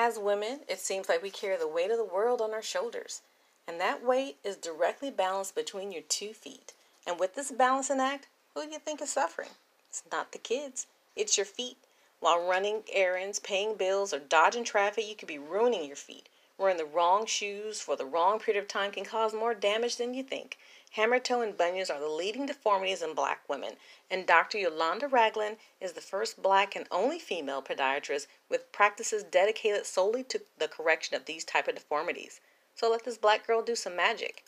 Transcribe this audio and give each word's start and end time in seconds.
As 0.00 0.16
women, 0.16 0.60
it 0.68 0.78
seems 0.78 1.08
like 1.08 1.24
we 1.24 1.30
carry 1.30 1.56
the 1.56 1.66
weight 1.66 1.90
of 1.90 1.98
the 1.98 2.04
world 2.04 2.40
on 2.40 2.52
our 2.52 2.62
shoulders, 2.62 3.22
and 3.66 3.80
that 3.80 4.04
weight 4.04 4.36
is 4.44 4.54
directly 4.56 5.10
balanced 5.10 5.56
between 5.56 5.90
your 5.90 6.02
two 6.02 6.32
feet. 6.32 6.72
And 7.04 7.18
with 7.18 7.34
this 7.34 7.50
balancing 7.50 7.98
act, 7.98 8.28
who 8.54 8.64
do 8.64 8.70
you 8.70 8.78
think 8.78 9.02
is 9.02 9.10
suffering? 9.10 9.48
It's 9.88 10.04
not 10.12 10.30
the 10.30 10.38
kids, 10.38 10.86
it's 11.16 11.36
your 11.36 11.46
feet. 11.46 11.78
While 12.20 12.46
running 12.46 12.84
errands, 12.92 13.40
paying 13.40 13.74
bills, 13.74 14.14
or 14.14 14.20
dodging 14.20 14.62
traffic, 14.62 15.04
you 15.08 15.16
could 15.16 15.26
be 15.26 15.36
ruining 15.36 15.84
your 15.84 15.96
feet. 15.96 16.28
Wearing 16.58 16.76
the 16.76 16.84
wrong 16.84 17.26
shoes 17.26 17.80
for 17.80 17.96
the 17.96 18.06
wrong 18.06 18.38
period 18.38 18.62
of 18.62 18.68
time 18.68 18.92
can 18.92 19.04
cause 19.04 19.34
more 19.34 19.52
damage 19.52 19.96
than 19.96 20.14
you 20.14 20.22
think. 20.22 20.58
Hammer 20.98 21.20
toe 21.20 21.42
and 21.42 21.56
bunions 21.56 21.90
are 21.90 22.00
the 22.00 22.08
leading 22.08 22.46
deformities 22.46 23.02
in 23.02 23.14
black 23.14 23.48
women, 23.48 23.74
and 24.10 24.26
Dr. 24.26 24.58
Yolanda 24.58 25.06
Ragland 25.06 25.58
is 25.80 25.92
the 25.92 26.00
first 26.00 26.42
black 26.42 26.74
and 26.74 26.88
only 26.90 27.20
female 27.20 27.62
podiatrist 27.62 28.26
with 28.48 28.72
practices 28.72 29.22
dedicated 29.22 29.86
solely 29.86 30.24
to 30.24 30.42
the 30.58 30.66
correction 30.66 31.14
of 31.14 31.24
these 31.24 31.44
type 31.44 31.68
of 31.68 31.76
deformities. 31.76 32.40
So 32.74 32.90
let 32.90 33.04
this 33.04 33.16
black 33.16 33.46
girl 33.46 33.62
do 33.62 33.76
some 33.76 33.94
magic 33.94 34.42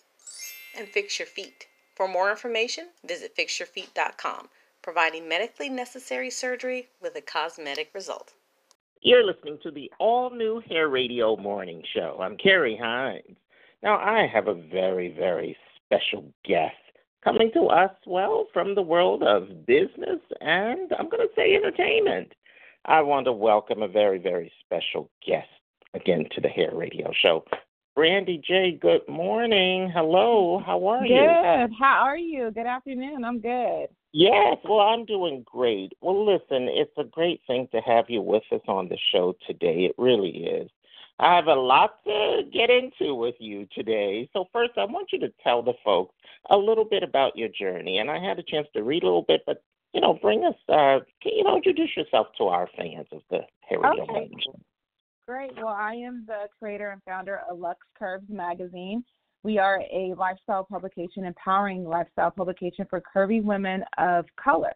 and 0.76 0.88
fix 0.88 1.20
your 1.20 1.26
feet. 1.26 1.68
For 1.94 2.08
more 2.08 2.32
information, 2.32 2.88
visit 3.06 3.36
fixyourfeet.com, 3.36 4.48
providing 4.82 5.28
medically 5.28 5.68
necessary 5.68 6.30
surgery 6.30 6.88
with 7.00 7.14
a 7.14 7.20
cosmetic 7.20 7.90
result. 7.94 8.32
You're 9.02 9.24
listening 9.24 9.60
to 9.62 9.70
the 9.70 9.88
all 10.00 10.30
new 10.30 10.60
Hair 10.68 10.88
Radio 10.88 11.36
Morning 11.36 11.84
Show. 11.94 12.18
I'm 12.20 12.36
Carrie 12.36 12.76
Hines. 12.76 13.36
Now, 13.84 13.98
I 13.98 14.26
have 14.26 14.48
a 14.48 14.54
very, 14.54 15.14
very 15.16 15.56
special 15.90 16.32
guest 16.44 16.74
coming 17.24 17.50
to 17.52 17.64
us, 17.64 17.90
well, 18.06 18.46
from 18.52 18.74
the 18.74 18.82
world 18.82 19.22
of 19.22 19.66
business 19.66 20.20
and 20.40 20.92
I'm 20.98 21.08
going 21.08 21.26
to 21.26 21.34
say 21.36 21.54
entertainment. 21.54 22.32
I 22.86 23.02
want 23.02 23.26
to 23.26 23.32
welcome 23.32 23.82
a 23.82 23.88
very, 23.88 24.18
very 24.18 24.50
special 24.64 25.10
guest 25.26 25.48
again 25.94 26.24
to 26.34 26.40
the 26.40 26.48
Hair 26.48 26.70
Radio 26.74 27.12
Show. 27.20 27.44
Brandy 27.94 28.40
J, 28.46 28.78
good 28.80 29.06
morning. 29.08 29.90
Hello, 29.92 30.62
how 30.64 30.86
are 30.86 31.02
good. 31.02 31.10
you? 31.10 31.20
Good. 31.20 31.70
How 31.78 32.00
are 32.02 32.16
you? 32.16 32.50
Good 32.52 32.66
afternoon. 32.66 33.24
I'm 33.24 33.40
good. 33.40 33.88
Yes, 34.12 34.56
well, 34.64 34.80
I'm 34.80 35.04
doing 35.04 35.44
great. 35.44 35.92
Well, 36.00 36.24
listen, 36.24 36.68
it's 36.70 36.96
a 36.96 37.04
great 37.04 37.40
thing 37.46 37.68
to 37.72 37.80
have 37.80 38.06
you 38.08 38.22
with 38.22 38.42
us 38.50 38.62
on 38.66 38.88
the 38.88 38.98
show 39.12 39.34
today. 39.46 39.84
It 39.84 39.94
really 39.98 40.30
is. 40.30 40.70
I 41.20 41.36
have 41.36 41.48
a 41.48 41.54
lot 41.54 42.02
to 42.04 42.42
get 42.50 42.70
into 42.70 43.14
with 43.14 43.34
you 43.38 43.66
today. 43.74 44.28
So, 44.32 44.46
first, 44.52 44.72
I 44.78 44.86
want 44.86 45.08
you 45.12 45.20
to 45.20 45.32
tell 45.44 45.62
the 45.62 45.74
folks 45.84 46.14
a 46.48 46.56
little 46.56 46.84
bit 46.84 47.02
about 47.02 47.36
your 47.36 47.48
journey. 47.48 47.98
And 47.98 48.10
I 48.10 48.18
had 48.18 48.38
a 48.38 48.42
chance 48.42 48.66
to 48.74 48.82
read 48.82 49.02
a 49.02 49.06
little 49.06 49.26
bit, 49.28 49.42
but, 49.46 49.62
you 49.92 50.00
know, 50.00 50.14
bring 50.14 50.44
us, 50.44 50.54
uh, 50.70 51.00
you 51.24 51.44
know, 51.44 51.56
introduce 51.56 51.94
yourself 51.94 52.28
to 52.38 52.44
our 52.44 52.68
fans 52.74 53.06
of 53.12 53.20
the 53.30 53.40
Harry 53.68 53.82
okay. 54.00 54.30
Great. 55.28 55.54
Well, 55.56 55.68
I 55.68 55.94
am 55.94 56.24
the 56.26 56.48
creator 56.58 56.90
and 56.90 57.02
founder 57.02 57.42
of 57.48 57.58
Lux 57.58 57.78
Curves 57.98 58.24
Magazine. 58.30 59.04
We 59.42 59.58
are 59.58 59.80
a 59.92 60.14
lifestyle 60.18 60.64
publication, 60.64 61.24
empowering 61.24 61.84
lifestyle 61.84 62.30
publication 62.30 62.86
for 62.88 63.02
curvy 63.14 63.42
women 63.42 63.84
of 63.98 64.24
color. 64.42 64.72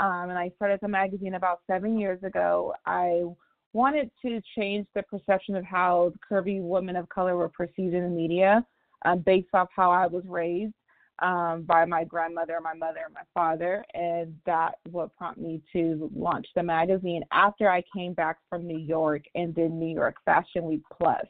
Um, 0.00 0.30
and 0.30 0.38
I 0.38 0.50
started 0.56 0.78
the 0.80 0.88
magazine 0.88 1.34
about 1.34 1.60
seven 1.66 1.98
years 1.98 2.22
ago. 2.22 2.72
I 2.86 3.24
wanted 3.72 4.10
to 4.22 4.40
change 4.56 4.86
the 4.94 5.02
perception 5.02 5.56
of 5.56 5.64
how 5.64 6.12
curvy 6.30 6.60
women 6.60 6.96
of 6.96 7.08
color 7.08 7.36
were 7.36 7.48
perceived 7.48 7.94
in 7.94 8.02
the 8.02 8.08
media 8.08 8.64
um, 9.04 9.20
based 9.20 9.48
off 9.54 9.68
how 9.74 9.90
I 9.90 10.06
was 10.06 10.24
raised 10.26 10.74
um, 11.20 11.62
by 11.62 11.84
my 11.84 12.04
grandmother, 12.04 12.58
my 12.62 12.74
mother, 12.74 13.00
and 13.04 13.14
my 13.14 13.22
father. 13.32 13.84
And 13.94 14.36
that 14.46 14.74
what 14.90 15.16
prompted 15.16 15.44
me 15.44 15.62
to 15.72 16.10
launch 16.14 16.46
the 16.54 16.62
magazine 16.62 17.22
after 17.32 17.70
I 17.70 17.82
came 17.94 18.12
back 18.14 18.38
from 18.48 18.66
New 18.66 18.78
York 18.78 19.22
and 19.34 19.54
did 19.54 19.70
New 19.70 19.94
York 19.94 20.16
Fashion 20.24 20.64
Week 20.64 20.82
Plus 20.92 21.26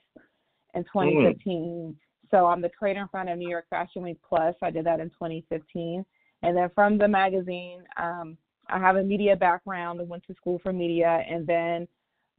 in 0.74 0.82
2015. 0.84 1.44
Mm. 1.54 1.96
So 2.30 2.46
I'm 2.46 2.62
the 2.62 2.70
creator 2.70 3.00
and 3.00 3.10
founder 3.10 3.32
of 3.32 3.38
New 3.38 3.48
York 3.48 3.66
Fashion 3.68 4.02
Week 4.02 4.18
Plus. 4.26 4.54
I 4.62 4.70
did 4.70 4.86
that 4.86 5.00
in 5.00 5.10
2015. 5.10 6.04
And 6.42 6.56
then 6.56 6.70
from 6.74 6.98
the 6.98 7.06
magazine, 7.06 7.84
um, 7.98 8.38
I 8.68 8.78
have 8.78 8.96
a 8.96 9.02
media 9.02 9.36
background. 9.36 10.00
I 10.00 10.04
went 10.04 10.24
to 10.26 10.34
school 10.34 10.58
for 10.62 10.72
media 10.72 11.24
and 11.28 11.46
then 11.46 11.86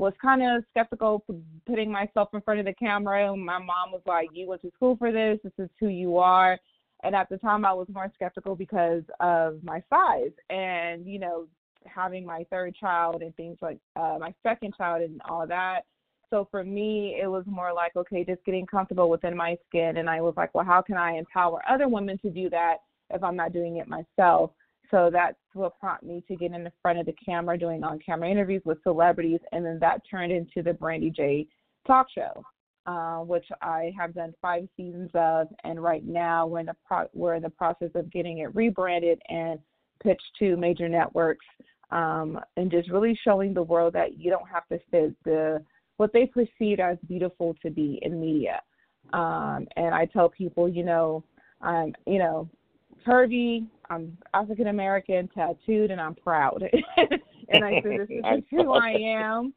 was 0.03 0.13
kind 0.21 0.43
of 0.43 0.63
skeptical 0.69 1.23
putting 1.65 1.89
myself 1.89 2.29
in 2.33 2.41
front 2.41 2.59
of 2.59 2.65
the 2.65 2.73
camera. 2.73 3.35
My 3.35 3.57
mom 3.57 3.91
was 3.91 4.01
like, 4.05 4.29
"You 4.33 4.47
went 4.47 4.61
to 4.63 4.71
school 4.75 4.97
for 4.97 5.11
this. 5.13 5.39
This 5.43 5.53
is 5.57 5.69
who 5.79 5.87
you 5.87 6.17
are." 6.17 6.59
And 7.03 7.15
at 7.15 7.29
the 7.29 7.37
time, 7.37 7.65
I 7.65 7.73
was 7.73 7.87
more 7.89 8.11
skeptical 8.13 8.55
because 8.55 9.03
of 9.21 9.63
my 9.63 9.81
size, 9.89 10.33
and 10.49 11.05
you 11.07 11.19
know, 11.19 11.47
having 11.85 12.25
my 12.25 12.45
third 12.49 12.75
child 12.75 13.21
and 13.21 13.33
things 13.35 13.57
like 13.61 13.77
uh, 13.95 14.17
my 14.19 14.33
second 14.43 14.75
child 14.75 15.01
and 15.03 15.21
all 15.29 15.47
that. 15.47 15.81
So 16.29 16.47
for 16.51 16.63
me, 16.63 17.17
it 17.21 17.27
was 17.27 17.45
more 17.45 17.71
like, 17.71 17.95
okay, 17.95 18.25
just 18.25 18.43
getting 18.43 18.65
comfortable 18.65 19.09
within 19.09 19.37
my 19.37 19.55
skin. 19.67 19.97
And 19.97 20.09
I 20.09 20.19
was 20.19 20.33
like, 20.35 20.53
well, 20.55 20.65
how 20.65 20.81
can 20.81 20.97
I 20.97 21.13
empower 21.17 21.61
other 21.69 21.87
women 21.87 22.17
to 22.19 22.29
do 22.29 22.49
that 22.49 22.77
if 23.11 23.23
I'm 23.23 23.35
not 23.35 23.53
doing 23.53 23.77
it 23.77 23.87
myself? 23.87 24.51
So 24.93 25.09
that's 25.11 25.37
what 25.53 25.79
prompted 25.79 26.07
me 26.07 26.23
to 26.27 26.35
get 26.35 26.51
in 26.51 26.63
the 26.63 26.71
front 26.83 26.99
of 26.99 27.07
the 27.07 27.15
camera 27.25 27.57
doing 27.57 27.83
on 27.83 27.97
camera 27.97 28.29
interviews 28.29 28.61
with 28.63 28.77
celebrities. 28.83 29.39
And 29.51 29.65
then 29.65 29.79
that 29.79 30.01
turned 30.09 30.31
into 30.31 30.61
the 30.61 30.73
Brandy 30.73 31.09
J 31.09 31.47
talk 31.87 32.05
show, 32.13 32.45
uh, 32.85 33.21
which 33.21 33.45
I 33.63 33.91
have 33.97 34.13
done 34.13 34.35
five 34.39 34.67
seasons 34.77 35.09
of. 35.15 35.47
And 35.63 35.81
right 35.81 36.05
now 36.05 36.45
we're 36.45 36.59
in, 36.59 36.67
the 36.67 36.75
pro- 36.85 37.09
we're 37.15 37.33
in 37.33 37.41
the 37.41 37.49
process 37.49 37.89
of 37.95 38.11
getting 38.11 38.39
it 38.39 38.53
rebranded 38.53 39.19
and 39.29 39.57
pitched 40.03 40.21
to 40.37 40.57
major 40.57 40.87
networks 40.87 41.45
um, 41.89 42.39
and 42.55 42.69
just 42.69 42.91
really 42.91 43.17
showing 43.23 43.51
the 43.55 43.63
world 43.63 43.93
that 43.93 44.19
you 44.19 44.29
don't 44.29 44.47
have 44.47 44.67
to 44.67 44.77
fit 44.91 45.15
the 45.25 45.63
what 45.97 46.13
they 46.13 46.27
perceive 46.27 46.79
as 46.79 46.97
beautiful 47.07 47.55
to 47.63 47.71
be 47.71 47.97
in 48.03 48.21
media. 48.21 48.61
Um, 49.11 49.67
and 49.75 49.95
I 49.95 50.05
tell 50.05 50.29
people, 50.29 50.69
you 50.69 50.83
know, 50.83 51.23
I'm, 51.61 51.95
you 52.05 52.19
know, 52.19 52.47
curvy, 53.07 53.65
I'm 53.89 54.17
African 54.33 54.67
American, 54.67 55.29
tattooed, 55.29 55.91
and 55.91 55.99
I'm 55.99 56.15
proud. 56.15 56.63
and 57.49 57.65
I 57.65 57.81
said, 57.81 58.07
this 58.07 58.09
is 58.09 58.43
who 58.51 58.71
I 58.73 58.91
am. 58.91 59.53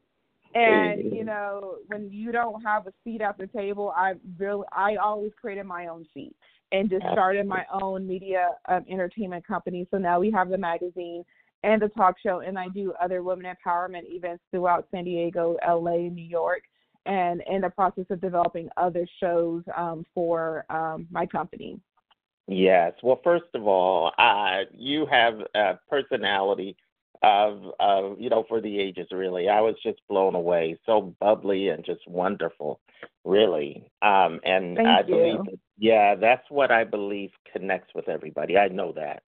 And 0.55 1.13
you 1.13 1.25
know, 1.25 1.77
when 1.89 2.11
you 2.11 2.33
don't 2.33 2.63
have 2.63 2.87
a 2.87 2.93
seat 3.05 3.21
at 3.21 3.37
the 3.37 3.47
table, 3.47 3.93
I 3.97 4.15
really, 4.39 4.65
I 4.73 4.97
always 4.97 5.33
created 5.41 5.67
my 5.67 5.89
own 5.89 6.07
seat 6.15 6.35
and 6.73 6.91
just 6.91 7.05
started 7.13 7.47
my 7.47 7.65
own 7.81 8.07
media 8.07 8.51
um, 8.69 8.85
entertainment 8.91 9.47
company. 9.47 9.87
So 9.91 9.99
now 9.99 10.19
we 10.19 10.31
have 10.33 10.49
the 10.49 10.59
magazine 10.59 11.25
and 11.63 11.81
the 11.81 11.89
talk 11.89 12.17
show, 12.23 12.41
and 12.41 12.59
I 12.59 12.69
do 12.69 12.93
other 13.03 13.23
women 13.23 13.47
empowerment 13.47 14.05
events 14.07 14.43
throughout 14.51 14.87
San 14.91 15.05
Diego, 15.05 15.57
LA, 15.67 16.09
New 16.09 16.25
York, 16.25 16.63
and 17.07 17.43
in 17.49 17.61
the 17.61 17.71
process 17.71 18.05
of 18.11 18.21
developing 18.21 18.69
other 18.77 19.07
shows 19.21 19.63
um, 19.77 20.05
for 20.15 20.65
um, 20.71 21.07
my 21.11 21.27
company. 21.27 21.79
Yes. 22.49 22.93
Well, 23.03 23.21
first 23.25 23.47
of 23.55 23.67
all, 23.67 24.12
uh, 24.19 24.62
you 24.73 25.07
have 25.07 25.34
a 25.55 25.79
personality 25.91 26.77
of, 27.23 27.73
of, 27.81 28.21
you 28.21 28.31
know, 28.31 28.45
for 28.49 28.61
the 28.61 28.79
ages, 28.79 29.09
really. 29.11 29.49
I 29.49 29.61
was 29.61 29.75
just 29.83 30.01
blown 30.09 30.34
away. 30.34 30.79
So 30.87 31.15
bubbly 31.21 31.71
and 31.71 31.84
just 31.84 32.07
wonderful, 32.07 32.81
really. 33.25 33.91
Um, 34.03 34.41
and 34.45 34.77
Thank 34.77 34.89
I 34.89 35.01
you. 35.01 35.15
believe, 35.15 35.59
yeah, 35.79 36.15
that's 36.15 36.49
what 36.49 36.71
I 36.71 36.84
believe 36.84 37.31
connects 37.53 37.95
with 37.95 38.09
everybody. 38.09 38.57
I 38.57 38.69
know 38.69 38.93
that. 38.93 39.23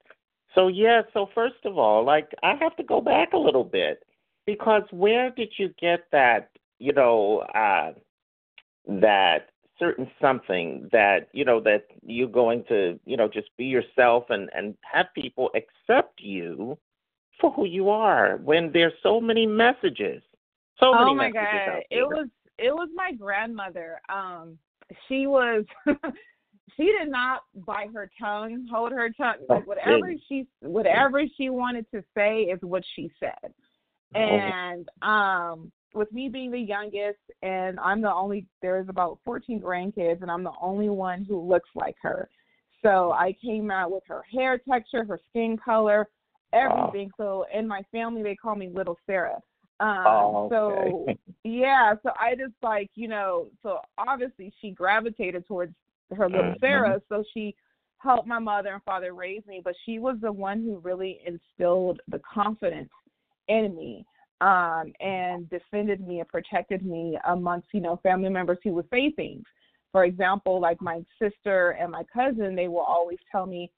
So, 0.54 0.68
yeah, 0.68 1.02
so 1.12 1.28
first 1.34 1.64
of 1.64 1.76
all, 1.76 2.04
like, 2.04 2.30
I 2.42 2.54
have 2.60 2.76
to 2.76 2.82
go 2.82 3.00
back 3.00 3.32
a 3.32 3.38
little 3.38 3.64
bit 3.64 4.02
because 4.46 4.82
where 4.90 5.30
did 5.30 5.52
you 5.58 5.70
get 5.80 6.04
that, 6.12 6.50
you 6.78 6.92
know, 6.92 7.40
uh, 7.54 7.92
that 8.86 9.50
certain 9.78 10.10
something 10.20 10.88
that 10.92 11.28
you 11.32 11.44
know 11.44 11.60
that 11.60 11.86
you're 12.04 12.28
going 12.28 12.64
to 12.68 12.98
you 13.04 13.16
know 13.16 13.28
just 13.28 13.48
be 13.56 13.64
yourself 13.64 14.24
and 14.30 14.48
and 14.54 14.74
have 14.82 15.06
people 15.14 15.50
accept 15.54 16.20
you 16.20 16.76
for 17.40 17.52
who 17.52 17.66
you 17.66 17.88
are 17.88 18.38
when 18.38 18.72
there's 18.72 18.92
so 19.02 19.20
many 19.20 19.46
messages 19.46 20.22
so 20.80 20.92
oh 20.94 21.04
many 21.04 21.14
my 21.14 21.30
messages 21.30 21.60
god. 21.66 21.82
It 21.90 22.02
was 22.02 22.28
it 22.58 22.74
was 22.74 22.88
my 22.94 23.12
grandmother. 23.12 24.00
Um 24.08 24.58
she 25.08 25.26
was 25.26 25.64
she 26.76 26.84
did 26.84 27.08
not 27.08 27.42
bite 27.66 27.92
her 27.94 28.10
tongue 28.20 28.66
hold 28.70 28.92
her 28.92 29.10
tongue 29.10 29.36
like 29.48 29.66
whatever 29.66 30.12
she 30.28 30.46
whatever 30.60 31.22
she 31.36 31.50
wanted 31.50 31.86
to 31.92 32.02
say 32.16 32.42
is 32.42 32.58
what 32.62 32.82
she 32.94 33.10
said. 33.20 33.52
Oh. 34.14 34.18
and 34.18 34.88
um 35.02 35.70
with 35.94 36.10
me 36.12 36.28
being 36.28 36.50
the 36.50 36.58
youngest 36.58 37.18
and 37.42 37.78
I'm 37.80 38.00
the 38.00 38.12
only 38.12 38.46
there's 38.62 38.88
about 38.88 39.18
14 39.24 39.60
grandkids 39.60 40.22
and 40.22 40.30
I'm 40.30 40.44
the 40.44 40.52
only 40.60 40.88
one 40.88 41.24
who 41.24 41.40
looks 41.40 41.70
like 41.74 41.96
her. 42.02 42.28
So 42.82 43.12
I 43.12 43.34
came 43.44 43.70
out 43.70 43.90
with 43.90 44.04
her 44.08 44.22
hair 44.32 44.58
texture, 44.58 45.04
her 45.04 45.20
skin 45.30 45.56
color, 45.62 46.06
everything. 46.52 47.10
So 47.16 47.46
in 47.52 47.66
my 47.66 47.82
family 47.90 48.22
they 48.22 48.36
call 48.36 48.54
me 48.54 48.68
little 48.72 48.98
Sarah. 49.06 49.40
Um 49.80 50.06
Oh, 50.06 50.46
so 50.50 51.06
yeah, 51.44 51.94
so 52.02 52.10
I 52.18 52.34
just 52.34 52.54
like, 52.62 52.90
you 52.94 53.08
know, 53.08 53.48
so 53.62 53.78
obviously 53.96 54.52
she 54.60 54.70
gravitated 54.70 55.46
towards 55.46 55.74
her 56.16 56.28
little 56.28 56.52
Mhm. 56.52 56.60
Sarah, 56.60 57.02
so 57.08 57.24
she 57.34 57.54
helped 57.98 58.28
my 58.28 58.38
mother 58.38 58.74
and 58.74 58.82
father 58.84 59.12
raise 59.12 59.44
me, 59.46 59.60
but 59.62 59.74
she 59.84 59.98
was 59.98 60.16
the 60.20 60.30
one 60.30 60.62
who 60.62 60.78
really 60.78 61.20
instilled 61.26 62.00
the 62.08 62.20
confidence 62.20 62.90
in 63.48 63.74
me 63.74 64.06
um, 64.40 64.92
and 65.00 65.48
defended 65.50 66.06
me 66.06 66.20
and 66.20 66.28
protected 66.28 66.84
me 66.84 67.18
amongst, 67.26 67.68
you 67.72 67.80
know, 67.80 67.98
family 68.02 68.28
members 68.28 68.58
who 68.62 68.72
would 68.74 68.88
say 68.90 69.10
things. 69.10 69.44
For 69.90 70.04
example, 70.04 70.60
like 70.60 70.80
my 70.80 71.04
sister 71.20 71.70
and 71.70 71.90
my 71.90 72.04
cousin, 72.12 72.54
they 72.54 72.68
will 72.68 72.84
always 72.86 73.18
tell 73.32 73.46
me, 73.46 73.70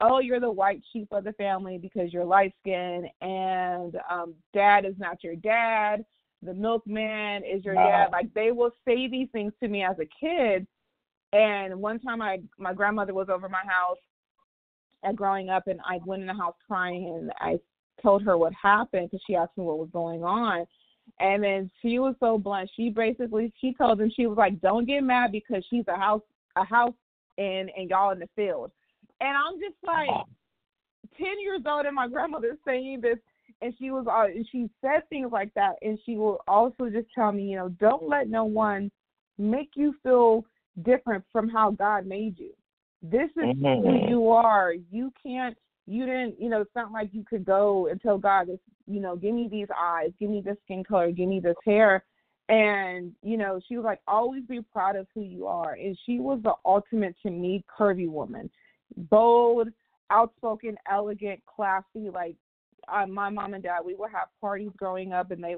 "Oh, 0.00 0.18
you're 0.18 0.40
the 0.40 0.50
white 0.50 0.82
sheep 0.92 1.08
of 1.12 1.24
the 1.24 1.32
family 1.34 1.78
because 1.78 2.12
you're 2.12 2.24
light 2.24 2.52
skinned, 2.60 3.08
and 3.20 3.96
um, 4.10 4.34
dad 4.52 4.84
is 4.84 4.98
not 4.98 5.22
your 5.22 5.36
dad. 5.36 6.04
The 6.42 6.54
milkman 6.54 7.44
is 7.44 7.64
your 7.64 7.74
dad." 7.76 8.10
Like 8.12 8.34
they 8.34 8.50
will 8.50 8.72
say 8.84 9.08
these 9.08 9.28
things 9.32 9.52
to 9.62 9.68
me 9.68 9.84
as 9.84 9.96
a 10.00 10.08
kid. 10.20 10.66
And 11.32 11.80
one 11.80 12.00
time, 12.00 12.20
I 12.20 12.40
my 12.58 12.74
grandmother 12.74 13.14
was 13.14 13.28
over 13.28 13.48
my 13.48 13.62
house, 13.64 13.98
and 15.04 15.16
growing 15.16 15.50
up, 15.50 15.68
and 15.68 15.80
I 15.88 16.00
went 16.04 16.22
in 16.22 16.26
the 16.26 16.34
house 16.34 16.56
crying, 16.66 17.06
and 17.08 17.32
I 17.40 17.58
told 18.02 18.22
her 18.22 18.36
what 18.36 18.52
happened 18.60 19.10
because 19.10 19.22
she 19.26 19.34
asked 19.34 19.56
me 19.56 19.64
what 19.64 19.78
was 19.78 19.88
going 19.92 20.22
on. 20.24 20.66
And 21.20 21.42
then 21.42 21.70
she 21.82 21.98
was 21.98 22.14
so 22.18 22.38
blunt. 22.38 22.70
She 22.76 22.88
basically 22.88 23.52
she 23.60 23.74
told 23.74 23.98
them 23.98 24.10
she 24.14 24.26
was 24.26 24.38
like, 24.38 24.60
"Don't 24.60 24.86
get 24.86 25.02
mad 25.02 25.32
because 25.32 25.64
she's 25.68 25.84
a 25.88 25.96
house 25.96 26.22
a 26.56 26.64
house 26.64 26.94
in 27.36 27.68
and 27.76 27.90
y'all 27.90 28.12
in 28.12 28.18
the 28.18 28.28
field." 28.34 28.70
And 29.20 29.36
I'm 29.36 29.60
just 29.60 29.76
like, 29.86 30.08
ten 31.16 31.40
years 31.42 31.60
old, 31.66 31.86
and 31.86 31.94
my 31.94 32.08
grandmother's 32.08 32.58
saying 32.66 33.00
this, 33.02 33.18
and 33.60 33.74
she 33.78 33.90
was 33.90 34.06
uh, 34.08 34.34
and 34.34 34.46
she 34.50 34.68
said 34.80 35.08
things 35.08 35.30
like 35.30 35.52
that, 35.54 35.74
and 35.82 35.98
she 36.04 36.16
will 36.16 36.40
also 36.48 36.88
just 36.90 37.08
tell 37.14 37.32
me, 37.32 37.44
you 37.44 37.56
know, 37.56 37.68
don't 37.68 38.08
let 38.08 38.28
no 38.28 38.44
one 38.44 38.90
make 39.38 39.70
you 39.74 39.94
feel 40.02 40.44
different 40.82 41.24
from 41.32 41.48
how 41.48 41.70
God 41.70 42.06
made 42.06 42.38
you. 42.38 42.52
This 43.02 43.30
is 43.36 43.56
mm-hmm. 43.56 43.86
who 43.86 44.08
you 44.08 44.28
are. 44.30 44.72
You 44.90 45.12
can't 45.22 45.56
you 45.86 46.06
didn't, 46.06 46.40
you 46.40 46.48
know, 46.48 46.62
it's 46.62 46.74
not 46.74 46.92
like 46.92 47.10
you 47.12 47.24
could 47.28 47.44
go 47.44 47.88
and 47.88 48.00
tell 48.00 48.18
God, 48.18 48.48
you 48.86 49.00
know, 49.00 49.16
give 49.16 49.34
me 49.34 49.48
these 49.50 49.68
eyes, 49.78 50.10
give 50.18 50.30
me 50.30 50.40
this 50.40 50.56
skin 50.64 50.82
color, 50.82 51.10
give 51.10 51.28
me 51.28 51.40
this 51.40 51.56
hair. 51.64 52.04
And, 52.48 53.12
you 53.22 53.36
know, 53.36 53.60
she 53.66 53.76
was 53.76 53.84
like, 53.84 54.00
always 54.06 54.44
be 54.44 54.60
proud 54.72 54.96
of 54.96 55.06
who 55.14 55.22
you 55.22 55.46
are. 55.46 55.74
And 55.74 55.98
she 56.04 56.20
was 56.20 56.40
the 56.42 56.54
ultimate, 56.64 57.14
to 57.22 57.30
me, 57.30 57.64
curvy 57.78 58.08
woman. 58.08 58.50
Bold, 58.96 59.68
outspoken, 60.10 60.76
elegant, 60.90 61.40
classy. 61.46 62.10
Like, 62.12 62.36
uh, 62.88 63.06
my 63.06 63.30
mom 63.30 63.54
and 63.54 63.62
dad, 63.62 63.80
we 63.84 63.94
would 63.94 64.10
have 64.10 64.28
parties 64.40 64.70
growing 64.76 65.12
up, 65.12 65.30
and 65.30 65.42
they, 65.42 65.56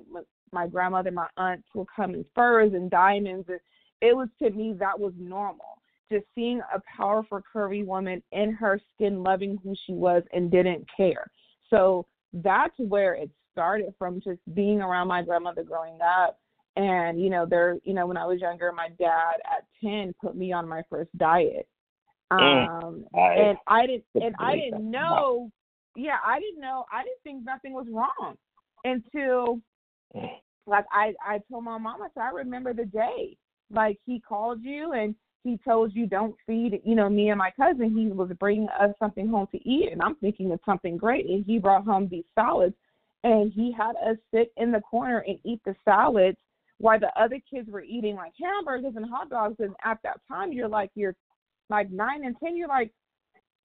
my 0.52 0.68
grandmother, 0.68 1.10
my 1.10 1.26
aunts 1.36 1.66
would 1.74 1.88
come 1.94 2.14
in 2.14 2.24
furs 2.34 2.72
and 2.72 2.88
diamonds. 2.88 3.48
And 3.48 3.58
it 4.00 4.16
was, 4.16 4.28
to 4.40 4.50
me, 4.50 4.72
that 4.78 4.98
was 4.98 5.12
normal 5.18 5.75
just 6.10 6.24
seeing 6.34 6.60
a 6.74 6.80
powerful, 6.96 7.40
curvy 7.54 7.84
woman 7.84 8.22
in 8.32 8.52
her 8.52 8.80
skin, 8.94 9.22
loving 9.22 9.58
who 9.62 9.74
she 9.86 9.92
was 9.92 10.22
and 10.32 10.50
didn't 10.50 10.86
care. 10.96 11.30
So 11.70 12.06
that's 12.32 12.74
where 12.78 13.14
it 13.14 13.30
started 13.52 13.94
from 13.98 14.20
just 14.20 14.40
being 14.54 14.80
around 14.80 15.08
my 15.08 15.22
grandmother 15.22 15.62
growing 15.62 15.98
up. 16.02 16.38
And, 16.76 17.18
you 17.18 17.30
know, 17.30 17.46
there, 17.46 17.78
you 17.84 17.94
know, 17.94 18.06
when 18.06 18.18
I 18.18 18.26
was 18.26 18.40
younger, 18.40 18.70
my 18.70 18.88
dad 18.98 19.34
at 19.46 19.64
10 19.82 20.14
put 20.20 20.36
me 20.36 20.52
on 20.52 20.68
my 20.68 20.82
first 20.90 21.16
diet. 21.16 21.66
Mm. 22.30 22.84
Um, 22.84 23.04
and 23.14 23.56
I 23.66 23.86
didn't, 23.86 24.04
and 24.14 24.34
I 24.38 24.56
didn't 24.56 24.90
know, 24.90 25.50
yeah, 25.94 26.18
I 26.24 26.38
didn't 26.38 26.60
know, 26.60 26.84
I 26.92 27.02
didn't 27.02 27.22
think 27.24 27.44
nothing 27.44 27.72
was 27.72 27.86
wrong 27.90 28.36
until, 28.84 29.60
mm. 30.14 30.28
like, 30.66 30.84
I, 30.92 31.14
I 31.26 31.40
told 31.50 31.64
my 31.64 31.78
mom, 31.78 32.02
I 32.02 32.08
said, 32.12 32.22
I 32.22 32.30
remember 32.30 32.74
the 32.74 32.84
day, 32.84 33.36
like, 33.70 33.98
he 34.04 34.20
called 34.20 34.62
you 34.62 34.92
and 34.92 35.14
he 35.46 35.60
told 35.64 35.94
you 35.94 36.06
don't 36.06 36.34
feed, 36.44 36.80
you 36.84 36.96
know, 36.96 37.08
me 37.08 37.30
and 37.30 37.38
my 37.38 37.52
cousin, 37.56 37.96
he 37.96 38.08
was 38.08 38.30
bringing 38.40 38.68
us 38.80 38.90
something 38.98 39.28
home 39.28 39.46
to 39.52 39.68
eat, 39.68 39.92
and 39.92 40.02
I'm 40.02 40.16
thinking 40.16 40.50
it's 40.50 40.64
something 40.64 40.96
great. 40.96 41.26
And 41.26 41.44
he 41.44 41.58
brought 41.58 41.84
home 41.84 42.08
these 42.10 42.24
salads, 42.34 42.74
and 43.22 43.52
he 43.52 43.72
had 43.72 43.94
us 44.04 44.16
sit 44.34 44.52
in 44.56 44.72
the 44.72 44.80
corner 44.80 45.24
and 45.26 45.38
eat 45.44 45.60
the 45.64 45.76
salads 45.84 46.36
while 46.78 46.98
the 46.98 47.12
other 47.20 47.38
kids 47.48 47.70
were 47.70 47.82
eating 47.82 48.16
like 48.16 48.32
hamburgers 48.42 48.94
and 48.96 49.08
hot 49.08 49.30
dogs. 49.30 49.54
And 49.60 49.74
at 49.84 49.98
that 50.02 50.20
time, 50.26 50.52
you're 50.52 50.68
like, 50.68 50.90
you're 50.96 51.14
like 51.70 51.90
nine 51.90 52.24
and 52.24 52.36
ten, 52.42 52.56
you're 52.56 52.68
like, 52.68 52.90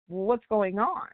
what's 0.08 0.44
going 0.50 0.78
on? 0.78 1.08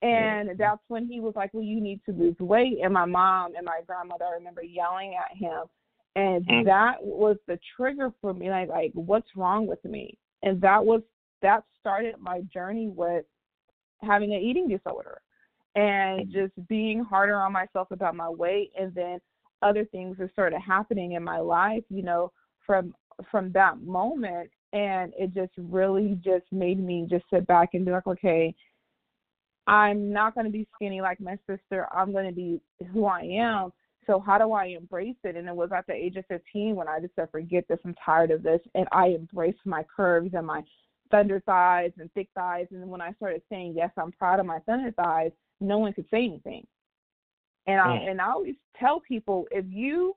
And 0.00 0.48
yeah. 0.48 0.54
that's 0.58 0.82
when 0.88 1.06
he 1.06 1.20
was 1.20 1.34
like, 1.36 1.50
well, 1.52 1.62
you 1.62 1.80
need 1.80 2.00
to 2.06 2.12
lose 2.12 2.38
weight. 2.40 2.78
And 2.82 2.94
my 2.94 3.04
mom 3.04 3.54
and 3.56 3.66
my 3.66 3.80
grandmother, 3.86 4.24
I 4.24 4.34
remember 4.34 4.62
yelling 4.62 5.14
at 5.14 5.36
him 5.36 5.64
and 6.16 6.46
mm. 6.46 6.64
that 6.64 6.96
was 7.02 7.36
the 7.46 7.58
trigger 7.76 8.10
for 8.20 8.34
me 8.34 8.50
like 8.50 8.68
like 8.68 8.90
what's 8.94 9.28
wrong 9.36 9.66
with 9.66 9.82
me 9.84 10.16
and 10.42 10.60
that 10.60 10.84
was 10.84 11.00
that 11.40 11.64
started 11.80 12.14
my 12.20 12.40
journey 12.52 12.88
with 12.88 13.24
having 14.02 14.34
an 14.34 14.40
eating 14.40 14.68
disorder 14.68 15.20
and 15.74 16.28
mm. 16.28 16.32
just 16.32 16.68
being 16.68 17.02
harder 17.02 17.36
on 17.36 17.52
myself 17.52 17.90
about 17.90 18.14
my 18.14 18.28
weight 18.28 18.72
and 18.78 18.94
then 18.94 19.18
other 19.62 19.84
things 19.86 20.16
that 20.18 20.30
started 20.32 20.60
happening 20.60 21.12
in 21.12 21.22
my 21.22 21.38
life 21.38 21.84
you 21.88 22.02
know 22.02 22.30
from 22.66 22.94
from 23.30 23.50
that 23.52 23.80
moment 23.80 24.50
and 24.72 25.12
it 25.18 25.32
just 25.34 25.52
really 25.56 26.18
just 26.24 26.44
made 26.50 26.82
me 26.82 27.06
just 27.08 27.24
sit 27.32 27.46
back 27.46 27.70
and 27.74 27.84
be 27.84 27.90
like 27.90 28.06
okay 28.06 28.54
i'm 29.66 30.12
not 30.12 30.34
going 30.34 30.44
to 30.44 30.52
be 30.52 30.66
skinny 30.74 31.00
like 31.00 31.20
my 31.20 31.38
sister 31.48 31.86
i'm 31.94 32.12
going 32.12 32.26
to 32.26 32.34
be 32.34 32.60
who 32.92 33.06
i 33.06 33.20
am 33.20 33.72
so 34.06 34.20
how 34.20 34.38
do 34.38 34.52
I 34.52 34.66
embrace 34.66 35.16
it? 35.24 35.36
And 35.36 35.48
it 35.48 35.54
was 35.54 35.70
at 35.74 35.86
the 35.86 35.92
age 35.92 36.16
of 36.16 36.26
15 36.26 36.74
when 36.74 36.88
I 36.88 37.00
just 37.00 37.14
said, 37.14 37.28
forget 37.30 37.66
this, 37.68 37.78
I'm 37.84 37.94
tired 38.04 38.30
of 38.30 38.42
this. 38.42 38.60
And 38.74 38.86
I 38.90 39.08
embraced 39.08 39.64
my 39.64 39.84
curves 39.94 40.30
and 40.34 40.46
my 40.46 40.62
thunder 41.10 41.40
thighs 41.46 41.92
and 41.98 42.12
thick 42.12 42.28
thighs. 42.34 42.66
And 42.70 42.88
when 42.88 43.00
I 43.00 43.12
started 43.12 43.42
saying, 43.48 43.74
yes, 43.76 43.90
I'm 43.96 44.12
proud 44.12 44.40
of 44.40 44.46
my 44.46 44.58
thunder 44.60 44.90
thighs, 44.92 45.30
no 45.60 45.78
one 45.78 45.92
could 45.92 46.06
say 46.10 46.24
anything. 46.24 46.66
And 47.66 47.80
I, 47.80 47.86
mm. 47.86 48.10
and 48.10 48.20
I 48.20 48.30
always 48.30 48.56
tell 48.76 48.98
people, 49.00 49.46
if 49.52 49.64
you 49.68 50.16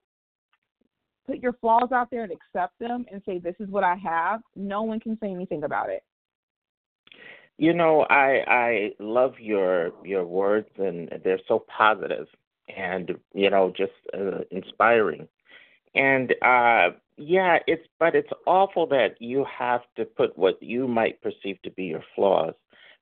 put 1.28 1.38
your 1.38 1.54
flaws 1.54 1.92
out 1.92 2.10
there 2.10 2.24
and 2.24 2.32
accept 2.32 2.80
them 2.80 3.06
and 3.12 3.22
say, 3.26 3.38
this 3.38 3.56
is 3.60 3.70
what 3.70 3.84
I 3.84 3.96
have, 3.96 4.42
no 4.56 4.82
one 4.82 5.00
can 5.00 5.18
say 5.22 5.30
anything 5.30 5.64
about 5.64 5.90
it. 5.90 6.04
You 7.58 7.74
know, 7.74 8.06
I 8.10 8.44
I 8.48 8.92
love 9.00 9.36
your 9.40 9.92
your 10.04 10.26
words 10.26 10.68
and 10.78 11.10
they're 11.24 11.40
so 11.48 11.64
positive 11.78 12.28
and 12.76 13.16
you 13.34 13.50
know 13.50 13.74
just 13.76 13.94
uh, 14.14 14.40
inspiring. 14.52 15.28
And 15.94 16.34
uh 16.42 16.90
yeah 17.18 17.60
it's 17.68 17.88
but 18.00 18.16
it's 18.16 18.30
awful 18.46 18.86
that 18.88 19.16
you 19.20 19.46
have 19.46 19.82
to 19.96 20.06
put 20.06 20.38
what 20.38 20.62
you 20.62 20.88
might 20.88 21.22
perceive 21.22 21.62
to 21.64 21.72
be 21.72 21.86
your 21.86 22.04
flaws 22.16 22.54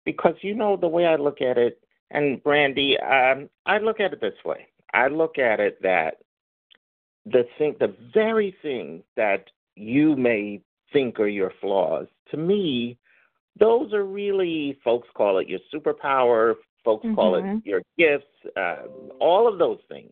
because 0.06 0.36
you 0.42 0.54
know 0.54 0.78
the 0.78 0.88
way 0.88 1.06
i 1.06 1.16
look 1.16 1.42
at 1.42 1.58
it 1.58 1.80
and 2.12 2.44
brandy 2.44 2.98
um 3.00 3.50
i 3.66 3.78
look 3.78 4.00
at 4.00 4.14
it 4.14 4.22
this 4.22 4.36
way. 4.46 4.68
I 4.94 5.08
look 5.08 5.40
at 5.40 5.60
it 5.60 5.82
that 5.82 6.18
the 7.26 7.46
thing 7.58 7.76
the 7.80 7.96
very 8.14 8.56
thing 8.62 9.04
that 9.16 9.50
you 9.76 10.16
may 10.16 10.62
think 10.92 11.20
are 11.20 11.28
your 11.28 11.52
flaws 11.60 12.08
to 12.30 12.38
me 12.38 13.00
those 13.60 13.94
are 13.94 14.06
really 14.06 14.78
folks 14.84 15.08
call 15.16 15.40
it 15.40 15.50
your 15.50 15.60
superpower 15.74 16.56
Folks 16.84 17.06
mm-hmm. 17.06 17.16
call 17.16 17.36
it 17.36 17.44
mm-hmm. 17.44 17.68
your 17.68 17.82
gifts, 17.98 18.28
uh, 18.58 18.88
all 19.20 19.52
of 19.52 19.60
those 19.60 19.80
things. 19.90 20.12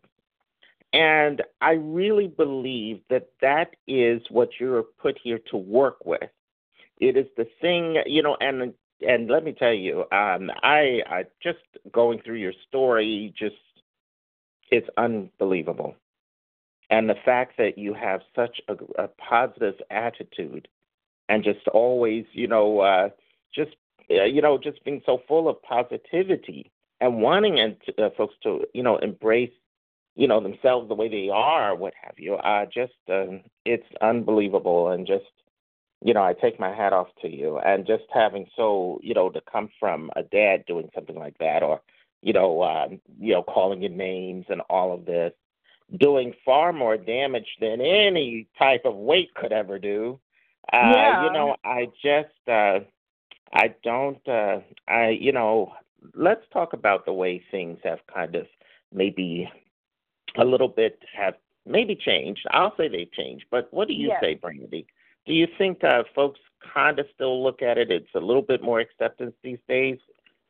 And 0.92 1.42
I 1.60 1.72
really 1.72 2.28
believe 2.28 3.00
that 3.08 3.28
that 3.40 3.70
is 3.86 4.20
what 4.28 4.50
you're 4.60 4.82
put 4.82 5.18
here 5.22 5.40
to 5.50 5.56
work 5.56 6.04
with. 6.04 6.28
It 6.98 7.16
is 7.16 7.26
the 7.36 7.46
thing, 7.60 7.96
you 8.06 8.22
know, 8.22 8.36
and 8.40 8.74
and 9.06 9.28
let 9.28 9.42
me 9.42 9.52
tell 9.52 9.72
you, 9.72 10.00
um, 10.12 10.50
I, 10.62 11.00
I 11.10 11.24
just 11.42 11.58
going 11.92 12.20
through 12.24 12.36
your 12.36 12.52
story, 12.68 13.34
just 13.36 13.56
it's 14.70 14.88
unbelievable. 14.96 15.96
And 16.90 17.08
the 17.08 17.16
fact 17.24 17.56
that 17.58 17.78
you 17.78 17.94
have 17.94 18.20
such 18.36 18.60
a, 18.68 18.74
a 19.02 19.08
positive 19.08 19.74
attitude 19.90 20.68
and 21.28 21.42
just 21.42 21.66
always, 21.68 22.24
you 22.32 22.46
know, 22.46 22.80
uh, 22.80 23.08
just 23.54 23.72
you 24.08 24.42
know, 24.42 24.58
just 24.58 24.84
being 24.84 25.02
so 25.06 25.22
full 25.28 25.48
of 25.48 25.62
positivity 25.62 26.70
and 27.00 27.20
wanting 27.20 27.58
and 27.58 27.76
uh, 27.98 28.10
folks 28.16 28.34
to, 28.42 28.64
you 28.74 28.82
know, 28.82 28.96
embrace, 28.98 29.52
you 30.14 30.28
know, 30.28 30.40
themselves 30.40 30.88
the 30.88 30.94
way 30.94 31.08
they 31.08 31.28
are, 31.32 31.74
what 31.74 31.94
have 32.02 32.14
you. 32.18 32.34
Uh, 32.34 32.66
just, 32.66 32.92
uh, 33.10 33.26
it's 33.64 33.86
unbelievable, 34.00 34.90
and 34.90 35.06
just, 35.06 35.24
you 36.04 36.14
know, 36.14 36.22
I 36.22 36.34
take 36.34 36.60
my 36.60 36.74
hat 36.74 36.92
off 36.92 37.08
to 37.22 37.28
you, 37.28 37.58
and 37.58 37.86
just 37.86 38.04
having 38.12 38.46
so, 38.56 39.00
you 39.02 39.14
know, 39.14 39.30
to 39.30 39.40
come 39.50 39.68
from 39.80 40.10
a 40.14 40.22
dad 40.22 40.64
doing 40.66 40.90
something 40.94 41.16
like 41.16 41.38
that, 41.38 41.62
or, 41.62 41.80
you 42.22 42.32
know, 42.32 42.62
um, 42.62 43.00
you 43.18 43.32
know, 43.32 43.42
calling 43.42 43.82
you 43.82 43.88
names 43.88 44.46
and 44.48 44.60
all 44.68 44.92
of 44.92 45.04
this, 45.06 45.32
doing 45.98 46.34
far 46.44 46.72
more 46.72 46.96
damage 46.96 47.56
than 47.60 47.80
any 47.80 48.46
type 48.58 48.82
of 48.84 48.94
weight 48.94 49.34
could 49.34 49.52
ever 49.52 49.78
do. 49.78 50.20
Uh, 50.72 50.92
yeah. 50.94 51.24
You 51.24 51.32
know, 51.32 51.56
I 51.64 51.86
just. 52.02 52.48
Uh, 52.48 52.80
I 53.52 53.74
don't. 53.82 54.26
Uh, 54.28 54.60
I 54.88 55.10
you 55.10 55.32
know. 55.32 55.72
Let's 56.14 56.42
talk 56.52 56.72
about 56.72 57.06
the 57.06 57.12
way 57.12 57.40
things 57.52 57.78
have 57.84 58.00
kind 58.12 58.34
of 58.34 58.46
maybe 58.92 59.48
a 60.36 60.44
little 60.44 60.68
bit 60.68 60.98
have 61.16 61.34
maybe 61.66 61.94
changed. 61.94 62.44
I'll 62.50 62.74
say 62.76 62.88
they've 62.88 63.12
changed, 63.12 63.44
but 63.50 63.72
what 63.72 63.86
do 63.86 63.94
you 63.94 64.08
yes. 64.08 64.18
say, 64.20 64.34
Brandy? 64.34 64.86
Do 65.26 65.32
you 65.32 65.46
think 65.58 65.84
uh, 65.84 66.02
folks 66.14 66.40
kind 66.74 66.98
of 66.98 67.06
still 67.14 67.42
look 67.42 67.62
at 67.62 67.78
it? 67.78 67.90
It's 67.90 68.14
a 68.14 68.20
little 68.20 68.42
bit 68.42 68.62
more 68.62 68.80
acceptance 68.80 69.34
these 69.42 69.60
days. 69.68 69.98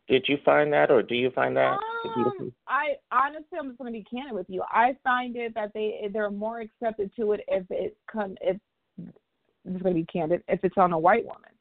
Did 0.09 0.25
you 0.29 0.39
find 0.45 0.73
that, 0.73 0.91
or 0.91 1.03
do 1.03 1.15
you 1.15 1.31
find 1.31 1.57
that? 1.57 1.79
Um, 2.17 2.53
I 2.67 2.95
honestly, 3.13 3.59
I'm 3.59 3.69
just 3.69 3.79
going 3.79 3.93
to 3.93 3.99
be 3.99 4.05
candid 4.05 4.35
with 4.35 4.47
you. 4.49 4.63
I 4.69 4.97
find 5.05 5.37
it 5.37 5.55
that 5.55 5.73
they 5.75 6.09
they're 6.13 6.31
more 6.31 6.61
accepted 6.61 7.13
to 7.17 7.33
it 7.33 7.41
if 7.47 7.65
it 7.71 7.97
come 8.11 8.37
if 8.41 8.57
I'm 8.99 9.73
just 9.73 9.83
going 9.85 9.95
to 9.95 10.01
be 10.01 10.07
candid 10.07 10.43
if 10.49 10.61
it's 10.65 10.77
on 10.77 10.93
a 10.93 10.99
white 10.99 11.25
woman 11.25 11.52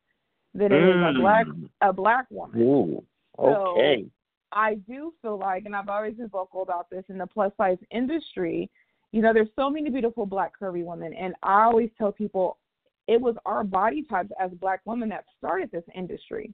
than 0.53 0.72
it 0.72 0.75
mm. 0.75 1.12
is 1.12 1.15
a 1.17 1.20
black 1.20 1.48
mm. 1.48 1.70
a 1.81 1.93
black 1.93 2.25
woman. 2.29 2.62
Ooh, 2.62 3.03
okay. 3.39 4.03
So 4.03 4.10
I 4.53 4.75
do 4.88 5.13
feel 5.22 5.38
like, 5.38 5.65
and 5.65 5.75
I've 5.75 5.89
always 5.89 6.15
been 6.15 6.27
vocal 6.27 6.62
about 6.62 6.89
this 6.89 7.05
in 7.10 7.17
the 7.17 7.27
plus 7.27 7.51
size 7.58 7.77
industry. 7.91 8.70
You 9.12 9.22
know, 9.22 9.34
there's 9.34 9.50
so 9.55 9.70
many 9.70 9.89
beautiful 9.89 10.25
black 10.25 10.53
curvy 10.60 10.84
women, 10.84 11.13
and 11.13 11.34
I 11.43 11.63
always 11.63 11.89
tell 11.98 12.12
people 12.12 12.58
it 13.08 13.20
was 13.20 13.36
our 13.46 13.63
body 13.63 14.03
types 14.03 14.31
as 14.39 14.51
black 14.51 14.81
women 14.86 15.10
that 15.10 15.25
started 15.38 15.70
this 15.72 15.84
industry 15.96 16.53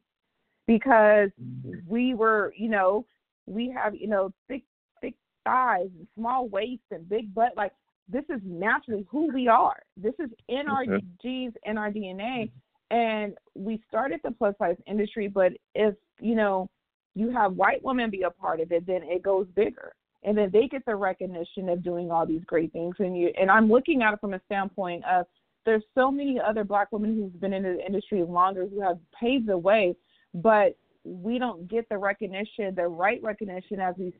because 0.65 1.29
mm-hmm. 1.41 1.79
we 1.87 2.13
were, 2.13 2.53
you 2.57 2.69
know, 2.69 3.05
we 3.45 3.69
have, 3.69 3.95
you 3.95 4.07
know, 4.07 4.31
thick, 4.47 4.63
thick 5.01 5.15
thighs 5.45 5.89
and 5.97 6.07
small 6.15 6.47
waist 6.47 6.83
and 6.91 7.07
big 7.07 7.33
butt. 7.33 7.53
Like 7.55 7.73
this 8.09 8.23
is 8.29 8.41
naturally 8.43 9.05
who 9.09 9.31
we 9.33 9.47
are. 9.47 9.81
This 9.95 10.13
is 10.19 10.29
in 10.47 10.67
our 10.67 10.85
genes, 11.21 11.53
in 11.65 11.77
our 11.77 11.91
DNA. 11.91 12.51
And 12.91 13.35
we 13.53 13.81
started 13.87 14.19
the 14.23 14.31
plus 14.31 14.55
size 14.57 14.77
industry, 14.87 15.27
but 15.27 15.53
if, 15.75 15.95
you 16.19 16.35
know, 16.35 16.69
you 17.15 17.31
have 17.31 17.53
white 17.53 17.83
women 17.83 18.09
be 18.09 18.21
a 18.21 18.29
part 18.29 18.59
of 18.59 18.71
it, 18.71 18.85
then 18.87 19.01
it 19.03 19.23
goes 19.23 19.47
bigger. 19.55 19.93
And 20.23 20.37
then 20.37 20.49
they 20.51 20.67
get 20.67 20.85
the 20.85 20.95
recognition 20.95 21.69
of 21.69 21.83
doing 21.83 22.11
all 22.11 22.25
these 22.25 22.43
great 22.45 22.71
things. 22.71 22.95
And 22.99 23.17
you 23.17 23.31
and 23.39 23.51
I'm 23.51 23.69
looking 23.69 24.01
at 24.01 24.13
it 24.13 24.19
from 24.19 24.33
a 24.33 24.41
standpoint 24.45 25.03
of 25.05 25.25
there's 25.65 25.83
so 25.95 26.09
many 26.09 26.39
other 26.39 26.63
black 26.63 26.91
women 26.91 27.15
who've 27.15 27.39
been 27.39 27.53
in 27.53 27.63
the 27.63 27.85
industry 27.85 28.23
longer 28.23 28.67
who 28.67 28.81
have 28.81 28.97
paved 29.19 29.47
the 29.47 29.57
way 29.57 29.95
but 30.33 30.77
we 31.03 31.39
don't 31.39 31.67
get 31.67 31.87
the 31.89 31.97
recognition, 31.97 32.75
the 32.75 32.87
right 32.87 33.21
recognition 33.23 33.79
as 33.79 33.95
we 33.97 34.13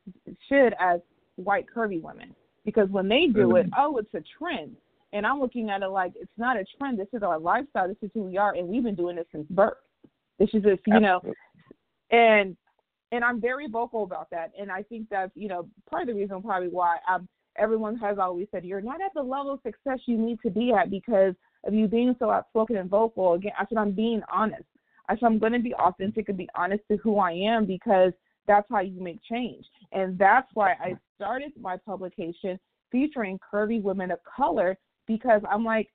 should 0.48 0.74
as 0.80 1.00
white 1.36 1.66
curvy 1.72 2.00
women. 2.00 2.34
Because 2.64 2.88
when 2.90 3.08
they 3.08 3.26
do 3.26 3.56
it, 3.56 3.66
mm-hmm. 3.66 3.80
oh, 3.80 3.98
it's 3.98 4.12
a 4.14 4.22
trend. 4.38 4.76
And 5.12 5.26
I'm 5.26 5.40
looking 5.40 5.70
at 5.70 5.82
it 5.82 5.88
like 5.88 6.12
it's 6.16 6.30
not 6.36 6.56
a 6.56 6.64
trend. 6.76 6.98
This 6.98 7.08
is 7.12 7.22
our 7.22 7.38
lifestyle. 7.38 7.88
This 7.88 7.96
is 8.02 8.10
who 8.12 8.24
we 8.24 8.36
are, 8.36 8.54
and 8.54 8.68
we've 8.68 8.82
been 8.82 8.94
doing 8.94 9.16
this 9.16 9.26
since 9.32 9.46
birth. 9.50 9.78
This 10.38 10.50
is 10.52 10.62
just, 10.62 10.82
you 10.86 11.00
know, 11.00 11.20
and 12.10 12.56
and 13.10 13.24
I'm 13.24 13.40
very 13.40 13.68
vocal 13.68 14.02
about 14.02 14.28
that. 14.30 14.52
And 14.58 14.70
I 14.70 14.82
think 14.82 15.08
that's, 15.10 15.32
you 15.34 15.48
know, 15.48 15.68
part 15.88 16.02
of 16.02 16.08
the 16.08 16.14
reason 16.14 16.42
probably 16.42 16.68
why 16.68 16.98
I'm, 17.08 17.26
everyone 17.56 17.96
has 17.96 18.18
always 18.18 18.48
said 18.50 18.64
you're 18.64 18.80
not 18.80 19.00
at 19.00 19.14
the 19.14 19.22
level 19.22 19.54
of 19.54 19.60
success 19.62 19.98
you 20.06 20.18
need 20.18 20.38
to 20.42 20.50
be 20.50 20.72
at 20.72 20.90
because 20.90 21.34
of 21.64 21.74
you 21.74 21.88
being 21.88 22.14
so 22.18 22.30
outspoken 22.30 22.76
and 22.76 22.90
vocal. 22.90 23.34
Again, 23.34 23.52
I 23.58 23.64
said 23.66 23.78
I'm 23.78 23.92
being 23.92 24.22
honest. 24.30 24.64
I 25.08 25.14
said, 25.14 25.24
I'm 25.24 25.38
going 25.38 25.54
to 25.54 25.58
be 25.58 25.74
authentic 25.74 26.28
and 26.28 26.36
be 26.36 26.48
honest 26.54 26.82
to 26.90 26.98
who 26.98 27.18
I 27.18 27.32
am 27.32 27.64
because 27.64 28.12
that's 28.46 28.66
how 28.70 28.80
you 28.80 29.00
make 29.00 29.20
change. 29.28 29.64
And 29.92 30.18
that's 30.18 30.48
why 30.52 30.72
I 30.72 30.96
started 31.16 31.52
my 31.58 31.78
publication 31.78 32.60
featuring 32.92 33.38
curvy 33.52 33.82
women 33.82 34.10
of 34.10 34.18
color 34.24 34.76
because 35.08 35.42
I'm 35.50 35.64
like, 35.64 35.88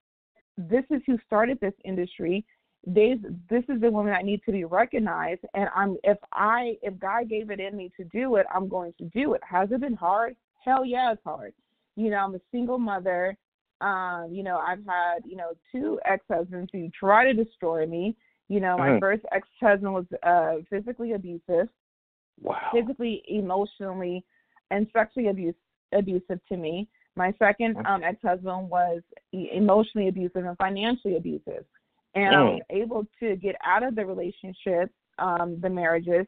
this 0.58 0.84
is 0.90 1.02
who 1.08 1.18
started 1.26 1.60
this 1.62 1.74
industry. 1.86 2.46
This 2.86 3.18
this 3.50 3.64
is 3.70 3.80
the 3.80 3.90
woman 3.90 4.12
that 4.12 4.26
needs 4.26 4.44
to 4.46 4.52
be 4.52 4.66
recognized. 4.66 5.42
And 5.54 5.70
I'm 5.74 5.96
if 6.04 6.18
I 6.34 6.76
if 6.82 7.00
God 7.00 7.30
gave 7.30 7.50
it 7.50 7.62
in 7.62 7.78
me 7.78 7.92
to 7.96 8.04
do 8.06 8.36
it, 8.36 8.46
I'm 8.54 8.68
going 8.68 8.94
to 8.98 9.06
do 9.06 9.34
it. 9.36 9.42
Has 9.50 9.72
it 9.72 9.80
been 9.80 9.94
hard? 9.94 10.36
Hell 10.66 10.84
yeah, 10.84 11.14
it's 11.14 11.24
hard. 11.24 11.54
You 11.96 12.10
know, 12.10 12.18
I'm 12.18 12.36
a 12.36 12.42
single 12.52 12.78
mother. 12.78 13.38
Um, 13.80 14.30
you 14.32 14.44
know, 14.44 14.58
I've 14.58 14.86
had, 14.86 15.20
you 15.26 15.36
know, 15.36 15.52
two 15.72 16.00
ex 16.06 16.24
husbands 16.30 16.70
who 16.74 16.90
try 16.98 17.26
to 17.26 17.34
destroy 17.34 17.86
me. 17.86 18.16
You 18.50 18.60
know, 18.60 18.78
my 18.78 18.90
mm. 18.90 19.00
first 19.00 19.24
ex 19.32 19.48
husband 19.62 19.94
was 19.94 20.06
uh, 20.24 20.56
physically 20.70 21.14
abusive, 21.14 21.70
wow. 22.42 22.70
physically, 22.74 23.24
emotionally, 23.28 24.24
and 24.72 24.88
sexually 24.94 25.30
abuse, 25.30 25.56
abusive 25.94 26.40
to 26.50 26.58
me. 26.58 26.88
My 27.16 27.34
second 27.40 27.76
mm. 27.76 27.86
um, 27.86 28.04
ex 28.04 28.18
husband 28.24 28.70
was 28.70 29.02
emotionally 29.32 30.08
abusive 30.08 30.46
and 30.46 30.58
financially 30.58 31.18
abusive. 31.18 31.66
And 32.16 32.34
mm. 32.34 32.38
I 32.38 32.44
was 32.44 32.62
able 32.70 33.08
to 33.20 33.36
get 33.36 33.56
out 33.66 33.84
of 33.84 33.96
the 33.96 34.06
relationship, 34.06 34.92
um, 35.20 35.60
the 35.62 35.70
marriages, 35.70 36.26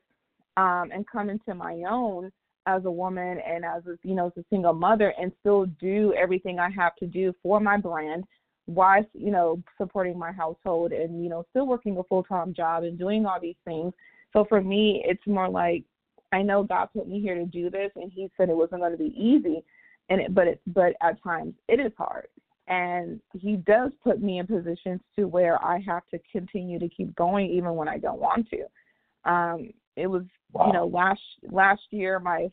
um, 0.58 0.90
and 0.94 1.06
come 1.08 1.30
into 1.30 1.54
my 1.54 1.84
own 1.90 2.32
as 2.68 2.86
a 2.86 2.92
woman 2.92 3.40
and 3.48 3.64
as 3.64 3.86
a 3.86 3.96
you 4.04 4.16
know 4.16 4.28
as 4.28 4.32
a 4.38 4.46
single 4.50 4.74
mother 4.74 5.14
and 5.20 5.32
still 5.40 5.66
do 5.80 6.14
everything 6.20 6.60
I 6.60 6.70
have 6.72 6.96
to 6.96 7.06
do 7.06 7.34
for 7.44 7.60
my 7.60 7.78
brand 7.78 8.24
while 8.66 9.06
you 9.14 9.32
know 9.32 9.62
supporting 9.78 10.18
my 10.18 10.32
household 10.32 10.92
and 10.92 11.24
you 11.24 11.30
know 11.30 11.46
still 11.52 11.68
working 11.68 11.98
a 11.98 12.04
full 12.04 12.24
time 12.24 12.54
job 12.54 12.84
and 12.84 12.98
doing 12.98 13.26
all 13.26 13.40
these 13.40 13.56
things. 13.66 13.94
So 14.34 14.46
for 14.46 14.62
me, 14.62 15.04
it's 15.06 15.26
more 15.28 15.50
like 15.50 15.84
I 16.32 16.42
know 16.42 16.64
God 16.64 16.90
put 16.94 17.08
me 17.08 17.22
here 17.22 17.36
to 17.36 17.46
do 17.46 17.70
this, 17.70 17.92
and 17.96 18.12
He 18.12 18.30
said 18.36 18.50
it 18.50 18.56
wasn't 18.56 18.82
going 18.82 18.92
to 18.92 18.98
be 18.98 19.16
easy, 19.16 19.64
and 20.10 20.22
it, 20.22 20.34
but 20.34 20.48
it 20.48 20.62
but 20.68 20.94
at 21.02 21.22
times 21.24 21.54
it 21.68 21.80
is 21.80 21.92
hard, 21.98 22.28
and 22.68 23.20
He 23.34 23.58
does 23.58 23.92
put 24.04 24.22
me 24.22 24.40
in 24.40 24.48
positions 24.48 25.02
to 25.18 25.28
where 25.28 25.64
I 25.64 25.80
have 25.86 26.04
to 26.12 26.20
continue 26.32 26.80
to 26.80 26.90
keep 26.90 27.16
going 27.16 27.50
even 27.50 27.76
when 27.76 27.88
I 27.88 27.98
don't 27.98 28.20
want 28.20 28.48
to. 28.50 29.30
Um, 29.30 29.72
it 29.96 30.08
was 30.08 30.24
wow. 30.54 30.68
you 30.68 30.74
know 30.74 30.88
last 30.88 31.22
last 31.50 31.82
year 31.92 32.20
my 32.20 32.50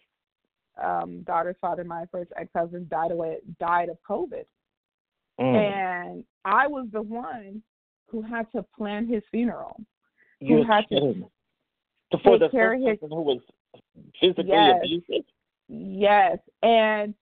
um 0.83 1.23
daughter's 1.23 1.57
father, 1.61 1.85
my 1.85 2.05
first 2.11 2.33
ex 2.37 2.49
husband, 2.55 2.89
died 2.89 3.11
away 3.11 3.39
died 3.59 3.89
of 3.89 3.99
COVID 4.09 4.45
Mm. 5.41 5.57
And 5.57 6.25
I 6.45 6.67
was 6.67 6.89
the 6.93 7.03
one 7.03 7.63
who 8.09 8.23
had 8.23 8.51
to 8.53 8.65
plan 8.77 9.07
his 9.07 9.23
funeral. 9.31 9.81
You 10.41 10.59
who 10.59 10.65
had 10.65 10.85
to 10.91 11.29
for 12.23 12.39
the 12.39 12.49
first 12.51 12.85
his, 12.85 12.99
who 13.01 13.23
was 13.23 13.41
physically 14.21 14.45
yes, 14.49 14.81
abusive. 14.83 15.25
Yes, 15.69 16.39
and 16.63 17.15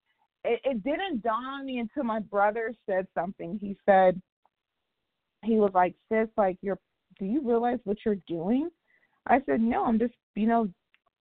it, 0.44 0.60
it 0.64 0.84
didn't 0.84 1.22
dawn 1.22 1.44
on 1.44 1.66
me 1.66 1.78
until 1.78 2.04
my 2.04 2.20
brother 2.20 2.74
said 2.86 3.06
something. 3.14 3.58
He 3.60 3.76
said, 3.86 4.20
he 5.42 5.54
was 5.54 5.72
like, 5.74 5.94
"Sis, 6.10 6.28
like 6.36 6.58
you're, 6.60 6.78
do 7.18 7.24
you 7.24 7.40
realize 7.42 7.78
what 7.84 7.98
you're 8.04 8.18
doing?" 8.26 8.68
I 9.26 9.40
said, 9.46 9.60
"No, 9.60 9.84
I'm 9.84 9.98
just, 9.98 10.14
you 10.34 10.46
know, 10.46 10.68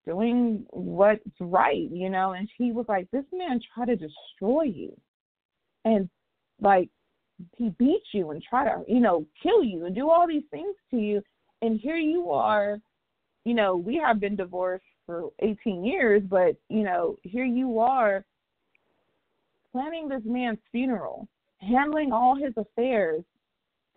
doing 0.07 0.67
what's 0.71 1.23
right, 1.41 1.89
you 1.91 2.11
know." 2.11 2.33
And 2.33 2.49
he 2.57 2.73
was 2.73 2.87
like, 2.89 3.09
"This 3.13 3.25
man 3.33 3.61
tried 3.75 3.87
to 3.87 3.97
destroy 3.97 4.65
you, 4.65 4.97
and 5.85 6.09
like 6.61 6.89
he 7.57 7.71
beat 7.71 8.03
you 8.13 8.31
and 8.31 8.43
try 8.43 8.65
to 8.65 8.83
you 8.87 9.01
know 9.01 9.27
kill 9.43 9.63
you 9.63 9.87
and 9.87 9.95
do 9.95 10.11
all 10.11 10.27
these 10.27 10.45
things 10.51 10.75
to 10.91 10.97
you 10.97 11.23
and 11.63 11.79
here 11.81 11.97
you 11.97 12.31
are 12.31 12.79
you 13.45 13.55
know 13.55 13.77
we 13.77 13.97
have 13.97 14.21
been 14.21 14.37
divorced 14.37 14.85
for 15.07 15.31
18 15.41 15.85
years 15.85 16.23
but 16.29 16.57
you 16.69 16.83
know 16.83 17.17
here 17.23 17.45
you 17.45 17.79
are 17.79 18.25
planning 19.73 20.09
this 20.09 20.23
man's 20.25 20.59
funeral 20.73 21.29
handling 21.61 22.13
all 22.13 22.37
his 22.37 22.53
affairs 22.57 23.23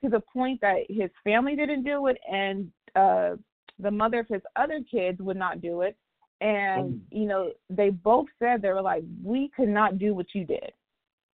to 0.03 0.09
the 0.09 0.19
point 0.33 0.59
that 0.61 0.79
his 0.89 1.09
family 1.23 1.55
didn't 1.55 1.83
do 1.83 2.07
it 2.07 2.17
and 2.29 2.71
uh 2.95 3.31
the 3.79 3.91
mother 3.91 4.19
of 4.19 4.27
his 4.27 4.41
other 4.55 4.79
kids 4.89 5.19
would 5.19 5.37
not 5.37 5.61
do 5.61 5.81
it 5.81 5.95
and 6.41 6.93
mm. 6.93 6.99
you 7.11 7.25
know 7.25 7.51
they 7.69 7.89
both 7.89 8.27
said 8.39 8.61
they 8.61 8.69
were 8.69 8.81
like 8.81 9.03
we 9.23 9.49
could 9.55 9.69
not 9.69 9.99
do 9.99 10.13
what 10.13 10.27
you 10.33 10.43
did 10.43 10.71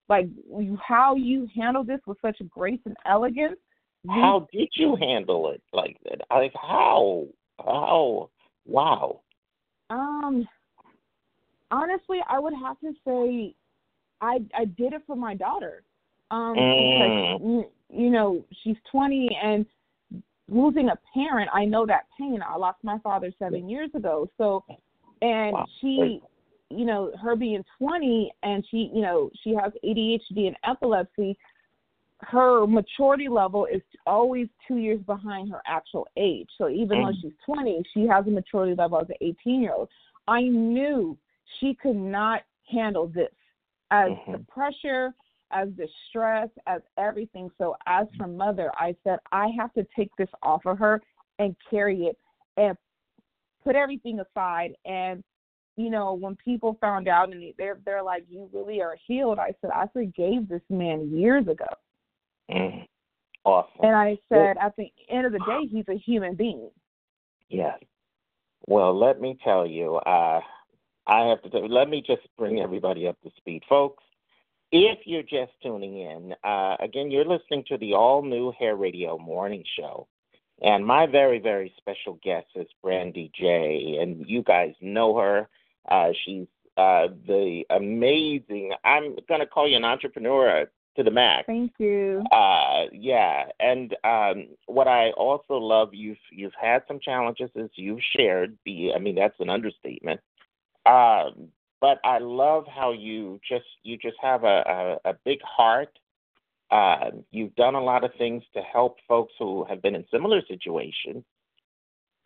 like 0.07 0.27
how 0.87 1.15
you 1.15 1.47
handled 1.55 1.87
this 1.87 1.99
with 2.05 2.17
such 2.21 2.37
grace 2.49 2.79
and 2.85 2.95
elegance. 3.05 3.57
How 4.07 4.47
did 4.53 4.69
you 4.73 4.95
handle 4.95 5.49
it 5.49 5.63
like 5.73 5.97
that? 6.03 6.21
Like 6.29 6.53
how? 6.53 7.25
How? 7.59 8.29
Wow. 8.65 9.21
Um. 9.89 10.47
Honestly, 11.71 12.19
I 12.29 12.39
would 12.39 12.53
have 12.53 12.79
to 12.81 12.91
say, 13.05 13.55
I 14.25 14.39
I 14.57 14.65
did 14.65 14.93
it 14.93 15.01
for 15.05 15.15
my 15.15 15.35
daughter. 15.35 15.83
Um, 16.31 16.55
mm. 16.55 17.39
because 17.39 17.71
you 17.89 18.09
know 18.09 18.43
she's 18.63 18.77
20 18.91 19.29
and 19.43 19.65
losing 20.49 20.89
a 20.89 20.97
parent. 21.13 21.49
I 21.53 21.65
know 21.65 21.85
that 21.85 22.05
pain. 22.19 22.39
I 22.47 22.57
lost 22.57 22.79
my 22.83 22.97
father 22.99 23.31
seven 23.37 23.69
years 23.69 23.89
ago. 23.93 24.29
So, 24.37 24.63
and 25.21 25.53
wow. 25.53 25.65
she 25.81 26.21
you 26.69 26.85
know, 26.85 27.11
her 27.21 27.35
being 27.35 27.63
20 27.77 28.31
and 28.43 28.65
she, 28.69 28.89
you 28.93 29.01
know, 29.01 29.29
she 29.43 29.53
has 29.53 29.71
ADHD 29.83 30.47
and 30.47 30.55
epilepsy, 30.67 31.37
her 32.21 32.65
maturity 32.65 33.27
level 33.27 33.67
is 33.71 33.81
always 34.07 34.47
two 34.67 34.77
years 34.77 34.99
behind 35.05 35.51
her 35.51 35.61
actual 35.67 36.07
age. 36.17 36.49
So 36.57 36.69
even 36.69 36.97
mm. 36.97 37.07
though 37.07 37.17
she's 37.21 37.37
20, 37.45 37.83
she 37.93 38.07
has 38.07 38.25
a 38.27 38.31
maturity 38.31 38.75
level 38.75 38.99
as 38.99 39.09
an 39.09 39.15
18 39.21 39.61
year 39.61 39.73
old. 39.73 39.89
I 40.27 40.41
knew 40.41 41.17
she 41.59 41.77
could 41.81 41.95
not 41.95 42.41
handle 42.71 43.07
this 43.07 43.31
as 43.95 44.11
mm-hmm. 44.11 44.31
the 44.33 44.37
pressure, 44.39 45.13
as 45.51 45.69
the 45.77 45.87
stress, 46.09 46.49
as 46.67 46.81
everything. 46.97 47.49
So 47.57 47.75
as 47.87 48.07
her 48.19 48.27
mother, 48.27 48.71
I 48.77 48.95
said, 49.03 49.19
I 49.31 49.49
have 49.57 49.73
to 49.73 49.85
take 49.95 50.09
this 50.17 50.29
off 50.41 50.65
of 50.65 50.77
her 50.79 51.01
and 51.39 51.55
carry 51.69 52.03
it 52.03 52.17
and 52.57 52.77
put 53.63 53.75
everything 53.75 54.19
aside 54.19 54.71
and 54.85 55.23
you 55.77 55.89
know, 55.89 56.13
when 56.13 56.37
people 56.37 56.77
found 56.79 57.09
out 57.09 57.33
and 57.33 57.53
they're 57.57 57.79
they're 57.85 58.01
like, 58.01 58.23
"You 58.29 58.49
really 58.53 58.81
are 58.81 58.95
healed," 59.05 59.39
I 59.39 59.53
said, 59.59 59.71
"I 59.71 59.87
forgave 59.91 60.47
this 60.47 60.61
man 60.69 61.11
years 61.13 61.45
ago." 61.49 61.65
Mm. 62.49 62.87
Awesome. 63.43 63.85
And 63.85 63.95
I 63.95 64.17
said, 64.27 64.55
well, 64.57 64.65
at 64.65 64.75
the 64.75 64.91
end 65.09 65.27
of 65.27 65.31
the 65.31 65.39
day, 65.39 65.67
he's 65.69 65.85
a 65.87 65.97
human 65.97 66.33
being. 66.33 66.69
Yes. 67.49 67.77
Well, 68.67 68.97
let 68.97 69.21
me 69.21 69.37
tell 69.43 69.67
you, 69.67 69.97
uh, 69.97 70.39
I 71.07 71.25
have 71.27 71.41
to 71.43 71.49
tell, 71.49 71.67
let 71.67 71.89
me 71.89 72.03
just 72.05 72.21
bring 72.37 72.59
everybody 72.59 73.07
up 73.07 73.21
to 73.21 73.31
speed, 73.37 73.63
folks. 73.69 74.03
If 74.71 74.99
you're 75.05 75.23
just 75.23 75.51
tuning 75.61 75.99
in, 75.99 76.33
uh, 76.43 76.75
again, 76.79 77.11
you're 77.11 77.25
listening 77.25 77.63
to 77.67 77.77
the 77.77 77.93
all 77.93 78.23
new 78.23 78.51
Hair 78.57 78.75
Radio 78.75 79.17
morning 79.17 79.63
show. 79.77 80.07
And 80.61 80.85
my 80.85 81.05
very, 81.05 81.39
very 81.39 81.73
special 81.77 82.19
guest 82.23 82.47
is 82.55 82.67
Brandy 82.81 83.31
J. 83.37 83.97
And 84.01 84.25
you 84.27 84.41
guys 84.41 84.73
know 84.81 85.17
her. 85.17 85.47
Uh, 85.89 86.09
she's 86.23 86.47
uh, 86.77 87.07
the 87.27 87.63
amazing, 87.69 88.73
I'm 88.83 89.15
going 89.29 89.39
to 89.39 89.45
call 89.45 89.67
you 89.67 89.77
an 89.77 89.85
entrepreneur 89.85 90.65
to 90.95 91.03
the 91.03 91.11
max. 91.11 91.45
Thank 91.45 91.73
you. 91.77 92.23
Uh, 92.31 92.85
yeah, 92.91 93.45
and 93.59 93.95
um, 94.03 94.47
what 94.67 94.87
I 94.87 95.11
also 95.11 95.55
love, 95.55 95.89
you've 95.93 96.17
you've 96.31 96.53
had 96.59 96.83
some 96.87 96.99
challenges 96.99 97.49
as 97.55 97.69
you've 97.75 97.99
shared. 98.15 98.57
Be, 98.63 98.93
I 98.95 98.99
mean, 98.99 99.15
that's 99.15 99.39
an 99.39 99.49
understatement. 99.49 100.19
Um, 100.85 101.49
but 101.81 101.99
I 102.03 102.19
love 102.19 102.65
how 102.67 102.91
you 102.93 103.39
just 103.47 103.65
you 103.83 103.97
just 103.97 104.17
have 104.21 104.43
a 104.43 104.97
a, 105.05 105.09
a 105.11 105.13
big 105.25 105.39
heart. 105.43 105.97
Uh, 106.71 107.11
you've 107.31 107.55
done 107.55 107.75
a 107.75 107.83
lot 107.83 108.03
of 108.03 108.11
things 108.17 108.43
to 108.53 108.61
help 108.61 108.97
folks 109.07 109.33
who 109.39 109.65
have 109.69 109.81
been 109.81 109.95
in 109.95 110.05
similar 110.11 110.41
situations. 110.47 111.23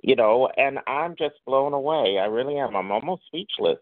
You 0.01 0.15
know, 0.15 0.49
and 0.55 0.79
I'm 0.87 1.15
just 1.17 1.35
blown 1.45 1.73
away. 1.73 2.19
I 2.19 2.25
really 2.25 2.57
am. 2.57 2.75
I'm 2.75 2.91
almost 2.91 3.23
speechless. 3.27 3.79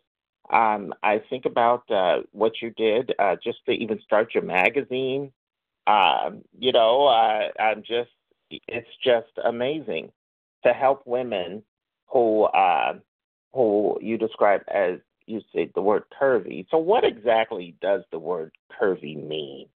Um, 0.52 0.94
I 1.04 1.22
think 1.30 1.46
about 1.46 1.90
uh, 1.92 2.22
what 2.32 2.54
you 2.62 2.72
did 2.72 3.14
uh, 3.20 3.36
just 3.44 3.60
to 3.66 3.72
even 3.72 4.00
start 4.04 4.34
your 4.34 4.44
magazine. 4.44 5.32
Um, 5.86 6.42
you 6.58 6.72
know, 6.72 7.08
uh, 7.08 7.50
I'm 7.62 7.84
just, 7.84 8.10
it's 8.50 8.90
just 9.04 9.32
amazing 9.44 10.12
to 10.66 10.74
help 10.74 11.04
women 11.06 11.64
who, 12.08 12.44
uh, 12.44 12.94
who 13.54 13.98
you 14.02 14.18
describe 14.18 14.62
as, 14.74 15.00
you 15.26 15.42
say 15.54 15.70
the 15.76 15.82
word 15.82 16.04
curvy. 16.20 16.66
So, 16.72 16.78
what 16.78 17.04
exactly 17.04 17.76
does 17.82 18.04
the 18.12 18.20
word 18.20 18.52
curvy 18.80 19.16
mean? 19.28 19.68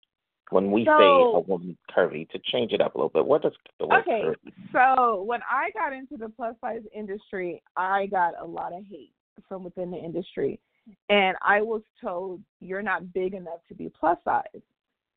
When 0.51 0.71
we 0.71 0.85
so, 0.85 0.97
say 0.99 1.39
a 1.39 1.41
woman 1.41 1.77
curvy, 1.97 2.29
to 2.31 2.39
change 2.53 2.73
it 2.73 2.81
up 2.81 2.95
a 2.95 2.99
little 2.99 3.11
bit, 3.11 3.27
what 3.27 3.43
does 3.43 3.53
the 3.79 3.87
word 3.87 4.01
okay, 4.01 4.23
curvy 4.25 4.45
mean? 4.45 4.69
So, 4.73 5.23
when 5.23 5.41
I 5.51 5.71
got 5.73 5.93
into 5.93 6.17
the 6.17 6.29
plus 6.29 6.55
size 6.61 6.83
industry, 6.95 7.63
I 7.77 8.07
got 8.07 8.35
a 8.41 8.47
lot 8.47 8.73
of 8.73 8.85
hate 8.89 9.13
from 9.49 9.65
within 9.65 9.91
the 9.91 9.99
industry. 9.99 10.61
And 11.09 11.37
I 11.43 11.63
was 11.63 11.83
told, 12.01 12.41
you're 12.61 12.83
not 12.83 13.13
big 13.13 13.35
enough 13.35 13.61
to 13.69 13.75
be 13.75 13.93
plus 13.99 14.19
size. 14.25 14.45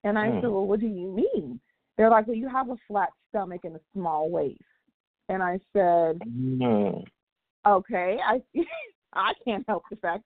And 0.04 0.18
I 0.18 0.28
mm. 0.28 0.42
said, 0.42 0.50
well, 0.50 0.68
what 0.68 0.80
do 0.80 0.88
you 0.88 1.12
mean? 1.12 1.60
They're 1.98 2.10
like, 2.10 2.28
well, 2.28 2.36
you 2.36 2.50
have 2.50 2.70
a 2.70 2.76
flat 2.88 3.10
stomach 3.30 3.62
and 3.64 3.76
a 3.76 3.80
small 3.94 4.30
waist. 4.30 4.62
And 5.30 5.42
I 5.42 5.60
said, 5.72 6.20
mm. 6.20 7.04
Okay, 7.68 8.18
I 8.26 8.42
I 9.14 9.34
can't 9.46 9.66
help 9.68 9.84
the 9.90 9.98
fact 9.98 10.24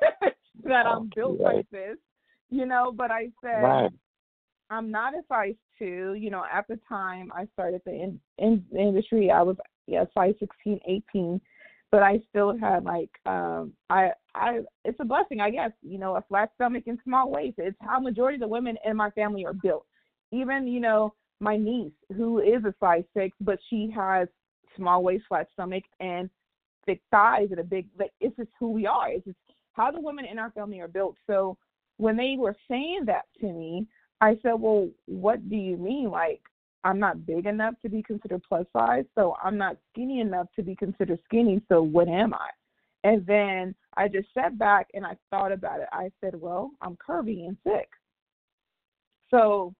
that 0.64 0.86
I'm 0.86 1.10
built 1.14 1.40
right. 1.40 1.56
like 1.56 1.70
this, 1.70 1.96
you 2.50 2.66
know. 2.66 2.92
But 2.94 3.10
I 3.10 3.30
said, 3.42 3.62
right. 3.62 3.92
I'm 4.70 4.90
not 4.90 5.14
a 5.14 5.22
size 5.28 5.54
two. 5.78 6.14
You 6.18 6.30
know, 6.30 6.44
at 6.52 6.66
the 6.68 6.78
time 6.88 7.30
I 7.34 7.46
started 7.52 7.82
the 7.84 7.92
in, 7.92 8.20
in 8.38 8.64
the 8.72 8.80
industry, 8.80 9.30
I 9.30 9.42
was 9.42 9.56
yeah 9.86 10.04
size 10.14 10.34
16, 10.40 10.80
18 10.86 11.40
but 11.90 12.02
I 12.02 12.20
still 12.28 12.56
had 12.58 12.84
like 12.84 13.10
um 13.26 13.72
I 13.90 14.10
I 14.34 14.60
it's 14.84 14.98
a 15.00 15.04
blessing 15.04 15.40
I 15.40 15.50
guess 15.50 15.70
you 15.82 15.98
know 15.98 16.16
a 16.16 16.24
flat 16.28 16.50
stomach 16.54 16.84
and 16.86 16.98
small 17.04 17.30
waist 17.30 17.56
it's 17.58 17.76
how 17.80 17.98
majority 18.00 18.36
of 18.36 18.40
the 18.40 18.48
women 18.48 18.76
in 18.84 18.96
my 18.96 19.10
family 19.10 19.44
are 19.44 19.52
built 19.52 19.86
even 20.32 20.66
you 20.66 20.80
know 20.80 21.14
my 21.40 21.56
niece 21.56 21.92
who 22.16 22.40
is 22.40 22.64
a 22.64 22.74
size 22.80 23.04
six 23.14 23.36
but 23.40 23.58
she 23.70 23.92
has 23.94 24.28
small 24.76 25.02
waist 25.02 25.24
flat 25.28 25.48
stomach 25.52 25.84
and 26.00 26.28
thick 26.86 27.00
thighs 27.10 27.48
and 27.50 27.60
a 27.60 27.64
big 27.64 27.86
like 27.98 28.12
it's 28.20 28.36
just 28.36 28.50
who 28.58 28.70
we 28.70 28.86
are 28.86 29.10
it's 29.10 29.24
just 29.24 29.36
how 29.72 29.90
the 29.90 30.00
women 30.00 30.24
in 30.24 30.38
our 30.38 30.50
family 30.52 30.80
are 30.80 30.88
built 30.88 31.16
so 31.26 31.56
when 31.98 32.16
they 32.16 32.36
were 32.38 32.56
saying 32.68 33.00
that 33.04 33.24
to 33.40 33.46
me 33.46 33.86
I 34.20 34.38
said 34.42 34.54
well 34.54 34.88
what 35.06 35.48
do 35.48 35.56
you 35.56 35.76
mean 35.76 36.10
like 36.10 36.40
I'm 36.86 37.00
not 37.00 37.26
big 37.26 37.46
enough 37.46 37.74
to 37.82 37.88
be 37.88 38.00
considered 38.00 38.42
plus 38.48 38.64
size, 38.72 39.06
so 39.16 39.34
I'm 39.42 39.58
not 39.58 39.76
skinny 39.90 40.20
enough 40.20 40.46
to 40.54 40.62
be 40.62 40.76
considered 40.76 41.18
skinny, 41.24 41.60
so 41.68 41.82
what 41.82 42.06
am 42.06 42.32
I? 42.32 42.50
And 43.02 43.26
then 43.26 43.74
I 43.96 44.06
just 44.06 44.28
sat 44.32 44.56
back 44.56 44.86
and 44.94 45.04
I 45.04 45.16
thought 45.28 45.50
about 45.50 45.80
it. 45.80 45.88
I 45.90 46.12
said, 46.20 46.40
well, 46.40 46.70
I'm 46.80 46.96
curvy 46.96 47.48
and 47.48 47.56
thick. 47.64 47.88
So 49.32 49.74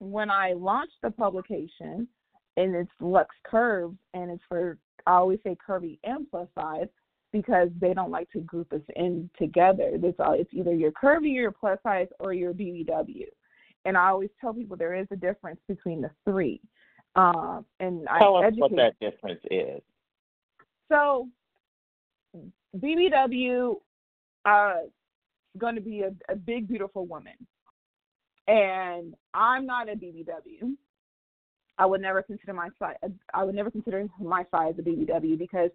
when 0.00 0.28
I 0.28 0.54
launched 0.54 0.96
the 1.04 1.12
publication, 1.12 2.08
and 2.56 2.74
it's 2.74 2.90
Lux 3.00 3.32
Curves, 3.44 3.96
and 4.12 4.32
it's 4.32 4.42
for, 4.48 4.76
I 5.06 5.14
always 5.14 5.38
say 5.44 5.56
curvy 5.66 5.98
and 6.04 6.28
plus 6.30 6.48
size 6.54 6.88
because 7.32 7.68
they 7.78 7.92
don't 7.92 8.10
like 8.10 8.30
to 8.30 8.40
group 8.40 8.72
us 8.72 8.80
in 8.96 9.28
together. 9.38 9.90
It's, 9.92 10.18
all, 10.18 10.32
it's 10.32 10.52
either 10.52 10.74
you're 10.74 10.92
curvy, 10.92 11.34
you're 11.34 11.52
plus 11.52 11.78
size, 11.82 12.08
or 12.20 12.32
you're 12.32 12.54
BBW 12.54 13.26
and 13.84 13.96
I 13.96 14.08
always 14.08 14.30
tell 14.40 14.52
people 14.52 14.76
there 14.76 14.94
is 14.94 15.06
a 15.10 15.16
difference 15.16 15.60
between 15.66 16.02
the 16.02 16.10
three. 16.24 16.60
Um, 17.16 17.64
and 17.80 18.06
tell 18.18 18.36
I 18.36 18.40
us 18.40 18.44
educate. 18.48 18.60
what 18.60 18.76
that 18.76 19.00
difference 19.00 19.40
is. 19.50 19.80
So, 20.90 21.28
BBW 22.76 23.76
uh, 24.44 24.74
going 25.56 25.74
to 25.74 25.80
be 25.80 26.02
a, 26.02 26.12
a 26.30 26.36
big, 26.36 26.68
beautiful 26.68 27.06
woman, 27.06 27.32
and 28.46 29.14
I'm 29.34 29.66
not 29.66 29.88
a 29.88 29.92
BBW. 29.92 30.76
I 31.78 31.86
would 31.86 32.00
never 32.00 32.22
consider 32.22 32.52
my 32.52 32.68
size. 32.78 32.96
I 33.34 33.44
would 33.44 33.54
never 33.54 33.70
consider 33.70 34.06
my 34.20 34.44
size 34.50 34.74
a 34.78 34.82
BBW 34.82 35.38
because 35.38 35.70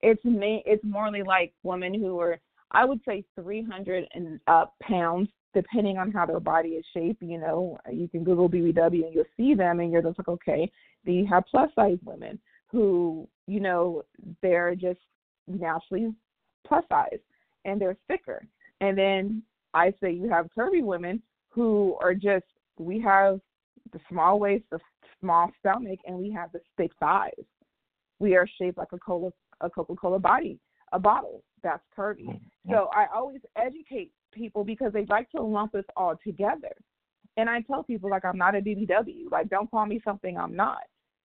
it's 0.00 0.24
me. 0.24 0.62
It's 0.64 0.84
morely 0.84 1.22
like 1.22 1.52
women 1.62 1.92
who 1.94 2.18
are, 2.20 2.38
I 2.70 2.84
would 2.84 3.00
say, 3.06 3.24
300 3.34 4.06
and 4.14 4.40
up 4.46 4.74
pounds 4.82 5.28
depending 5.54 5.98
on 5.98 6.12
how 6.12 6.26
their 6.26 6.40
body 6.40 6.70
is 6.70 6.84
shaped, 6.94 7.22
you 7.22 7.38
know, 7.38 7.78
you 7.90 8.06
can 8.06 8.22
Google 8.22 8.48
BBW 8.48 9.06
and 9.06 9.14
you'll 9.14 9.24
see 9.36 9.54
them, 9.54 9.80
and 9.80 9.90
you're 9.90 10.02
just 10.02 10.18
like, 10.18 10.28
okay. 10.28 10.70
Then 11.04 11.14
you 11.14 11.26
have 11.26 11.44
plus 11.50 11.70
size 11.74 11.98
women 12.04 12.38
who, 12.70 13.26
you 13.46 13.60
know, 13.60 14.02
they're 14.42 14.74
just 14.74 15.00
naturally 15.46 16.12
plus 16.66 16.84
size 16.88 17.18
and 17.64 17.80
they're 17.80 17.96
thicker. 18.08 18.46
And 18.80 18.96
then 18.96 19.42
I 19.74 19.92
say 20.00 20.12
you 20.12 20.28
have 20.28 20.50
curvy 20.56 20.82
women 20.82 21.22
who 21.48 21.96
are 22.00 22.14
just, 22.14 22.44
we 22.78 23.00
have 23.00 23.40
the 23.92 24.00
small 24.08 24.38
waist, 24.38 24.64
the 24.70 24.78
small 25.20 25.50
stomach, 25.60 25.98
and 26.06 26.18
we 26.18 26.30
have 26.30 26.52
the 26.52 26.60
thick 26.76 26.92
thighs. 27.00 27.32
We 28.18 28.36
are 28.36 28.48
shaped 28.58 28.78
like 28.78 28.92
a 28.92 28.98
cola, 28.98 29.30
a 29.60 29.70
Coca-Cola 29.70 30.18
body, 30.18 30.58
a 30.92 30.98
bottle. 30.98 31.42
That's 31.62 31.82
curvy. 31.96 32.26
Mm-hmm. 32.26 32.70
So 32.70 32.88
I 32.94 33.06
always 33.14 33.40
educate 33.56 34.12
people 34.32 34.64
because 34.64 34.92
they 34.92 35.04
like 35.06 35.30
to 35.30 35.42
lump 35.42 35.74
us 35.74 35.84
all 35.96 36.14
together. 36.24 36.74
And 37.36 37.48
I 37.48 37.60
tell 37.62 37.82
people 37.82 38.10
like 38.10 38.24
I'm 38.24 38.38
not 38.38 38.54
a 38.54 38.60
BBW. 38.60 39.30
Like 39.30 39.48
don't 39.48 39.70
call 39.70 39.86
me 39.86 40.00
something 40.04 40.36
I'm 40.36 40.56
not. 40.56 40.82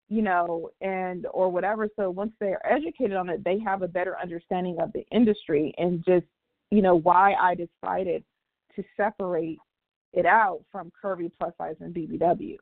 You 0.09 0.21
know, 0.21 0.69
and 0.81 1.25
or 1.31 1.49
whatever. 1.49 1.87
So 1.95 2.09
once 2.09 2.33
they're 2.39 2.63
educated 2.71 3.15
on 3.15 3.29
it, 3.29 3.43
they 3.43 3.57
have 3.59 3.81
a 3.81 3.87
better 3.87 4.15
understanding 4.21 4.77
of 4.79 4.91
the 4.93 5.03
industry 5.11 5.73
and 5.77 6.03
just, 6.05 6.25
you 6.69 6.81
know, 6.81 6.95
why 6.95 7.33
I 7.33 7.55
decided 7.55 8.23
to 8.75 8.83
separate 8.95 9.59
it 10.11 10.25
out 10.25 10.61
from 10.71 10.91
curvy 11.03 11.31
plus 11.35 11.53
size 11.57 11.75
and 11.79 11.95
BBW. 11.95 12.57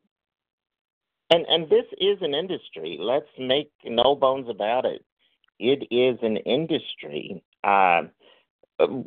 And 1.32 1.46
and 1.48 1.70
this 1.70 1.86
is 2.00 2.18
an 2.22 2.34
industry. 2.36 2.98
Let's 3.00 3.30
make 3.40 3.72
no 3.86 4.16
bones 4.16 4.48
about 4.50 4.86
it. 4.86 5.04
It 5.60 5.88
is 5.90 6.20
an 6.22 6.38
industry. 6.38 7.42
Uh, 7.64 8.04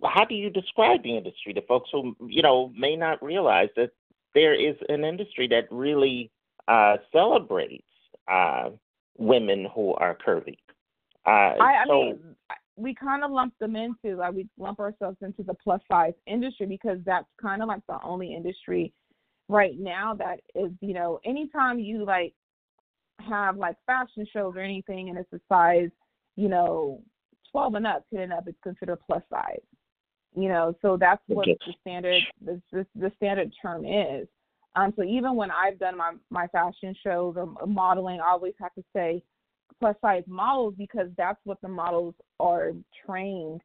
how 0.04 0.24
do 0.28 0.34
you 0.34 0.50
describe 0.50 1.02
the 1.02 1.16
industry 1.16 1.52
to 1.52 1.62
folks 1.62 1.90
who 1.92 2.16
you 2.26 2.42
know 2.42 2.72
may 2.76 2.96
not 2.96 3.22
realize 3.22 3.68
that 3.76 3.90
there 4.34 4.54
is 4.54 4.74
an 4.88 5.04
industry 5.04 5.46
that 5.48 5.64
really 5.70 6.30
uh, 6.66 6.96
celebrates 7.12 7.84
uh, 8.26 8.70
women 9.18 9.66
who 9.74 9.92
are 9.94 10.16
curvy? 10.26 10.56
Uh, 11.26 11.60
I, 11.60 11.82
I 11.82 11.84
so, 11.86 12.02
mean, 12.02 12.18
we 12.76 12.94
kind 12.94 13.22
of 13.22 13.30
lump 13.30 13.54
them 13.58 13.76
into 13.76 14.16
like 14.16 14.32
we 14.32 14.48
lump 14.58 14.80
ourselves 14.80 15.18
into 15.20 15.42
the 15.42 15.54
plus 15.54 15.80
size 15.90 16.14
industry 16.26 16.66
because 16.66 16.98
that's 17.04 17.28
kind 17.40 17.62
of 17.62 17.68
like 17.68 17.82
the 17.86 17.98
only 18.02 18.34
industry 18.34 18.92
right 19.48 19.78
now 19.78 20.14
that 20.14 20.40
is 20.54 20.70
you 20.80 20.94
know 20.94 21.20
anytime 21.24 21.78
you 21.78 22.04
like 22.04 22.34
have 23.20 23.56
like 23.56 23.76
fashion 23.86 24.26
shows 24.32 24.54
or 24.56 24.60
anything 24.60 25.08
and 25.10 25.18
it's 25.18 25.32
a 25.32 25.40
size 25.48 25.90
you 26.36 26.48
know 26.48 27.02
12 27.54 27.74
and 27.76 27.86
up, 27.86 28.04
10 28.12 28.20
and 28.20 28.32
up, 28.32 28.44
it's 28.48 28.58
considered 28.64 28.98
plus 29.06 29.22
size. 29.30 29.62
You 30.36 30.48
know, 30.48 30.74
so 30.82 30.96
that's 30.96 31.22
what 31.28 31.46
the 31.46 31.74
standard 31.80 32.20
the, 32.44 32.60
the, 32.72 32.84
the 32.96 33.12
standard 33.16 33.52
term 33.62 33.84
is. 33.84 34.26
Um, 34.74 34.92
so 34.96 35.04
even 35.04 35.36
when 35.36 35.52
I've 35.52 35.78
done 35.78 35.96
my 35.96 36.14
my 36.28 36.48
fashion 36.48 36.92
shows 37.04 37.36
or 37.36 37.54
modeling, 37.68 38.18
I 38.18 38.30
always 38.30 38.54
have 38.60 38.74
to 38.74 38.82
say 38.92 39.22
plus 39.78 39.94
size 40.00 40.24
models 40.26 40.74
because 40.76 41.06
that's 41.16 41.38
what 41.44 41.60
the 41.60 41.68
models 41.68 42.16
are 42.40 42.72
trained 43.06 43.60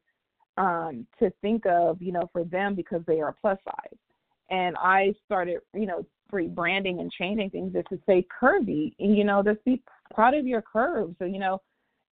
um, 0.58 1.08
to 1.18 1.32
think 1.42 1.66
of, 1.66 2.00
you 2.00 2.12
know, 2.12 2.30
for 2.32 2.44
them 2.44 2.76
because 2.76 3.02
they 3.08 3.20
are 3.20 3.34
plus 3.40 3.58
size. 3.64 3.98
And 4.50 4.76
I 4.76 5.14
started, 5.24 5.60
you 5.74 5.86
know, 5.86 6.04
rebranding 6.32 7.00
and 7.00 7.10
changing 7.12 7.50
things 7.50 7.72
just 7.72 7.88
to 7.88 7.98
say 8.06 8.26
curvy, 8.40 8.92
and 8.98 9.16
you 9.16 9.24
know, 9.24 9.42
just 9.42 9.64
be 9.64 9.82
proud 10.14 10.34
of 10.34 10.46
your 10.46 10.62
curves. 10.62 11.14
So 11.18 11.24
you 11.24 11.38
know, 11.38 11.60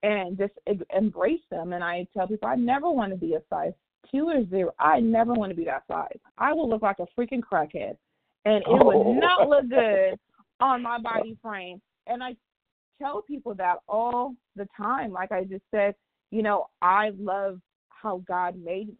and 0.03 0.39
just 0.39 0.53
embrace 0.97 1.41
them. 1.51 1.73
And 1.73 1.83
I 1.83 2.07
tell 2.17 2.29
people 2.29 2.49
I 2.49 2.57
never 2.57 2.91
want 2.91 3.13
to 3.13 3.19
be 3.19 3.35
a 3.35 3.43
size 3.51 3.73
two 4.11 4.29
or 4.29 4.45
zero. 4.49 4.73
I 4.79 5.01
never 5.01 5.35
want 5.35 5.51
to 5.51 5.57
be 5.57 5.65
that 5.65 5.85
size. 5.89 6.19
I 6.39 6.53
will 6.53 6.69
look 6.69 6.83
like 6.83 6.99
a 6.99 7.07
freaking 7.19 7.41
crackhead, 7.41 7.97
and 8.45 8.57
it 8.57 8.65
oh. 8.67 8.85
would 8.85 9.21
not 9.21 9.49
look 9.49 9.69
good 9.69 10.19
on 10.61 10.83
my 10.83 10.99
body 10.99 11.37
frame. 11.43 11.81
And 12.07 12.23
I 12.23 12.37
tell 13.01 13.23
people 13.23 13.55
that 13.55 13.79
all 13.89 14.35
the 14.57 14.67
time. 14.77 15.13
Like 15.13 15.33
I 15.33 15.45
just 15.45 15.65
said, 15.71 15.95
you 16.31 16.43
know, 16.43 16.69
I 16.83 17.11
love 17.19 17.61
how 17.89 18.23
God 18.27 18.57
made 18.57 18.89
me. 18.89 18.97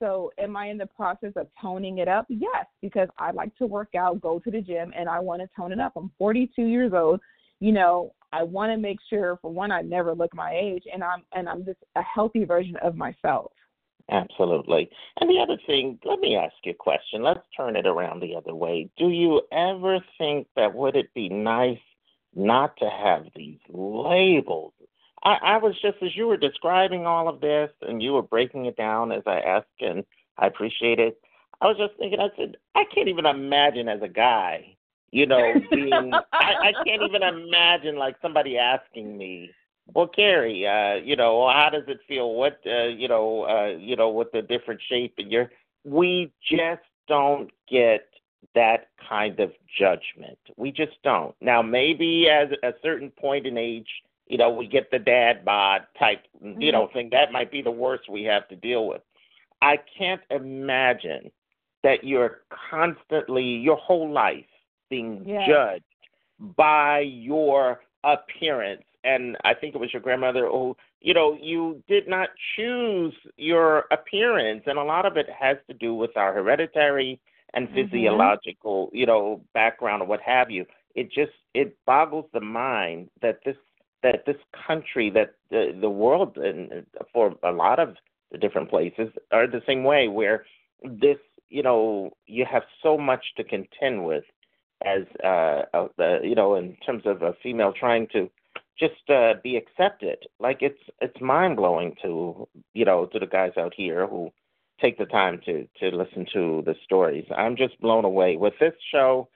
So, 0.00 0.32
am 0.38 0.56
I 0.56 0.66
in 0.66 0.78
the 0.78 0.86
process 0.86 1.32
of 1.36 1.46
toning 1.60 1.98
it 1.98 2.08
up? 2.08 2.26
Yes, 2.28 2.66
because 2.80 3.08
I 3.18 3.30
like 3.30 3.54
to 3.56 3.66
work 3.66 3.94
out, 3.94 4.20
go 4.20 4.38
to 4.38 4.50
the 4.50 4.60
gym, 4.60 4.92
and 4.96 5.08
I 5.08 5.20
want 5.20 5.42
to 5.42 5.48
tone 5.54 5.72
it 5.72 5.78
up. 5.78 5.92
I'm 5.94 6.10
42 6.18 6.62
years 6.62 6.92
old. 6.94 7.20
You 7.60 7.72
know, 7.72 8.14
I 8.32 8.42
want 8.42 8.72
to 8.72 8.78
make 8.78 8.98
sure, 9.10 9.38
for 9.42 9.52
one, 9.52 9.70
I 9.70 9.82
never 9.82 10.14
look 10.14 10.34
my 10.34 10.58
age, 10.58 10.84
and 10.92 11.04
I'm 11.04 11.22
and 11.34 11.48
I'm 11.48 11.64
just 11.64 11.80
a 11.96 12.02
healthy 12.02 12.44
version 12.44 12.76
of 12.82 12.96
myself. 12.96 13.52
Absolutely. 14.10 14.90
And 15.20 15.30
the 15.30 15.38
other 15.40 15.58
thing, 15.66 15.98
let 16.04 16.18
me 16.18 16.34
ask 16.34 16.54
you 16.64 16.72
a 16.72 16.74
question. 16.74 17.22
Let's 17.22 17.46
turn 17.56 17.76
it 17.76 17.86
around 17.86 18.20
the 18.20 18.34
other 18.34 18.54
way. 18.54 18.90
Do 18.96 19.10
you 19.10 19.42
ever 19.52 20.00
think 20.18 20.48
that 20.56 20.74
would 20.74 20.96
it 20.96 21.14
be 21.14 21.28
nice 21.28 21.78
not 22.34 22.76
to 22.78 22.88
have 22.88 23.26
these 23.36 23.58
labels 23.68 24.72
I, 25.22 25.36
I 25.42 25.56
was 25.58 25.74
just 25.80 25.98
as 26.02 26.16
you 26.16 26.26
were 26.26 26.36
describing 26.36 27.06
all 27.06 27.28
of 27.28 27.40
this 27.40 27.70
and 27.82 28.02
you 28.02 28.12
were 28.12 28.22
breaking 28.22 28.66
it 28.66 28.76
down 28.76 29.12
as 29.12 29.22
I 29.26 29.40
asked, 29.40 29.66
and 29.80 30.04
I 30.38 30.46
appreciate 30.46 30.98
it. 30.98 31.20
I 31.60 31.66
was 31.66 31.76
just 31.76 31.94
thinking, 31.98 32.20
I 32.20 32.28
said, 32.36 32.56
I 32.74 32.84
can't 32.94 33.08
even 33.08 33.26
imagine 33.26 33.88
as 33.88 34.00
a 34.02 34.08
guy, 34.08 34.76
you 35.10 35.26
know, 35.26 35.52
being, 35.70 36.12
I, 36.32 36.54
I 36.62 36.72
can't 36.86 37.02
even 37.02 37.22
imagine 37.22 37.96
like 37.96 38.16
somebody 38.22 38.56
asking 38.56 39.18
me, 39.18 39.50
well, 39.92 40.06
Carrie, 40.06 40.66
uh, 40.66 40.94
you 41.04 41.16
know, 41.16 41.48
how 41.48 41.68
does 41.70 41.82
it 41.88 41.98
feel? 42.06 42.34
What, 42.34 42.60
uh, 42.64 42.86
you 42.86 43.08
know, 43.08 43.42
uh, 43.42 43.76
you 43.76 43.96
know, 43.96 44.08
with 44.10 44.32
the 44.32 44.40
different 44.40 44.80
shape 44.88 45.14
and 45.18 45.30
your, 45.30 45.50
we 45.84 46.32
just 46.50 46.82
don't 47.08 47.50
get 47.68 48.06
that 48.54 48.88
kind 49.06 49.38
of 49.40 49.52
judgment. 49.78 50.38
We 50.56 50.72
just 50.72 50.92
don't. 51.02 51.34
Now, 51.40 51.60
maybe 51.60 52.28
at 52.30 52.52
a 52.62 52.72
certain 52.82 53.10
point 53.10 53.46
in 53.46 53.58
age, 53.58 53.88
you 54.30 54.38
know, 54.38 54.48
we 54.48 54.68
get 54.68 54.90
the 54.92 54.98
dad 54.98 55.44
bod 55.44 55.82
type, 55.98 56.22
mm-hmm. 56.42 56.60
you 56.62 56.70
know, 56.70 56.88
thing. 56.92 57.08
That 57.10 57.32
might 57.32 57.50
be 57.50 57.62
the 57.62 57.70
worst 57.70 58.08
we 58.08 58.22
have 58.24 58.46
to 58.48 58.56
deal 58.56 58.86
with. 58.86 59.02
I 59.60 59.76
can't 59.98 60.20
imagine 60.30 61.32
that 61.82 62.04
you're 62.04 62.42
constantly, 62.70 63.42
your 63.42 63.76
whole 63.76 64.10
life, 64.10 64.44
being 64.88 65.24
yes. 65.26 65.48
judged 65.48 65.84
by 66.56 67.00
your 67.00 67.80
appearance. 68.04 68.84
And 69.02 69.36
I 69.44 69.52
think 69.54 69.74
it 69.74 69.78
was 69.78 69.92
your 69.92 70.00
grandmother 70.00 70.46
who, 70.46 70.76
you 71.00 71.12
know, 71.12 71.36
you 71.40 71.82
did 71.88 72.06
not 72.06 72.28
choose 72.54 73.14
your 73.36 73.86
appearance. 73.90 74.62
And 74.66 74.78
a 74.78 74.84
lot 74.84 75.06
of 75.06 75.16
it 75.16 75.26
has 75.28 75.56
to 75.68 75.74
do 75.74 75.94
with 75.94 76.16
our 76.16 76.32
hereditary 76.32 77.20
and 77.54 77.66
mm-hmm. 77.66 77.88
physiological, 77.90 78.86
mm-hmm. 78.86 78.96
you 78.96 79.06
know, 79.06 79.42
background 79.54 80.02
or 80.02 80.06
what 80.06 80.20
have 80.20 80.52
you. 80.52 80.66
It 80.94 81.10
just, 81.10 81.32
it 81.54 81.76
boggles 81.84 82.26
the 82.32 82.40
mind 82.40 83.10
that 83.22 83.40
this 83.44 83.56
that 84.02 84.24
this 84.26 84.36
country, 84.66 85.10
that 85.10 85.34
the, 85.50 85.76
the 85.80 85.90
world, 85.90 86.36
and 86.36 86.86
for 87.12 87.34
a 87.42 87.52
lot 87.52 87.78
of 87.78 87.96
the 88.32 88.38
different 88.38 88.70
places, 88.70 89.08
are 89.32 89.46
the 89.46 89.62
same 89.66 89.84
way, 89.84 90.08
where 90.08 90.44
this, 90.82 91.18
you 91.48 91.62
know, 91.62 92.10
you 92.26 92.46
have 92.50 92.62
so 92.82 92.96
much 92.96 93.24
to 93.36 93.44
contend 93.44 94.04
with 94.04 94.24
as, 94.84 95.02
uh, 95.22 95.62
uh, 95.74 96.20
you 96.22 96.34
know, 96.34 96.54
in 96.54 96.76
terms 96.86 97.02
of 97.04 97.22
a 97.22 97.34
female 97.42 97.72
trying 97.72 98.06
to 98.12 98.30
just 98.80 99.10
uh, 99.10 99.34
be 99.44 99.56
accepted. 99.56 100.18
Like 100.40 100.58
it's 100.62 100.80
it's 101.00 101.20
mind 101.20 101.56
blowing 101.56 101.94
to 102.02 102.48
you 102.72 102.84
know 102.84 103.06
to 103.06 103.18
the 103.18 103.26
guys 103.26 103.52
out 103.58 103.74
here 103.76 104.06
who 104.06 104.32
take 104.80 104.98
the 104.98 105.04
time 105.04 105.40
to 105.44 105.68
to 105.80 105.94
listen 105.96 106.26
to 106.32 106.62
the 106.64 106.74
stories. 106.84 107.26
I'm 107.36 107.56
just 107.56 107.78
blown 107.80 108.04
away 108.04 108.36
with 108.36 108.54
this 108.58 108.72
show. 108.90 109.28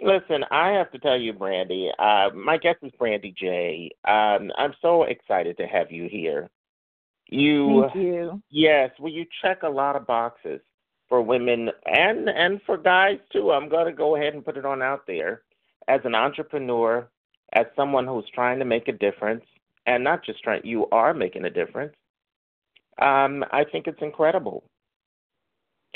Listen, 0.00 0.44
I 0.50 0.70
have 0.72 0.92
to 0.92 0.98
tell 0.98 1.18
you, 1.18 1.32
Brandy. 1.32 1.90
Uh, 1.98 2.30
my 2.34 2.56
guest 2.56 2.78
is 2.82 2.92
Brandy 2.98 3.34
J. 3.36 3.90
Um, 4.06 4.52
I'm 4.56 4.74
so 4.80 5.02
excited 5.02 5.56
to 5.56 5.66
have 5.66 5.90
you 5.90 6.08
here. 6.08 6.48
You, 7.28 7.82
Thank 7.92 7.96
you. 7.96 8.42
Yes, 8.48 8.90
well, 8.98 9.12
you 9.12 9.26
check 9.42 9.62
a 9.62 9.68
lot 9.68 9.96
of 9.96 10.06
boxes 10.06 10.60
for 11.08 11.20
women 11.20 11.70
and 11.86 12.28
and 12.28 12.60
for 12.64 12.76
guys 12.76 13.18
too. 13.32 13.50
I'm 13.50 13.68
going 13.68 13.86
to 13.86 13.92
go 13.92 14.16
ahead 14.16 14.34
and 14.34 14.44
put 14.44 14.56
it 14.56 14.64
on 14.64 14.82
out 14.82 15.06
there. 15.06 15.42
As 15.88 16.00
an 16.04 16.14
entrepreneur, 16.14 17.08
as 17.54 17.66
someone 17.74 18.06
who's 18.06 18.28
trying 18.34 18.58
to 18.58 18.64
make 18.64 18.88
a 18.88 18.92
difference, 18.92 19.44
and 19.86 20.04
not 20.04 20.24
just 20.24 20.42
trying, 20.42 20.64
you 20.64 20.86
are 20.90 21.12
making 21.12 21.44
a 21.44 21.50
difference. 21.50 21.94
Um, 23.00 23.44
I 23.50 23.64
think 23.64 23.86
it's 23.86 24.02
incredible. 24.02 24.64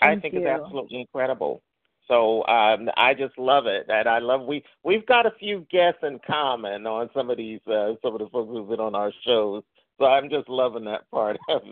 Thank 0.01 0.19
I 0.19 0.21
think 0.21 0.35
you. 0.35 0.41
it's 0.41 0.49
absolutely 0.49 1.01
incredible. 1.01 1.63
So 2.09 2.45
um, 2.47 2.91
I 2.97 3.15
just 3.15 3.39
love 3.39 3.67
it, 3.67 3.87
and 3.89 4.09
I 4.09 4.19
love 4.19 4.43
we 4.43 4.65
we've 4.83 5.07
got 5.07 5.27
a 5.27 5.33
few 5.39 5.67
guests 5.71 6.01
in 6.03 6.19
common 6.27 6.87
on 6.87 7.09
some 7.15 7.31
of 7.31 7.37
these 7.37 7.61
uh, 7.67 7.93
some 8.03 8.15
of 8.15 8.21
the 8.21 8.29
folks 8.31 8.51
who've 8.51 8.69
been 8.69 8.81
on 8.81 8.95
our 8.95 9.13
shows. 9.25 9.63
So 9.99 10.07
I'm 10.07 10.29
just 10.29 10.49
loving 10.49 10.85
that 10.85 11.09
part 11.11 11.39
of 11.49 11.63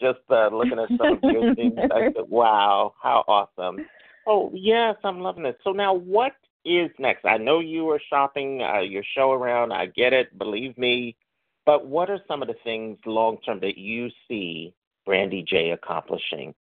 just 0.00 0.20
uh, 0.30 0.48
looking 0.48 0.78
at 0.78 0.88
some 0.98 1.14
of 1.14 1.22
your 1.22 1.54
things. 1.54 1.78
I 1.90 2.12
said, 2.16 2.28
"Wow, 2.28 2.94
how 3.02 3.24
awesome!" 3.26 3.84
Oh 4.26 4.50
yes, 4.54 4.96
I'm 5.04 5.20
loving 5.20 5.46
it. 5.46 5.58
So 5.64 5.72
now, 5.72 5.94
what 5.94 6.32
is 6.64 6.90
next? 6.98 7.24
I 7.24 7.38
know 7.38 7.60
you 7.60 7.90
are 7.90 8.00
shopping 8.08 8.62
uh, 8.62 8.80
your 8.80 9.04
show 9.16 9.32
around. 9.32 9.72
I 9.72 9.86
get 9.86 10.12
it, 10.12 10.38
believe 10.38 10.78
me. 10.78 11.16
But 11.64 11.86
what 11.86 12.10
are 12.10 12.20
some 12.26 12.42
of 12.42 12.48
the 12.48 12.56
things 12.64 12.98
long 13.06 13.38
term 13.44 13.60
that 13.60 13.78
you 13.78 14.10
see 14.28 14.74
Brandy 15.06 15.42
J 15.42 15.70
accomplishing? 15.70 16.54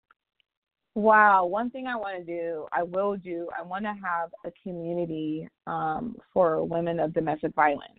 Wow, 0.93 1.45
one 1.45 1.69
thing 1.69 1.87
I 1.87 1.95
want 1.95 2.17
to 2.17 2.23
do, 2.23 2.67
I 2.73 2.83
will 2.83 3.15
do, 3.15 3.47
I 3.57 3.63
want 3.63 3.85
to 3.85 3.93
have 3.93 4.29
a 4.45 4.51
community 4.61 5.47
um, 5.65 6.17
for 6.33 6.63
women 6.65 6.99
of 6.99 7.13
domestic 7.13 7.55
violence. 7.55 7.93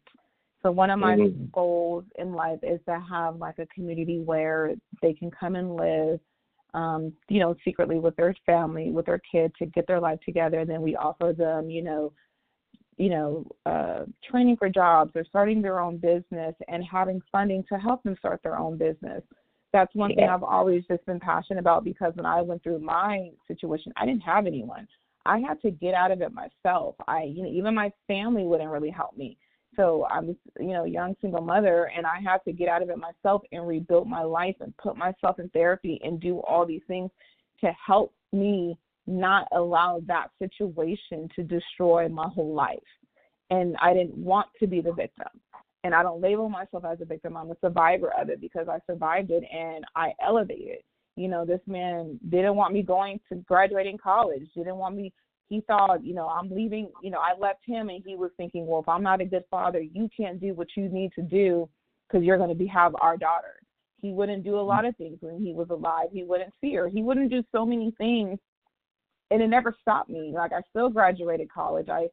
So 0.62 0.70
one 0.70 0.90
of 0.90 0.98
my 0.98 1.16
mm-hmm. 1.16 1.46
goals 1.52 2.04
in 2.18 2.34
life 2.34 2.58
is 2.62 2.80
to 2.86 3.02
have 3.10 3.36
like 3.36 3.58
a 3.58 3.66
community 3.74 4.20
where 4.20 4.74
they 5.00 5.14
can 5.14 5.30
come 5.30 5.56
and 5.56 5.74
live, 5.74 6.20
um, 6.74 7.12
you 7.28 7.40
know, 7.40 7.56
secretly 7.64 7.98
with 7.98 8.14
their 8.16 8.34
family, 8.44 8.90
with 8.90 9.06
their 9.06 9.20
kids 9.30 9.54
to 9.58 9.66
get 9.66 9.86
their 9.86 10.00
life 10.00 10.18
together. 10.24 10.60
And 10.60 10.70
then 10.70 10.82
we 10.82 10.94
offer 10.94 11.32
them, 11.32 11.70
you 11.70 11.82
know, 11.82 12.12
you 12.98 13.08
know, 13.08 13.46
uh, 13.64 14.04
training 14.30 14.58
for 14.58 14.68
jobs 14.68 15.12
or 15.14 15.24
starting 15.24 15.62
their 15.62 15.80
own 15.80 15.96
business 15.96 16.54
and 16.68 16.84
having 16.84 17.20
funding 17.32 17.64
to 17.72 17.78
help 17.78 18.02
them 18.02 18.16
start 18.18 18.40
their 18.42 18.58
own 18.58 18.76
business 18.76 19.22
that's 19.72 19.94
one 19.94 20.14
thing 20.14 20.28
I've 20.28 20.42
always 20.42 20.84
just 20.88 21.04
been 21.06 21.20
passionate 21.20 21.60
about 21.60 21.84
because 21.84 22.14
when 22.14 22.26
I 22.26 22.42
went 22.42 22.62
through 22.62 22.80
my 22.80 23.30
situation, 23.48 23.92
I 23.96 24.04
didn't 24.04 24.22
have 24.22 24.46
anyone. 24.46 24.86
I 25.24 25.38
had 25.38 25.60
to 25.62 25.70
get 25.70 25.94
out 25.94 26.10
of 26.10 26.20
it 26.20 26.32
myself. 26.32 26.96
I, 27.08 27.24
you 27.24 27.42
know, 27.42 27.48
even 27.48 27.74
my 27.74 27.90
family 28.06 28.44
wouldn't 28.44 28.70
really 28.70 28.90
help 28.90 29.16
me. 29.16 29.38
So 29.76 30.06
I 30.10 30.20
was, 30.20 30.36
you 30.60 30.72
know, 30.72 30.84
young 30.84 31.16
single 31.22 31.40
mother, 31.40 31.90
and 31.96 32.04
I 32.04 32.20
had 32.22 32.38
to 32.44 32.52
get 32.52 32.68
out 32.68 32.82
of 32.82 32.90
it 32.90 32.98
myself 32.98 33.42
and 33.52 33.66
rebuild 33.66 34.06
my 34.06 34.22
life 34.22 34.56
and 34.60 34.76
put 34.76 34.96
myself 34.96 35.38
in 35.38 35.48
therapy 35.50 35.98
and 36.04 36.20
do 36.20 36.40
all 36.40 36.66
these 36.66 36.82
things 36.86 37.10
to 37.62 37.72
help 37.86 38.12
me 38.32 38.76
not 39.06 39.48
allow 39.52 40.02
that 40.06 40.28
situation 40.38 41.28
to 41.34 41.42
destroy 41.42 42.08
my 42.08 42.28
whole 42.28 42.54
life. 42.54 42.78
And 43.50 43.76
I 43.80 43.94
didn't 43.94 44.16
want 44.16 44.48
to 44.60 44.66
be 44.66 44.80
the 44.80 44.92
victim 44.92 45.28
and 45.84 45.94
I 45.94 46.02
don't 46.02 46.20
label 46.20 46.48
myself 46.48 46.84
as 46.84 47.00
a 47.00 47.04
victim. 47.04 47.36
I'm 47.36 47.50
a 47.50 47.56
survivor 47.60 48.12
of 48.18 48.28
it 48.28 48.40
because 48.40 48.68
I 48.68 48.78
survived 48.86 49.30
it 49.30 49.42
and 49.52 49.84
I 49.96 50.12
elevated. 50.24 50.78
You 51.16 51.28
know, 51.28 51.44
this 51.44 51.60
man 51.66 52.18
didn't 52.30 52.56
want 52.56 52.72
me 52.72 52.82
going 52.82 53.20
to 53.28 53.36
graduating 53.46 53.98
college, 53.98 54.48
didn't 54.54 54.76
want 54.76 54.96
me 54.96 55.12
he 55.52 55.60
thought, 55.66 56.02
you 56.02 56.14
know, 56.14 56.28
I'm 56.28 56.50
leaving, 56.50 56.90
you 57.02 57.10
know, 57.10 57.18
I 57.18 57.38
left 57.38 57.60
him 57.66 57.90
and 57.90 58.02
he 58.06 58.16
was 58.16 58.30
thinking, 58.38 58.66
well, 58.66 58.80
if 58.80 58.88
I'm 58.88 59.02
not 59.02 59.20
a 59.20 59.26
good 59.26 59.44
father, 59.50 59.80
you 59.80 60.08
can't 60.16 60.40
do 60.40 60.54
what 60.54 60.68
you 60.78 60.88
need 60.88 61.12
to 61.12 61.20
do 61.20 61.68
because 62.08 62.24
you're 62.24 62.38
going 62.38 62.48
to 62.48 62.54
be 62.54 62.66
have 62.68 62.96
our 63.02 63.18
daughter. 63.18 63.60
He 64.00 64.12
wouldn't 64.12 64.44
do 64.44 64.58
a 64.58 64.62
lot 64.62 64.86
of 64.86 64.96
things 64.96 65.18
when 65.20 65.42
he 65.42 65.52
was 65.52 65.68
alive. 65.68 66.08
He 66.10 66.24
wouldn't 66.24 66.54
her. 66.62 66.88
He 66.88 67.02
wouldn't 67.02 67.30
do 67.30 67.42
so 67.52 67.66
many 67.66 67.92
things. 67.98 68.38
And 69.30 69.42
it 69.42 69.48
never 69.48 69.76
stopped 69.82 70.08
me. 70.08 70.32
Like 70.34 70.52
I 70.52 70.62
still 70.70 70.88
graduated 70.88 71.52
college. 71.52 71.90
I 71.90 72.08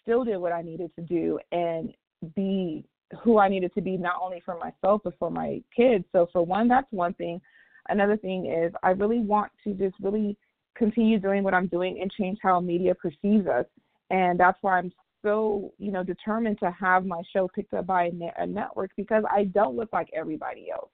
still 0.00 0.22
did 0.22 0.36
what 0.36 0.52
I 0.52 0.62
needed 0.62 0.92
to 0.94 1.02
do 1.02 1.40
and 1.50 1.92
be 2.36 2.84
who 3.22 3.38
I 3.38 3.48
needed 3.48 3.74
to 3.74 3.80
be, 3.80 3.96
not 3.96 4.16
only 4.22 4.42
for 4.44 4.58
myself, 4.58 5.02
but 5.04 5.14
for 5.18 5.30
my 5.30 5.62
kids. 5.74 6.04
So, 6.12 6.28
for 6.32 6.44
one, 6.44 6.68
that's 6.68 6.86
one 6.90 7.14
thing. 7.14 7.40
Another 7.88 8.16
thing 8.16 8.46
is, 8.46 8.72
I 8.82 8.90
really 8.90 9.20
want 9.20 9.52
to 9.64 9.74
just 9.74 9.94
really 10.00 10.36
continue 10.74 11.18
doing 11.18 11.42
what 11.42 11.54
I'm 11.54 11.66
doing 11.66 12.00
and 12.00 12.10
change 12.10 12.38
how 12.42 12.60
media 12.60 12.94
perceives 12.94 13.46
us. 13.46 13.66
And 14.10 14.38
that's 14.38 14.58
why 14.62 14.78
I'm 14.78 14.92
so, 15.22 15.72
you 15.78 15.90
know, 15.90 16.02
determined 16.02 16.58
to 16.60 16.70
have 16.78 17.06
my 17.06 17.22
show 17.32 17.48
picked 17.48 17.74
up 17.74 17.86
by 17.86 18.10
a 18.38 18.46
network 18.46 18.90
because 18.96 19.24
I 19.30 19.44
don't 19.44 19.76
look 19.76 19.92
like 19.92 20.08
everybody 20.14 20.70
else. 20.70 20.90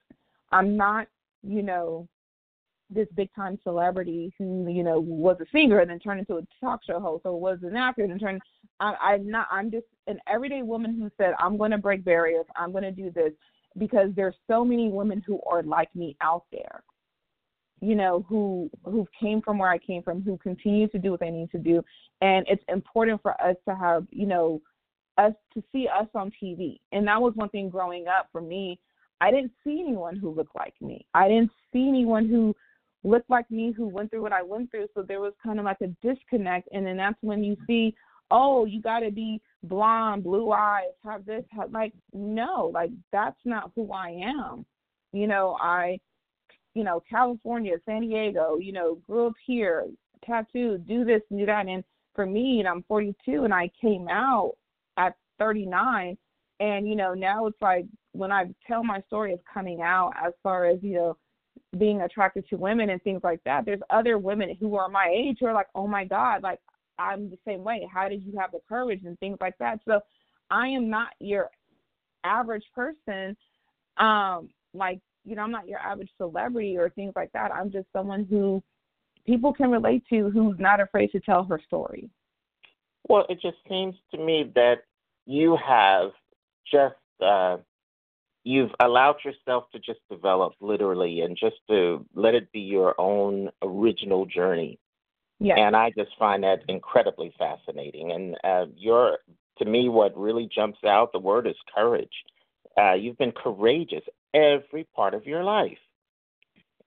I'm 0.52 0.76
not, 0.76 1.08
you 1.42 1.62
know, 1.62 2.08
this 2.90 3.08
big 3.14 3.32
time 3.34 3.58
celebrity 3.62 4.32
who 4.38 4.66
you 4.68 4.82
know 4.82 4.98
was 5.00 5.36
a 5.40 5.46
singer 5.52 5.78
and 5.78 5.90
then 5.90 5.98
turned 5.98 6.20
into 6.20 6.36
a 6.36 6.46
talk 6.60 6.80
show 6.84 6.98
host 6.98 7.22
or 7.24 7.40
was 7.40 7.58
an 7.62 7.76
actor 7.76 8.02
and 8.02 8.20
turned 8.20 8.42
I, 8.80 8.94
I'm 9.00 9.30
not 9.30 9.46
I'm 9.50 9.70
just 9.70 9.86
an 10.06 10.18
everyday 10.26 10.62
woman 10.62 10.98
who 10.98 11.10
said 11.16 11.34
I'm 11.38 11.56
going 11.56 11.70
to 11.70 11.78
break 11.78 12.04
barriers. 12.04 12.46
I'm 12.56 12.72
going 12.72 12.84
to 12.84 12.92
do 12.92 13.10
this 13.10 13.32
because 13.78 14.10
there's 14.16 14.34
so 14.48 14.64
many 14.64 14.88
women 14.88 15.22
who 15.24 15.40
are 15.48 15.62
like 15.62 15.94
me 15.94 16.16
out 16.20 16.44
there 16.50 16.82
you 17.80 17.94
know 17.94 18.24
who 18.28 18.70
who 18.84 19.06
came 19.18 19.40
from 19.40 19.58
where 19.58 19.70
i 19.70 19.78
came 19.78 20.02
from 20.02 20.22
who 20.22 20.36
continue 20.38 20.86
to 20.88 20.98
do 20.98 21.10
what 21.10 21.20
they 21.20 21.30
need 21.30 21.50
to 21.50 21.58
do. 21.58 21.82
And 22.20 22.44
it's 22.48 22.64
important 22.68 23.22
for 23.22 23.40
us 23.42 23.56
to 23.68 23.74
have 23.74 24.06
you 24.10 24.26
know 24.26 24.60
us 25.18 25.32
to 25.54 25.62
see 25.72 25.86
us 25.88 26.06
on 26.14 26.32
tv 26.42 26.80
and 26.92 27.06
that 27.06 27.20
was 27.20 27.34
one 27.34 27.48
thing 27.50 27.68
growing 27.68 28.06
up 28.08 28.28
for 28.32 28.40
me. 28.40 28.78
I 29.22 29.30
didn't 29.30 29.52
see 29.62 29.80
anyone 29.86 30.16
who 30.16 30.30
looked 30.30 30.56
like 30.56 30.72
me. 30.80 31.04
I 31.12 31.28
didn't 31.28 31.50
see 31.72 31.86
anyone 31.88 32.26
who 32.26 32.54
looked 33.02 33.30
like 33.30 33.50
me 33.50 33.72
who 33.76 33.86
went 33.88 34.10
through 34.10 34.22
what 34.22 34.32
i 34.32 34.42
went 34.42 34.70
through 34.70 34.86
so 34.94 35.02
there 35.02 35.20
was 35.20 35.32
kind 35.42 35.58
of 35.58 35.64
like 35.64 35.80
a 35.82 35.88
disconnect 36.06 36.68
and 36.72 36.86
then 36.86 36.96
that's 36.96 37.18
when 37.22 37.42
you 37.42 37.56
see 37.66 37.94
oh 38.30 38.64
you 38.64 38.80
got 38.80 39.00
to 39.00 39.10
be 39.10 39.40
blonde 39.64 40.22
blue 40.22 40.52
eyes 40.52 40.84
have 41.04 41.24
this 41.24 41.44
have 41.50 41.70
like 41.72 41.92
no 42.12 42.70
like 42.72 42.90
that's 43.12 43.40
not 43.44 43.70
who 43.74 43.90
i 43.92 44.10
am 44.10 44.64
you 45.12 45.26
know 45.26 45.56
i 45.60 45.98
you 46.74 46.84
know, 46.84 47.02
California, 47.08 47.76
San 47.84 48.02
Diego, 48.02 48.58
you 48.58 48.72
know, 48.72 48.98
grew 49.06 49.28
up 49.28 49.34
here, 49.44 49.86
tattooed, 50.24 50.86
do 50.86 51.04
this 51.04 51.22
and 51.30 51.40
do 51.40 51.46
that. 51.46 51.66
And 51.66 51.82
for 52.14 52.26
me, 52.26 52.60
and 52.60 52.68
I'm 52.68 52.84
42 52.84 53.44
and 53.44 53.52
I 53.52 53.70
came 53.80 54.08
out 54.08 54.52
at 54.96 55.16
39. 55.38 56.16
And, 56.60 56.86
you 56.86 56.94
know, 56.94 57.14
now 57.14 57.46
it's 57.46 57.60
like 57.60 57.86
when 58.12 58.30
I 58.30 58.50
tell 58.66 58.84
my 58.84 59.00
story 59.06 59.32
of 59.32 59.40
coming 59.52 59.80
out 59.82 60.12
as 60.22 60.32
far 60.42 60.66
as, 60.66 60.78
you 60.82 60.94
know, 60.94 61.16
being 61.78 62.02
attracted 62.02 62.48
to 62.48 62.56
women 62.56 62.90
and 62.90 63.02
things 63.02 63.20
like 63.22 63.42
that, 63.44 63.64
there's 63.64 63.80
other 63.90 64.18
women 64.18 64.56
who 64.58 64.76
are 64.76 64.88
my 64.88 65.12
age 65.14 65.38
who 65.40 65.46
are 65.46 65.54
like, 65.54 65.68
oh 65.74 65.86
my 65.86 66.04
God, 66.04 66.42
like 66.42 66.58
I'm 66.98 67.30
the 67.30 67.38
same 67.46 67.64
way. 67.64 67.88
How 67.92 68.08
did 68.08 68.22
you 68.22 68.38
have 68.38 68.52
the 68.52 68.60
courage 68.68 69.02
and 69.04 69.18
things 69.20 69.38
like 69.40 69.56
that? 69.58 69.80
So 69.86 70.00
I 70.50 70.68
am 70.68 70.90
not 70.90 71.08
your 71.20 71.50
average 72.24 72.64
person. 72.74 73.36
Um, 73.96 74.50
like 74.74 75.00
you 75.24 75.36
know, 75.36 75.42
I'm 75.42 75.50
not 75.50 75.68
your 75.68 75.78
average 75.78 76.10
celebrity 76.16 76.76
or 76.76 76.90
things 76.90 77.12
like 77.14 77.30
that. 77.32 77.52
I'm 77.52 77.70
just 77.70 77.86
someone 77.92 78.26
who 78.28 78.62
people 79.26 79.52
can 79.52 79.70
relate 79.70 80.02
to 80.10 80.30
who's 80.30 80.58
not 80.58 80.80
afraid 80.80 81.12
to 81.12 81.20
tell 81.20 81.44
her 81.44 81.60
story. 81.66 82.10
Well, 83.08 83.26
it 83.28 83.40
just 83.40 83.56
seems 83.68 83.94
to 84.12 84.18
me 84.18 84.50
that 84.54 84.84
you 85.26 85.56
have 85.66 86.10
just 86.70 86.94
uh, 87.24 87.58
you've 88.44 88.70
allowed 88.80 89.16
yourself 89.24 89.64
to 89.72 89.78
just 89.78 90.00
develop 90.10 90.54
literally 90.60 91.20
and 91.20 91.36
just 91.36 91.56
to 91.68 92.04
let 92.14 92.34
it 92.34 92.50
be 92.52 92.60
your 92.60 92.94
own 92.98 93.50
original 93.62 94.26
journey. 94.26 94.78
Yeah. 95.38 95.58
And 95.58 95.74
I 95.74 95.90
just 95.96 96.10
find 96.18 96.42
that 96.44 96.60
incredibly 96.68 97.32
fascinating. 97.38 98.12
And 98.12 98.36
uh, 98.44 98.66
your 98.76 99.18
to 99.58 99.64
me, 99.64 99.88
what 99.88 100.16
really 100.16 100.48
jumps 100.54 100.84
out, 100.84 101.12
the 101.12 101.18
word 101.18 101.46
is 101.46 101.56
courage. 101.74 102.12
Uh, 102.78 102.94
you've 102.94 103.18
been 103.18 103.32
courageous 103.32 104.04
every 104.32 104.84
part 104.94 105.12
of 105.12 105.26
your 105.26 105.44
life. 105.44 105.78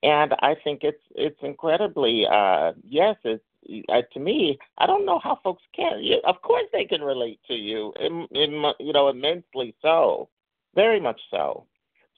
And 0.02 0.34
I 0.40 0.56
think 0.64 0.84
it's 0.84 1.02
it's 1.16 1.40
incredibly 1.42 2.26
uh, 2.30 2.74
yes, 2.88 3.16
it's 3.24 3.44
uh, 3.90 4.02
to 4.14 4.20
me. 4.20 4.58
I 4.78 4.86
don't 4.86 5.06
know 5.06 5.20
how 5.24 5.40
folks 5.44 5.64
can. 5.76 6.02
Of 6.26 6.42
course, 6.42 6.66
they 6.74 6.86
can 6.86 7.02
relate 7.02 7.40
to 7.48 7.54
you, 7.54 7.94
in, 8.00 8.28
in, 8.32 8.64
you 8.80 8.94
know, 8.94 9.08
immensely 9.08 9.74
so, 9.82 10.30
very 10.76 11.00
much 11.00 11.20
so. 11.32 11.66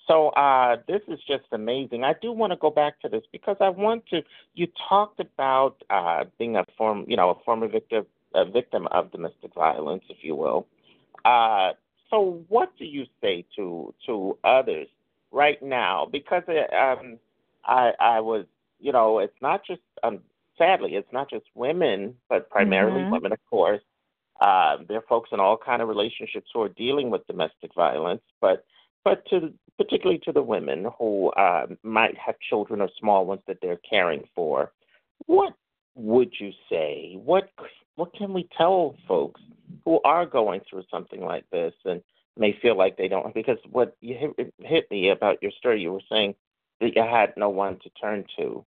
So 0.08 0.30
uh, 0.30 0.78
this 0.88 1.02
is 1.08 1.20
just 1.28 1.46
amazing. 1.52 2.04
I 2.04 2.14
do 2.22 2.32
want 2.32 2.52
to 2.52 2.58
go 2.58 2.70
back 2.70 3.00
to 3.02 3.10
this 3.10 3.24
because 3.32 3.58
I 3.60 3.70
want 3.70 4.06
to. 4.08 4.22
You 4.54 4.68
talked 4.88 5.20
about 5.20 5.78
uh, 5.90 6.26
being 6.38 6.56
a 6.58 6.66
form, 6.78 7.06
you 7.08 7.18
know, 7.18 7.32
a 7.32 7.44
former 7.44 7.68
victim, 7.68 8.06
a 8.36 8.46
victim 8.46 8.88
of 8.92 9.12
domestic 9.12 9.54
violence, 9.56 10.04
if 10.10 10.18
you 10.22 10.36
will. 10.36 10.68
Uh, 11.24 11.72
so, 12.12 12.44
what 12.50 12.72
do 12.78 12.86
you 12.86 13.06
say 13.20 13.46
to 13.56 13.94
to 14.06 14.38
others 14.44 14.88
right 15.36 15.62
now 15.62 16.08
because 16.12 16.44
it, 16.48 16.74
um, 16.74 17.20
I 17.66 17.92
I 18.00 18.20
was 18.22 18.46
you 18.80 18.92
know 18.92 19.20
it's 19.20 19.42
not 19.42 19.66
just 19.66 19.82
um, 20.04 20.20
sadly 20.58 20.96
it's 20.96 21.12
not 21.12 21.30
just 21.30 21.46
women 21.54 22.16
but 22.30 22.50
primarily 22.50 23.02
mm-hmm. 23.02 23.12
women 23.12 23.32
of 23.34 23.40
course. 23.50 23.82
Uh, 24.42 24.78
there 24.88 24.98
are 24.98 25.06
folks 25.08 25.30
in 25.32 25.40
all 25.40 25.58
kind 25.58 25.82
of 25.82 25.88
relationships 25.88 26.50
who 26.54 26.62
are 26.62 26.70
dealing 26.70 27.10
with 27.10 27.26
domestic 27.28 27.74
violence, 27.74 28.22
but 28.42 28.66
but 29.04 29.26
to 29.30 29.54
particularly 29.78 30.20
to 30.26 30.32
the 30.32 30.42
women 30.42 30.88
who 30.98 31.30
uh, 31.32 31.68
might 31.84 32.18
have 32.18 32.36
children 32.40 32.82
or 32.82 32.90
small 33.00 33.26
ones 33.26 33.42
that 33.48 33.58
they're 33.62 33.80
caring 33.90 34.24
for, 34.34 34.72
what 35.26 35.54
would 35.96 36.34
you 36.40 36.52
say? 36.70 37.18
What 37.24 37.50
what 37.96 38.14
can 38.14 38.34
we 38.34 38.48
tell 38.58 38.96
folks 39.08 39.42
who 39.86 40.00
are 40.04 40.26
going 40.26 40.62
through 40.70 40.84
something 40.92 41.22
like 41.22 41.46
this 41.52 41.74
and 41.86 42.02
may 42.38 42.58
feel 42.62 42.78
like 42.78 42.98
they 42.98 43.08
don't? 43.08 43.34
Because 43.34 43.58
what 43.72 43.96
you 44.02 44.16
hit, 44.16 44.54
hit 44.60 44.92
me 44.92 45.10
about 45.10 45.42
your 45.42 45.52
story 45.52 45.82
you 45.82 45.94
were 45.94 46.02
saying 46.12 46.36
that 46.82 46.96
you 46.96 47.04
had 47.04 47.34
no 47.38 47.50
one 47.50 47.80
to 47.80 47.90
turn 48.02 48.26
to 48.38 48.66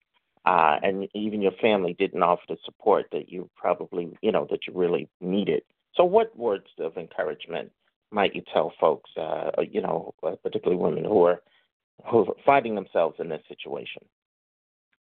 uh 0.44 0.76
and 0.82 1.08
even 1.14 1.40
your 1.42 1.52
family 1.60 1.94
didn't 1.98 2.22
offer 2.22 2.42
the 2.48 2.56
support 2.64 3.06
that 3.12 3.30
you 3.30 3.48
probably 3.56 4.16
you 4.22 4.32
know 4.32 4.46
that 4.50 4.60
you 4.66 4.72
really 4.74 5.08
needed 5.20 5.62
so 5.94 6.04
what 6.04 6.36
words 6.36 6.66
of 6.78 6.96
encouragement 6.96 7.70
might 8.10 8.34
you 8.34 8.42
tell 8.52 8.72
folks 8.80 9.10
uh 9.16 9.50
you 9.70 9.80
know 9.80 10.14
uh, 10.22 10.34
particularly 10.42 10.80
women 10.80 11.04
who 11.04 11.24
are 11.24 11.42
who 12.10 12.20
are 12.20 12.34
finding 12.44 12.74
themselves 12.74 13.16
in 13.18 13.28
this 13.28 13.42
situation 13.48 14.02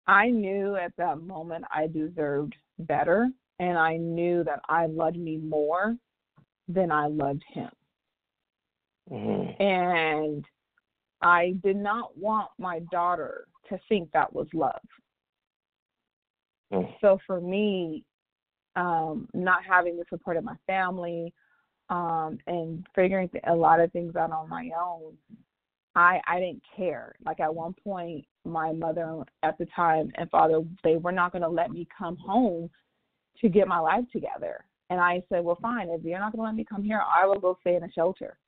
i 0.07 0.29
knew 0.29 0.77
at 0.77 0.93
that 0.97 1.21
moment 1.21 1.65
i 1.75 1.87
deserved 1.87 2.55
better 2.81 3.29
and 3.59 3.79
i 3.79 3.97
knew 3.97 4.43
that 4.45 4.61
i 4.69 4.87
loved 4.87 5.19
me 5.19 5.37
more 5.37 5.97
than 6.69 6.91
i 6.91 7.07
loved 7.07 7.43
him 7.53 7.71
Mm-hmm. 9.11 9.63
And 9.63 10.45
I 11.23 11.55
did 11.63 11.77
not 11.77 12.17
want 12.17 12.51
my 12.59 12.81
daughter 12.91 13.47
to 13.69 13.79
think 13.89 14.11
that 14.13 14.33
was 14.33 14.47
love. 14.55 14.81
Mm-hmm. 16.73 16.93
So 17.01 17.19
for 17.27 17.41
me, 17.41 18.05
um, 18.77 19.29
not 19.35 19.65
having 19.69 19.97
the 19.97 20.05
support 20.09 20.37
of 20.37 20.45
my 20.45 20.57
family 20.67 21.33
um, 21.89 22.39
and 22.47 22.87
figuring 22.95 23.29
a 23.49 23.55
lot 23.55 23.81
of 23.81 23.91
things 23.93 24.15
out 24.17 24.31
on 24.31 24.49
my 24.49 24.71
own, 24.79 25.15
I 25.97 26.21
I 26.27 26.39
didn't 26.39 26.63
care. 26.77 27.17
Like 27.25 27.41
at 27.41 27.55
one 27.55 27.75
point, 27.83 28.25
my 28.45 28.73
mother 28.73 29.23
at 29.43 29.59
the 29.59 29.67
time 29.75 30.11
and 30.17 30.31
father 30.31 30.61
they 30.85 30.97
were 30.97 31.13
not 31.13 31.33
going 31.33 31.43
to 31.43 31.49
let 31.49 31.71
me 31.71 31.87
come 31.97 32.17
home 32.17 32.71
to 33.41 33.49
get 33.49 33.67
my 33.69 33.79
life 33.79 34.05
together. 34.13 34.65
And 34.89 35.01
I 35.01 35.23
said, 35.29 35.45
well, 35.45 35.59
fine. 35.63 35.89
If 35.89 36.03
you're 36.05 36.19
not 36.19 36.33
going 36.33 36.41
to 36.41 36.47
let 36.47 36.57
me 36.57 36.67
come 36.69 36.83
here, 36.83 37.01
I 37.01 37.27
will 37.27 37.39
go 37.39 37.57
stay 37.61 37.77
in 37.77 37.85
a 37.85 37.93
shelter. 37.93 38.39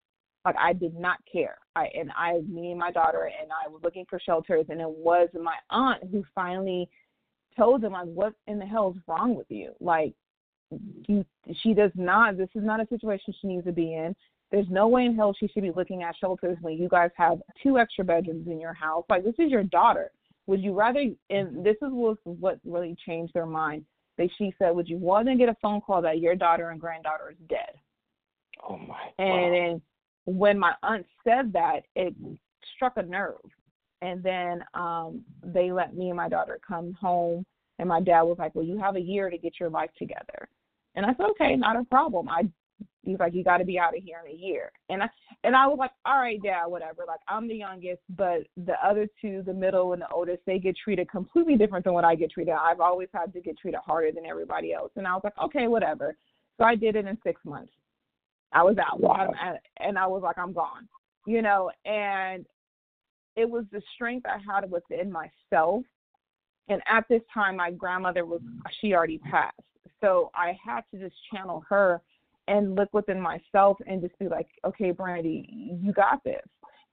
Like 0.44 0.56
I 0.58 0.72
did 0.72 0.94
not 0.98 1.18
care. 1.30 1.58
I 1.76 1.86
and 1.94 2.10
I, 2.16 2.40
me 2.48 2.70
and 2.70 2.78
my 2.78 2.90
daughter 2.90 3.30
and 3.40 3.50
I 3.52 3.68
was 3.68 3.80
looking 3.84 4.04
for 4.10 4.18
shelters, 4.18 4.66
and 4.68 4.80
it 4.80 4.90
was 4.90 5.28
my 5.40 5.54
aunt 5.70 6.02
who 6.10 6.24
finally 6.34 6.88
told 7.56 7.82
them 7.82 7.92
like, 7.92 8.06
"What 8.06 8.34
in 8.46 8.58
the 8.58 8.66
hell 8.66 8.94
is 8.96 9.02
wrong 9.06 9.34
with 9.34 9.50
you? 9.50 9.72
Like, 9.80 10.14
you, 11.08 11.24
she 11.62 11.74
does 11.74 11.90
not. 11.94 12.36
This 12.36 12.48
is 12.54 12.64
not 12.64 12.80
a 12.80 12.86
situation 12.88 13.34
she 13.40 13.46
needs 13.46 13.64
to 13.66 13.72
be 13.72 13.94
in. 13.94 14.14
There's 14.50 14.68
no 14.68 14.88
way 14.88 15.06
in 15.06 15.16
hell 15.16 15.34
she 15.38 15.48
should 15.48 15.62
be 15.62 15.72
looking 15.74 16.02
at 16.02 16.14
shelters 16.16 16.58
when 16.60 16.74
you 16.74 16.88
guys 16.88 17.10
have 17.16 17.40
two 17.62 17.78
extra 17.78 18.04
bedrooms 18.04 18.46
in 18.46 18.60
your 18.60 18.74
house. 18.74 19.04
Like, 19.08 19.24
this 19.24 19.34
is 19.38 19.50
your 19.50 19.62
daughter. 19.64 20.10
Would 20.46 20.62
you 20.62 20.74
rather? 20.74 21.00
And 21.00 21.48
mm-hmm. 21.48 21.62
this 21.62 21.76
is 21.76 21.88
what 21.90 22.18
what 22.24 22.58
really 22.64 22.96
changed 23.06 23.34
their 23.34 23.46
mind. 23.46 23.84
That 24.18 24.28
she 24.36 24.54
said, 24.58 24.70
"Would 24.70 24.88
you 24.88 24.98
rather 25.02 25.34
get 25.34 25.48
a 25.48 25.56
phone 25.62 25.80
call 25.80 26.02
that 26.02 26.18
your 26.18 26.34
daughter 26.34 26.70
and 26.70 26.80
granddaughter 26.80 27.30
is 27.30 27.48
dead?" 27.48 27.74
Oh 28.68 28.76
my! 28.76 29.08
And 29.18 29.28
wow. 29.28 29.50
then 29.50 29.82
when 30.26 30.58
my 30.58 30.74
aunt 30.82 31.06
said 31.24 31.52
that, 31.52 31.80
it 31.94 32.14
struck 32.76 32.94
a 32.96 33.02
nerve. 33.02 33.36
And 34.02 34.22
then 34.22 34.64
um 34.74 35.24
they 35.42 35.72
let 35.72 35.96
me 35.96 36.08
and 36.08 36.16
my 36.16 36.28
daughter 36.28 36.58
come 36.66 36.92
home 36.92 37.46
and 37.78 37.88
my 37.88 38.00
dad 38.00 38.22
was 38.22 38.36
like, 38.38 38.54
Well, 38.54 38.64
you 38.64 38.78
have 38.78 38.96
a 38.96 39.00
year 39.00 39.30
to 39.30 39.38
get 39.38 39.58
your 39.58 39.70
life 39.70 39.90
together. 39.98 40.48
And 40.94 41.06
I 41.06 41.10
said, 41.14 41.26
Okay, 41.30 41.56
not 41.56 41.76
a 41.76 41.84
problem. 41.84 42.28
I 42.28 42.42
he's 43.02 43.18
like, 43.18 43.32
You 43.32 43.44
gotta 43.44 43.64
be 43.64 43.78
out 43.78 43.96
of 43.96 44.02
here 44.02 44.18
in 44.26 44.32
a 44.32 44.38
year. 44.38 44.72
And 44.90 45.02
I 45.02 45.08
and 45.44 45.56
I 45.56 45.66
was 45.66 45.78
like, 45.78 45.92
All 46.04 46.18
right, 46.18 46.42
dad, 46.42 46.66
whatever. 46.66 47.04
Like 47.06 47.20
I'm 47.28 47.48
the 47.48 47.54
youngest, 47.54 48.02
but 48.10 48.42
the 48.56 48.74
other 48.84 49.08
two, 49.20 49.42
the 49.46 49.54
middle 49.54 49.92
and 49.92 50.02
the 50.02 50.08
oldest, 50.08 50.42
they 50.46 50.58
get 50.58 50.76
treated 50.76 51.08
completely 51.08 51.56
different 51.56 51.84
than 51.84 51.94
what 51.94 52.04
I 52.04 52.16
get 52.16 52.32
treated. 52.32 52.54
I've 52.54 52.80
always 52.80 53.08
had 53.14 53.32
to 53.32 53.40
get 53.40 53.56
treated 53.56 53.80
harder 53.84 54.12
than 54.12 54.26
everybody 54.26 54.74
else. 54.74 54.90
And 54.96 55.06
I 55.06 55.14
was 55.14 55.22
like, 55.24 55.38
Okay, 55.44 55.68
whatever. 55.68 56.16
So 56.58 56.64
I 56.64 56.74
did 56.74 56.96
it 56.96 57.06
in 57.06 57.16
six 57.24 57.40
months. 57.44 57.72
I 58.52 58.62
was 58.62 58.76
out, 58.78 59.00
wow. 59.00 59.32
and 59.78 59.98
I 59.98 60.06
was 60.06 60.22
like, 60.22 60.36
I'm 60.36 60.52
gone, 60.52 60.86
you 61.26 61.40
know. 61.40 61.70
And 61.86 62.44
it 63.36 63.48
was 63.48 63.64
the 63.72 63.82
strength 63.94 64.26
I 64.26 64.38
had 64.38 64.70
within 64.70 65.10
myself. 65.10 65.84
And 66.68 66.80
at 66.88 67.04
this 67.08 67.22
time, 67.32 67.56
my 67.56 67.70
grandmother 67.70 68.24
was 68.24 68.40
she 68.80 68.94
already 68.94 69.18
passed, 69.18 69.58
so 70.00 70.30
I 70.34 70.56
had 70.64 70.82
to 70.92 70.98
just 70.98 71.16
channel 71.32 71.64
her 71.68 72.00
and 72.48 72.74
look 72.74 72.92
within 72.92 73.20
myself 73.20 73.78
and 73.86 74.00
just 74.00 74.18
be 74.18 74.28
like, 74.28 74.48
okay, 74.64 74.90
Brandy, 74.90 75.48
you 75.80 75.92
got 75.92 76.22
this. 76.24 76.42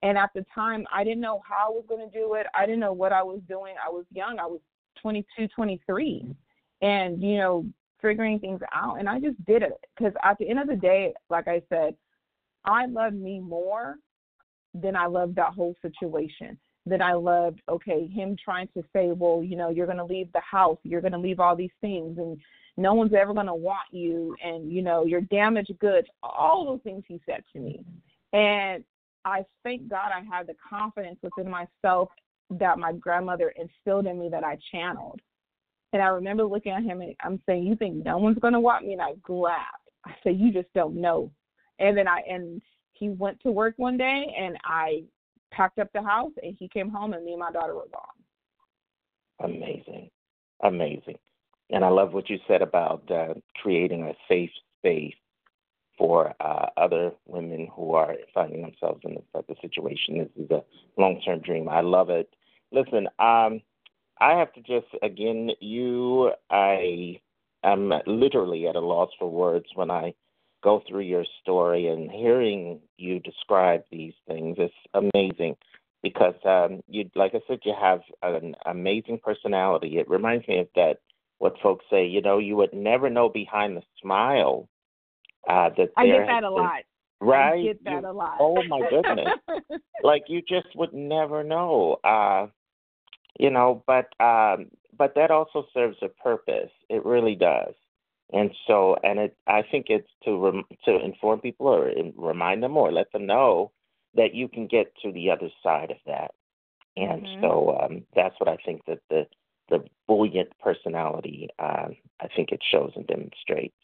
And 0.02 0.18
at 0.18 0.32
the 0.34 0.46
time, 0.54 0.86
I 0.94 1.04
didn't 1.04 1.22
know 1.22 1.42
how 1.48 1.68
I 1.68 1.70
was 1.70 1.84
going 1.88 2.08
to 2.08 2.18
do 2.18 2.36
it. 2.36 2.48
I 2.58 2.66
didn't 2.66 2.80
know 2.80 2.94
what 2.94 3.12
I 3.12 3.22
was 3.22 3.42
doing. 3.48 3.76
I 3.86 3.90
was 3.90 4.06
young. 4.12 4.40
I 4.40 4.46
was 4.46 4.60
22, 5.02 5.48
23. 5.50 6.36
And, 6.82 7.22
you 7.22 7.38
know, 7.38 7.66
figuring 8.02 8.40
things 8.40 8.62
out 8.74 9.00
and 9.00 9.10
I 9.10 9.20
just 9.20 9.44
did 9.46 9.62
it 9.62 9.74
because 9.98 10.14
at 10.24 10.38
the 10.38 10.50
end 10.50 10.60
of 10.60 10.68
the 10.68 10.76
day, 10.76 11.14
like 11.30 11.48
I 11.48 11.62
said, 11.70 11.96
I 12.66 12.86
love 12.86 13.14
me 13.14 13.40
more 13.40 13.96
then 14.74 14.96
I 14.96 15.08
loved 15.08 15.36
that 15.36 15.54
whole 15.54 15.76
situation. 15.82 16.58
Then 16.86 17.02
I 17.02 17.14
loved, 17.14 17.62
okay, 17.70 18.08
him 18.08 18.36
trying 18.44 18.68
to 18.76 18.84
say, 18.94 19.12
well, 19.12 19.44
you 19.44 19.56
know, 19.56 19.70
you're 19.70 19.86
going 19.86 19.98
to 19.98 20.06
leave 20.06 20.32
the 20.32 20.42
house, 20.42 20.78
you're 20.84 21.02
going 21.02 21.14
to 21.14 21.20
leave 21.20 21.40
all 21.40 21.56
these 21.56 21.70
things, 21.82 22.18
and 22.18 22.40
no 22.78 22.94
one's 22.94 23.14
ever 23.14 23.34
going 23.34 23.46
to 23.48 23.54
want 23.54 23.88
you, 23.92 24.36
and, 24.44 24.72
you 24.72 24.82
know, 24.82 25.06
you're 25.06 25.22
damaged 25.22 25.74
goods. 25.80 26.08
All 26.24 26.66
those 26.66 26.82
things 26.84 27.04
he 27.08 27.22
said 27.26 27.44
to 27.54 27.60
me. 27.60 27.84
And 28.34 28.84
I 29.26 29.44
thank 29.64 29.90
God 29.90 30.12
I 30.14 30.22
had 30.22 30.48
the 30.48 30.56
confidence 30.68 31.20
within 31.22 31.52
myself 31.52 32.10
that 32.52 32.80
my 32.80 32.94
grandmother 32.94 33.54
instilled 33.56 34.08
in 34.08 34.20
me 34.20 34.30
that 34.30 34.44
I 34.44 34.58
channeled. 34.72 35.22
And 35.94 36.02
I 36.02 36.08
remember 36.08 36.44
looking 36.44 36.72
at 36.72 36.84
him 36.84 37.02
and 37.02 37.16
I'm 37.22 37.42
saying, 37.46 37.64
You 37.64 37.76
think 37.76 38.06
no 38.06 38.18
one's 38.18 38.40
gonna 38.40 38.60
want 38.60 38.86
me? 38.86 38.94
And 38.94 39.02
I 39.02 39.14
laughed. 39.28 39.90
I 40.06 40.14
said, 40.24 40.38
You 40.38 40.52
just 40.52 40.72
don't 40.74 40.96
know. 40.96 41.32
And 41.80 41.98
then 41.98 42.08
I 42.08 42.22
and 42.30 42.62
he 43.00 43.10
went 43.10 43.40
to 43.42 43.52
work 43.52 43.74
one 43.78 43.98
day 43.98 44.36
and 44.38 44.58
I 44.66 45.04
packed 45.52 45.80
up 45.80 45.90
the 45.94 46.04
house 46.04 46.32
and 46.44 46.56
he 46.60 46.68
came 46.68 46.90
home 46.90 47.14
and 47.14 47.24
me 47.24 47.32
and 47.32 47.40
my 47.40 47.52
daughter 47.52 47.74
were 47.74 47.88
gone. 47.92 49.50
Amazing. 49.50 50.10
Amazing. 50.64 51.18
And 51.72 51.86
I 51.86 51.90
love 51.90 52.14
what 52.14 52.30
you 52.30 52.38
said 52.48 52.62
about 52.62 53.10
uh, 53.10 53.36
creating 53.62 54.04
a 54.04 54.14
safe 54.28 54.50
space 54.80 55.14
for 55.98 56.34
uh, 56.40 56.68
other 56.78 57.12
women 57.26 57.68
who 57.74 57.94
are 57.94 58.16
finding 58.34 58.62
themselves 58.62 59.02
in 59.04 59.16
this 59.16 59.24
type 59.34 59.50
of 59.50 59.58
situation. 59.62 60.18
This 60.18 60.46
is 60.46 60.52
a 60.52 60.64
long 60.98 61.22
term 61.22 61.40
dream. 61.40 61.70
I 61.70 61.82
love 61.82 62.10
it. 62.10 62.30
Listen, 62.72 63.08
um, 63.20 63.62
I 64.22 64.38
have 64.38 64.52
to 64.54 64.62
just, 64.62 64.88
again, 65.02 65.52
you, 65.60 66.32
I 66.50 67.20
am 67.64 67.94
literally 68.06 68.68
at 68.68 68.76
a 68.76 68.80
loss 68.80 69.10
for 69.18 69.30
words 69.30 69.66
when 69.76 69.92
I 69.92 70.14
go 70.64 70.82
through 70.88 71.02
your 71.02 71.26
story 71.42 71.88
and 71.88 72.12
hearing 72.12 72.80
you 72.98 73.20
describe 73.20 73.84
these 73.92 74.14
things. 74.28 74.58
It's 74.60 74.74
amazing 74.94 75.56
because 76.04 76.36
um, 76.46 76.82
you, 76.88 77.10
like 77.16 77.34
I 77.34 77.40
said, 77.48 77.60
you 77.64 77.74
have 77.80 78.02
an 78.24 78.56
amazing 78.66 79.20
personality. 79.24 79.98
It 79.98 80.10
reminds 80.10 80.48
me 80.48 80.60
of 80.60 80.68
that 80.76 80.98
what 81.40 81.56
folks 81.62 81.86
say. 81.90 82.06
You 82.06 82.22
know, 82.22 82.38
you 82.38 82.56
would 82.56 82.74
never 82.74 83.10
know 83.10 83.30
behind 83.30 83.78
the 83.78 83.84
smile 84.02 84.68
uh, 85.48 85.70
that 85.78 85.90
I 85.98 86.06
get 86.06 86.28
that 86.28 86.44
a 86.44 86.48
been, 86.48 86.54
lot. 86.54 86.82
Right? 87.22 87.60
I 87.60 87.64
get 87.64 87.84
that 87.84 88.04
you, 88.04 88.10
a 88.10 88.12
lot. 88.12 88.38
Oh 88.40 88.64
my 88.68 88.82
goodness! 88.90 89.30
like 90.04 90.24
you 90.28 90.42
just 90.42 90.68
would 90.76 90.94
never 90.94 91.44
know. 91.44 91.98
Uh, 92.04 92.48
you 93.40 93.50
know, 93.50 93.84
but 93.88 94.08
um, 94.24 94.68
but 94.98 95.16
that 95.16 95.32
also 95.32 95.66
serves 95.74 95.98
a 96.02 96.10
purpose. 96.10 96.72
It 96.90 97.06
really 97.06 97.36
does. 97.36 97.74
And 98.32 98.52
so, 98.68 98.96
and 99.04 99.20
it, 99.20 99.38
I 99.48 99.64
think 99.64 99.88
it's 99.90 100.10
to 100.24 100.38
rem, 100.38 100.64
to 100.86 101.04
inform 101.04 101.42
people 101.42 101.68
or 101.68 101.92
remind 102.16 102.62
them 102.62 102.78
or 102.78 102.92
let 102.92 103.12
them 103.12 103.26
know 103.26 103.72
that 104.16 104.36
you 104.36 104.48
can 104.48 104.68
get 104.68 104.94
to 105.04 105.12
the 105.12 105.32
other 105.32 105.50
side 105.64 105.92
of 105.92 105.98
that. 106.06 106.32
And 106.96 107.24
mm-hmm. 107.24 107.42
so 107.42 107.80
um, 107.82 108.04
that's 108.16 108.36
what 108.40 108.50
I 108.50 108.58
think 108.66 108.86
that 108.86 109.00
the 109.10 109.26
the 109.70 109.84
buoyant 110.08 110.50
personality 110.60 111.48
uh, 111.60 111.90
I 112.20 112.28
think 112.36 112.52
it 112.52 112.62
shows 112.72 112.92
and 112.96 113.06
demonstrates. 113.06 113.76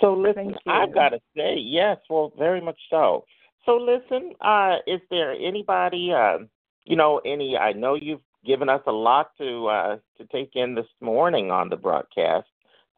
So 0.00 0.14
listen, 0.14 0.54
I've 0.66 0.94
got 0.94 1.10
to 1.10 1.20
say 1.36 1.56
yes, 1.58 1.98
well, 2.08 2.32
very 2.38 2.60
much 2.60 2.78
so. 2.90 3.24
So 3.64 3.76
listen, 3.76 4.34
uh, 4.40 4.76
is 4.86 5.00
there 5.10 5.32
anybody, 5.32 6.12
uh, 6.12 6.38
you 6.84 6.96
know, 6.96 7.20
any? 7.24 7.56
I 7.56 7.72
know 7.72 7.94
you've 7.94 8.20
given 8.44 8.68
us 8.68 8.82
a 8.86 8.92
lot 8.92 9.30
to 9.38 9.66
uh, 9.66 9.96
to 10.18 10.24
take 10.26 10.50
in 10.54 10.74
this 10.74 10.86
morning 11.00 11.50
on 11.50 11.68
the 11.68 11.76
broadcast. 11.76 12.46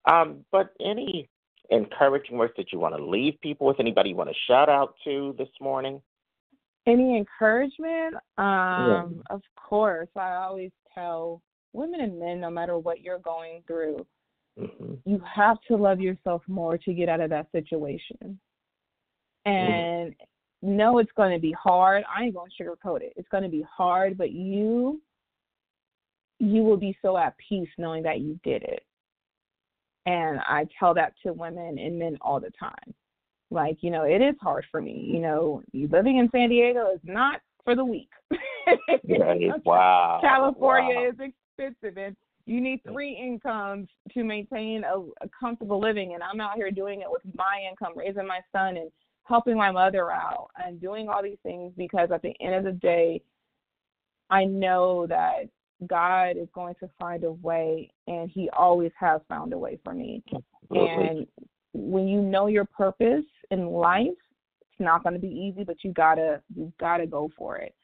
Um, 0.08 0.44
but 0.50 0.72
any 0.80 1.28
encouraging 1.70 2.38
words 2.38 2.54
that 2.56 2.72
you 2.72 2.78
want 2.78 2.96
to 2.96 3.04
leave 3.04 3.34
people 3.42 3.66
with? 3.66 3.78
Anybody 3.78 4.10
you 4.10 4.16
want 4.16 4.30
to 4.30 4.36
shout 4.46 4.68
out 4.68 4.94
to 5.04 5.34
this 5.38 5.48
morning? 5.60 6.00
Any 6.86 7.16
encouragement? 7.18 8.14
Um, 8.38 8.38
yeah. 8.38 9.04
Of 9.30 9.42
course. 9.56 10.08
I 10.16 10.36
always 10.36 10.70
tell 10.94 11.42
women 11.72 12.00
and 12.00 12.18
men, 12.18 12.40
no 12.40 12.50
matter 12.50 12.78
what 12.78 13.02
you're 13.02 13.18
going 13.18 13.62
through, 13.66 14.06
mm-hmm. 14.58 14.94
you 15.04 15.22
have 15.34 15.58
to 15.68 15.76
love 15.76 16.00
yourself 16.00 16.42
more 16.48 16.78
to 16.78 16.94
get 16.94 17.08
out 17.08 17.20
of 17.20 17.30
that 17.30 17.50
situation. 17.52 18.16
Mm-hmm. 18.24 19.50
And 19.50 20.12
mm-hmm. 20.12 20.76
no, 20.76 20.98
it's 20.98 21.12
going 21.16 21.32
to 21.34 21.40
be 21.40 21.52
hard. 21.52 22.04
I 22.14 22.24
ain't 22.24 22.34
going 22.34 22.50
to 22.56 22.64
sugarcoat 22.64 23.02
it. 23.02 23.12
It's 23.16 23.28
going 23.28 23.44
to 23.44 23.50
be 23.50 23.64
hard, 23.70 24.16
but 24.16 24.32
you 24.32 25.02
you 26.40 26.62
will 26.62 26.76
be 26.76 26.96
so 27.02 27.18
at 27.18 27.34
peace 27.36 27.68
knowing 27.78 28.04
that 28.04 28.20
you 28.20 28.38
did 28.44 28.62
it. 28.62 28.84
And 30.08 30.40
I 30.40 30.66
tell 30.78 30.94
that 30.94 31.12
to 31.22 31.34
women 31.34 31.78
and 31.78 31.98
men 31.98 32.16
all 32.22 32.40
the 32.40 32.50
time. 32.58 32.94
Like, 33.50 33.76
you 33.82 33.90
know, 33.90 34.04
it 34.04 34.22
is 34.22 34.34
hard 34.40 34.64
for 34.70 34.80
me. 34.80 35.06
You 35.12 35.20
know, 35.20 35.62
living 35.74 36.16
in 36.16 36.30
San 36.32 36.48
Diego 36.48 36.86
is 36.94 37.00
not 37.04 37.42
for 37.62 37.76
the 37.76 37.84
weak. 37.84 38.08
wow. 39.66 40.18
California 40.22 40.94
wow. 40.96 41.08
is 41.08 41.14
expensive 41.58 41.98
and 41.98 42.16
you 42.46 42.62
need 42.62 42.80
three 42.90 43.14
incomes 43.14 43.88
to 44.14 44.24
maintain 44.24 44.82
a, 44.84 44.98
a 44.98 45.28
comfortable 45.38 45.78
living 45.78 46.14
and 46.14 46.22
I'm 46.22 46.40
out 46.40 46.56
here 46.56 46.70
doing 46.70 47.02
it 47.02 47.10
with 47.10 47.20
my 47.36 47.60
income, 47.70 47.92
raising 47.94 48.26
my 48.26 48.40
son 48.50 48.78
and 48.78 48.90
helping 49.24 49.58
my 49.58 49.70
mother 49.70 50.10
out 50.10 50.48
and 50.56 50.80
doing 50.80 51.10
all 51.10 51.22
these 51.22 51.36
things 51.42 51.74
because 51.76 52.08
at 52.10 52.22
the 52.22 52.32
end 52.40 52.54
of 52.54 52.64
the 52.64 52.72
day 52.80 53.20
I 54.30 54.46
know 54.46 55.06
that 55.06 55.50
God 55.86 56.36
is 56.36 56.48
going 56.54 56.74
to 56.80 56.90
find 56.98 57.24
a 57.24 57.32
way, 57.32 57.90
and 58.06 58.30
He 58.30 58.48
always 58.50 58.92
has 58.98 59.20
found 59.28 59.52
a 59.52 59.58
way 59.58 59.78
for 59.84 59.94
me. 59.94 60.22
Absolutely. 60.70 61.08
And 61.08 61.26
when 61.72 62.08
you 62.08 62.20
know 62.20 62.46
your 62.46 62.64
purpose 62.64 63.24
in 63.50 63.66
life, 63.66 64.06
it's 64.08 64.80
not 64.80 65.02
going 65.02 65.14
to 65.14 65.20
be 65.20 65.28
easy, 65.28 65.64
but 65.64 65.84
you 65.84 65.92
gotta 65.92 66.42
you 66.54 66.72
gotta 66.80 67.06
go 67.06 67.30
for 67.36 67.58
it, 67.58 67.74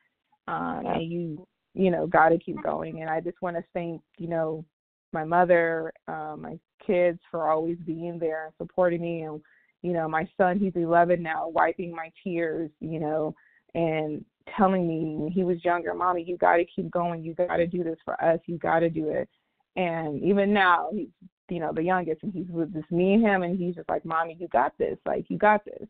um, 0.49 0.83
yeah. 0.85 0.95
and 0.95 1.13
you 1.13 1.47
you 1.75 1.91
know 1.91 2.07
gotta 2.07 2.39
keep 2.39 2.63
going. 2.63 3.01
And 3.01 3.11
I 3.11 3.21
just 3.21 3.41
want 3.41 3.57
to 3.57 3.65
thank 3.73 4.03
you 4.19 4.29
know 4.29 4.65
my 5.13 5.25
mother, 5.25 5.93
uh, 6.09 6.35
my 6.37 6.59
kids 6.85 7.21
for 7.31 7.49
always 7.49 7.79
being 7.87 8.19
there 8.19 8.47
and 8.47 8.55
supporting 8.59 9.01
me, 9.01 9.23
and 9.23 9.41
you 9.83 9.93
know 9.93 10.09
my 10.09 10.29
son, 10.37 10.59
he's 10.59 10.75
11 10.75 11.23
now, 11.23 11.49
wiping 11.49 11.95
my 11.95 12.11
tears, 12.23 12.71
you 12.81 12.99
know, 12.99 13.35
and 13.75 14.25
telling 14.57 14.87
me 14.87 15.17
when 15.17 15.33
he 15.33 15.45
was 15.45 15.65
younger, 15.65 15.95
Mommy, 15.95 16.23
you 16.23 16.37
got 16.37 16.57
to 16.57 16.65
keep 16.65 16.91
going. 16.91 17.25
You 17.25 17.35
got 17.35 17.57
to 17.57 17.67
do 17.67 17.83
this 17.83 17.99
for 18.05 18.23
us. 18.23 18.41
You 18.47 18.59
got 18.59 18.81
to 18.81 18.91
do 18.91 19.09
it. 19.09 19.29
And 19.77 20.23
even 20.23 20.53
now, 20.53 20.89
he's 20.93 21.09
you 21.51 21.61
know 21.61 21.73
the 21.75 21.83
youngest, 21.83 22.23
and 22.23 22.33
he's 22.33 22.49
with 22.49 22.73
just 22.73 22.91
me 22.91 23.15
and 23.15 23.23
him, 23.23 23.43
and 23.43 23.59
he's 23.59 23.75
just 23.75 23.89
like, 23.89 24.05
Mommy, 24.05 24.37
you 24.39 24.49
got 24.49 24.77
this. 24.79 24.99
Like 25.05 25.27
you 25.29 25.39
got 25.39 25.65
this. 25.65 25.89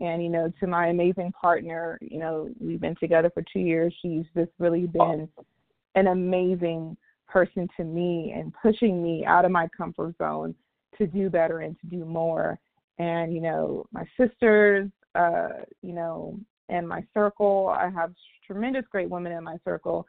And 0.00 0.22
you 0.22 0.28
know, 0.28 0.52
to 0.60 0.66
my 0.66 0.88
amazing 0.88 1.32
partner, 1.32 1.98
you 2.00 2.18
know, 2.18 2.48
we've 2.60 2.80
been 2.80 2.96
together 2.96 3.30
for 3.32 3.42
two 3.52 3.60
years. 3.60 3.94
She's 4.00 4.24
just 4.36 4.50
really 4.58 4.86
been 4.86 5.28
an 5.94 6.06
amazing 6.08 6.96
person 7.26 7.68
to 7.76 7.84
me 7.84 8.32
and 8.34 8.52
pushing 8.62 9.02
me 9.02 9.24
out 9.26 9.44
of 9.44 9.50
my 9.50 9.68
comfort 9.76 10.16
zone 10.18 10.54
to 10.96 11.06
do 11.06 11.28
better 11.28 11.60
and 11.60 11.78
to 11.80 11.86
do 11.86 12.04
more. 12.04 12.58
And 12.98 13.32
you 13.32 13.40
know, 13.40 13.86
my 13.92 14.04
sisters, 14.18 14.88
uh, 15.14 15.48
you 15.82 15.92
know, 15.92 16.38
in 16.68 16.86
my 16.86 17.02
circle. 17.14 17.68
I 17.68 17.90
have 17.90 18.12
tremendous 18.46 18.84
great 18.90 19.10
women 19.10 19.32
in 19.32 19.44
my 19.44 19.56
circle. 19.64 20.06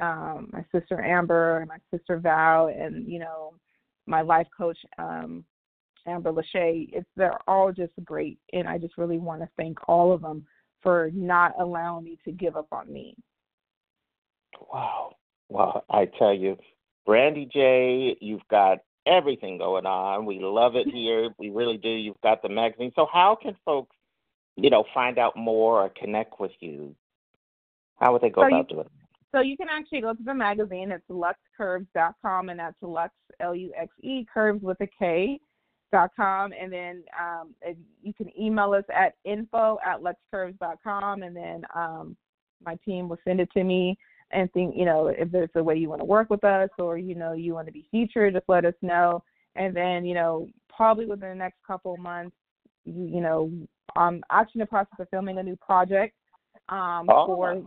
Um, 0.00 0.48
my 0.52 0.64
sister 0.72 1.02
Amber, 1.02 1.66
my 1.68 1.78
sister 1.96 2.18
Val, 2.18 2.68
and 2.68 3.06
you 3.06 3.18
know, 3.18 3.54
my 4.06 4.22
life 4.22 4.46
coach 4.56 4.78
um, 4.98 5.44
Amber 6.06 6.32
Lachey. 6.32 6.88
It's 6.92 7.08
they're 7.16 7.38
all 7.46 7.72
just 7.72 7.92
great, 8.04 8.38
and 8.52 8.68
I 8.68 8.78
just 8.78 8.96
really 8.96 9.18
want 9.18 9.42
to 9.42 9.48
thank 9.56 9.78
all 9.88 10.12
of 10.12 10.22
them 10.22 10.46
for 10.82 11.10
not 11.12 11.52
allowing 11.60 12.04
me 12.04 12.18
to 12.24 12.32
give 12.32 12.56
up 12.56 12.68
on 12.72 12.90
me. 12.90 13.14
Wow, 14.72 15.16
wow! 15.50 15.84
I 15.90 16.06
tell 16.18 16.32
you, 16.32 16.56
Brandy 17.04 17.48
J, 17.52 18.16
you've 18.20 18.46
got 18.50 18.78
everything 19.06 19.58
going 19.58 19.86
on. 19.86 20.24
We 20.24 20.38
love 20.40 20.76
it 20.76 20.88
here. 20.92 21.30
we 21.38 21.50
really 21.50 21.76
do. 21.76 21.88
You've 21.88 22.20
got 22.22 22.42
the 22.42 22.48
magazine. 22.48 22.92
So 22.94 23.06
how 23.12 23.36
can 23.40 23.56
folks 23.64 23.96
you 24.62 24.70
know, 24.70 24.84
find 24.92 25.18
out 25.18 25.36
more 25.36 25.82
or 25.82 25.88
connect 25.90 26.40
with 26.40 26.52
you, 26.60 26.94
how 27.96 28.12
would 28.12 28.22
they 28.22 28.30
go 28.30 28.42
so 28.42 28.46
about 28.48 28.70
you, 28.70 28.76
doing 28.76 28.86
it? 28.86 28.92
So 29.32 29.40
you 29.40 29.56
can 29.56 29.68
actually 29.70 30.00
go 30.00 30.12
to 30.12 30.22
the 30.22 30.34
magazine. 30.34 30.90
It's 30.90 31.04
luxekurves.com, 31.08 32.48
and 32.48 32.58
that's 32.58 32.76
Lux, 32.80 33.12
L-U-X-E, 33.40 34.26
curves 34.32 34.62
with 34.62 34.80
a 34.80 34.88
K, 34.98 35.38
dot 35.92 36.10
com. 36.16 36.52
And 36.52 36.72
then 36.72 37.04
um, 37.18 37.54
you 38.02 38.12
can 38.14 38.30
email 38.38 38.72
us 38.72 38.84
at 38.94 39.14
info 39.24 39.78
at 39.84 40.00
luxekurves.com, 40.00 41.22
and 41.22 41.36
then 41.36 41.62
um, 41.74 42.16
my 42.64 42.76
team 42.84 43.08
will 43.08 43.18
send 43.24 43.40
it 43.40 43.50
to 43.52 43.64
me 43.64 43.96
and 44.32 44.52
think, 44.52 44.74
you 44.76 44.84
know, 44.84 45.08
if 45.08 45.30
there's 45.30 45.50
a 45.56 45.62
way 45.62 45.76
you 45.76 45.88
want 45.88 46.00
to 46.00 46.04
work 46.04 46.30
with 46.30 46.44
us 46.44 46.68
or, 46.78 46.98
you 46.98 47.14
know, 47.14 47.32
you 47.32 47.54
want 47.54 47.66
to 47.66 47.72
be 47.72 47.88
featured, 47.90 48.34
just 48.34 48.44
let 48.48 48.64
us 48.64 48.74
know. 48.80 49.22
And 49.56 49.74
then, 49.74 50.04
you 50.04 50.14
know, 50.14 50.48
probably 50.68 51.06
within 51.06 51.30
the 51.30 51.34
next 51.34 51.56
couple 51.66 51.94
of 51.94 52.00
months, 52.00 52.36
you, 52.84 53.06
you 53.06 53.20
know, 53.20 53.50
I'm 53.96 54.22
actually 54.30 54.60
in 54.60 54.64
the 54.64 54.66
process 54.66 54.98
of 54.98 55.08
filming 55.10 55.38
a 55.38 55.42
new 55.42 55.56
project 55.56 56.14
um, 56.68 57.06
oh. 57.08 57.26
for 57.26 57.62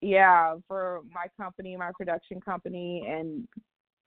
yeah 0.00 0.56
for 0.66 1.02
my 1.12 1.26
company, 1.36 1.76
my 1.76 1.90
production 1.96 2.40
company, 2.40 3.06
and 3.08 3.46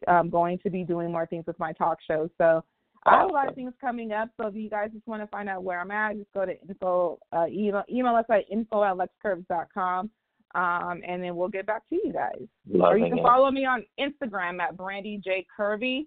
I'm 0.07 0.29
going 0.29 0.59
to 0.59 0.69
be 0.69 0.83
doing 0.83 1.11
more 1.11 1.25
things 1.25 1.45
with 1.45 1.59
my 1.59 1.73
talk 1.73 1.97
show. 2.07 2.29
So 2.37 2.63
I 3.05 3.19
have 3.19 3.29
a 3.29 3.33
lot 3.33 3.49
of 3.49 3.55
things 3.55 3.73
coming 3.81 4.11
up, 4.11 4.29
so 4.37 4.47
if 4.47 4.55
you 4.55 4.69
guys 4.69 4.91
just 4.93 5.07
want 5.07 5.23
to 5.23 5.27
find 5.27 5.49
out 5.49 5.63
where 5.63 5.79
I'm 5.79 5.89
at, 5.89 6.17
just 6.17 6.31
go 6.33 6.45
to 6.45 6.59
info, 6.61 7.17
uh, 7.31 7.47
email, 7.47 7.83
email 7.89 8.15
us 8.15 8.25
at 8.29 8.43
info 8.51 8.83
at 8.83 8.95
luxekurves.com, 8.95 10.11
um, 10.53 11.01
and 11.07 11.23
then 11.23 11.35
we'll 11.35 11.47
get 11.47 11.65
back 11.65 11.87
to 11.89 11.95
you 11.95 12.13
guys. 12.13 12.47
Loving 12.69 12.81
or 12.81 12.97
you 12.97 13.09
can 13.09 13.19
it. 13.19 13.23
follow 13.23 13.49
me 13.49 13.65
on 13.65 13.83
Instagram 13.99 14.59
at 14.59 14.77
Brandy 14.77 15.19
J 15.23 15.47
Kurvy, 15.57 16.05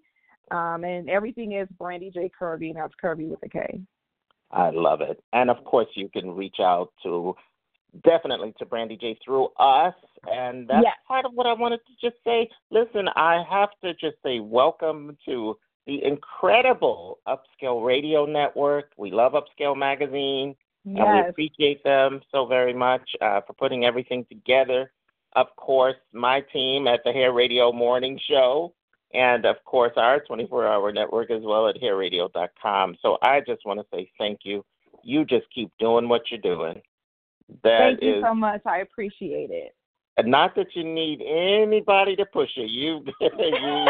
um, 0.52 0.84
and 0.84 1.10
everything 1.10 1.52
is 1.52 1.66
Brandy 1.78 2.10
J 2.10 2.30
Kurvy, 2.40 2.68
and 2.68 2.76
that's 2.76 2.94
Curvy 3.02 3.28
with 3.28 3.42
a 3.42 3.48
K. 3.48 3.80
I 4.54 4.70
love 4.70 5.00
it. 5.00 5.22
And 5.32 5.50
of 5.50 5.62
course, 5.64 5.88
you 5.94 6.08
can 6.08 6.30
reach 6.30 6.56
out 6.60 6.92
to 7.02 7.34
definitely 8.04 8.54
to 8.58 8.64
Brandy 8.64 8.96
J 8.96 9.18
through 9.24 9.48
us. 9.58 9.94
And 10.30 10.68
that's 10.68 10.84
Yes. 10.84 10.96
part 11.06 11.26
of 11.26 11.32
what 11.34 11.46
I 11.46 11.52
wanted 11.52 11.80
to 11.86 11.92
just 12.00 12.22
say. 12.24 12.48
Listen, 12.70 13.08
I 13.16 13.42
have 13.42 13.70
to 13.82 13.94
just 13.94 14.16
say 14.22 14.40
welcome 14.40 15.16
to 15.26 15.58
the 15.86 16.02
incredible 16.02 17.18
Upscale 17.28 17.84
Radio 17.84 18.24
Network. 18.24 18.92
We 18.96 19.10
love 19.10 19.32
Upscale 19.34 19.76
Magazine. 19.76 20.56
And 20.86 20.96
we 20.96 21.30
appreciate 21.30 21.82
them 21.82 22.20
so 22.30 22.44
very 22.44 22.74
much 22.74 23.16
uh, 23.22 23.40
for 23.46 23.54
putting 23.54 23.86
everything 23.86 24.26
together. 24.26 24.92
Of 25.34 25.46
course, 25.56 25.96
my 26.12 26.42
team 26.52 26.86
at 26.86 27.02
the 27.04 27.12
Hair 27.12 27.32
Radio 27.32 27.72
Morning 27.72 28.20
Show, 28.28 28.74
and 29.14 29.46
of 29.46 29.56
course, 29.64 29.92
our 29.96 30.20
24 30.20 30.66
hour 30.66 30.92
network 30.92 31.30
as 31.30 31.42
well 31.42 31.68
at 31.68 31.76
hairradio.com. 31.80 32.96
So 33.00 33.18
I 33.22 33.40
just 33.40 33.64
want 33.64 33.80
to 33.80 33.86
say 33.94 34.10
thank 34.18 34.40
you. 34.44 34.64
You 35.02 35.24
just 35.24 35.46
keep 35.54 35.70
doing 35.78 36.08
what 36.08 36.22
you're 36.30 36.40
doing. 36.40 36.80
That 37.62 37.98
Thank 37.98 38.02
you 38.02 38.16
is- 38.18 38.22
so 38.24 38.34
much. 38.34 38.62
I 38.66 38.78
appreciate 38.78 39.50
it. 39.50 39.74
and 40.16 40.28
not 40.30 40.54
that 40.54 40.68
you 40.74 40.84
need 40.84 41.20
anybody 41.22 42.16
to 42.16 42.24
push 42.26 42.50
you. 42.56 42.64
You 42.64 43.04
you 43.20 43.86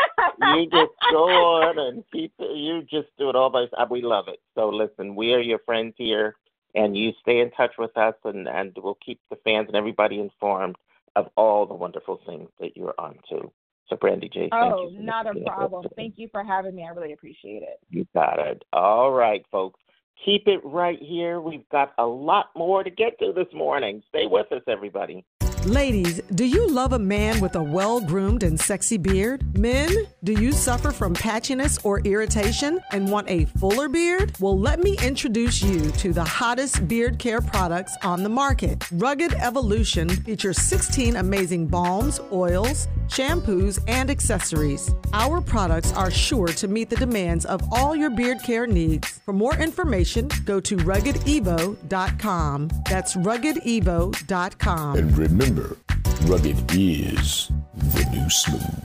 you 0.55 0.67
just 0.71 0.93
go 1.13 1.25
on 1.29 1.79
and 1.79 2.05
keep 2.13 2.33
you 2.39 2.83
just 2.83 3.09
do 3.19 3.29
it 3.31 3.37
all 3.37 3.51
by 3.51 3.63
yourself. 3.63 3.91
We 3.91 4.03
love 4.03 4.27
it. 4.29 4.41
So 4.57 4.69
listen, 4.71 5.15
we 5.15 5.33
are 5.35 5.41
your 5.41 5.61
friends 5.61 5.95
here, 5.97 6.35
and 6.75 6.97
you 6.97 7.13
stay 7.23 7.39
in 7.41 7.51
touch 7.53 7.73
with 7.79 7.97
us, 7.97 8.15
and 8.25 8.49
and 8.49 8.77
we'll 8.83 8.99
keep 9.05 9.21
the 9.31 9.37
fans 9.45 9.69
and 9.69 9.77
everybody 9.77 10.19
informed 10.19 10.77
of 11.15 11.29
all 11.37 11.65
the 11.67 11.75
wonderful 11.75 12.21
things 12.27 12.49
that 12.59 12.77
you're 12.77 12.95
on 12.99 13.17
to. 13.29 13.53
So 13.89 13.97
Brandy 13.97 14.29
J, 14.29 14.49
thank 14.51 14.53
Oh, 14.55 14.91
not 14.93 15.27
a 15.27 15.39
problem. 15.41 15.87
Thank 15.97 16.15
you 16.17 16.29
for 16.33 16.43
having 16.43 16.75
me. 16.75 16.85
I 16.85 16.93
really 16.93 17.13
appreciate 17.13 17.63
it. 17.63 17.79
You 17.91 18.07
got 18.15 18.39
it. 18.39 18.65
All 18.73 19.13
right, 19.13 19.45
folks. 19.51 19.81
Keep 20.25 20.47
it 20.47 20.61
right 20.65 20.99
here. 21.03 21.41
We've 21.41 21.69
got 21.71 21.93
a 21.99 22.07
lot 22.07 22.47
more 22.57 22.83
to 22.83 22.91
get 22.91 23.19
to 23.19 23.33
this 23.33 23.53
morning. 23.53 24.03
Stay 24.09 24.27
with 24.27 24.51
us, 24.53 24.63
everybody. 24.69 25.25
Ladies, 25.67 26.21
do 26.35 26.45
you 26.45 26.69
love 26.69 26.93
a 26.93 26.99
man 26.99 27.41
with 27.41 27.57
a 27.57 27.63
well 27.63 27.99
groomed 27.99 28.43
and 28.43 28.61
sexy 28.61 28.99
beard? 28.99 29.59
Men, 29.59 29.89
do 30.23 30.33
you 30.33 30.53
suffer 30.53 30.91
from 30.91 31.15
patchiness 31.15 31.83
or 31.87 32.01
irritation 32.01 32.79
and 32.93 33.11
want 33.11 33.31
a 33.31 33.47
fuller 33.47 33.89
beard? 33.89 34.35
Well, 34.41 34.59
let 34.59 34.81
me 34.81 34.99
introduce 35.03 35.63
you 35.63 35.91
to 35.93 36.13
the 36.13 36.23
hottest 36.23 36.87
beard 36.87 37.19
care 37.19 37.41
products 37.41 37.97
on 38.03 38.23
the 38.23 38.29
market. 38.29 38.87
Rugged 38.93 39.33
Evolution 39.35 40.11
features 40.11 40.59
16 40.59 41.17
amazing 41.17 41.67
balms, 41.69 42.21
oils, 42.31 42.87
shampoos, 43.09 43.83
and 43.89 44.11
accessories. 44.11 44.91
Our 45.15 45.41
products 45.41 45.95
are 45.95 46.11
sure 46.11 46.49
to 46.49 46.69
meet 46.69 46.91
the 46.91 46.97
demands 46.97 47.47
of 47.47 47.63
all 47.73 47.97
your 47.97 48.11
beard 48.11 48.43
care 48.45 48.67
needs. 48.67 49.09
For 49.25 49.33
more 49.33 49.55
information, 49.57 50.29
go 50.45 50.61
to 50.61 50.77
ruggedevo.com. 50.77 52.71
That's 52.91 53.17
ruggedevo.com. 53.17 54.97
And 54.97 55.54
remember, 55.55 55.77
rugged 56.23 56.57
is 56.73 57.51
the 57.75 58.05
new 58.11 58.29
smooth. 58.31 58.85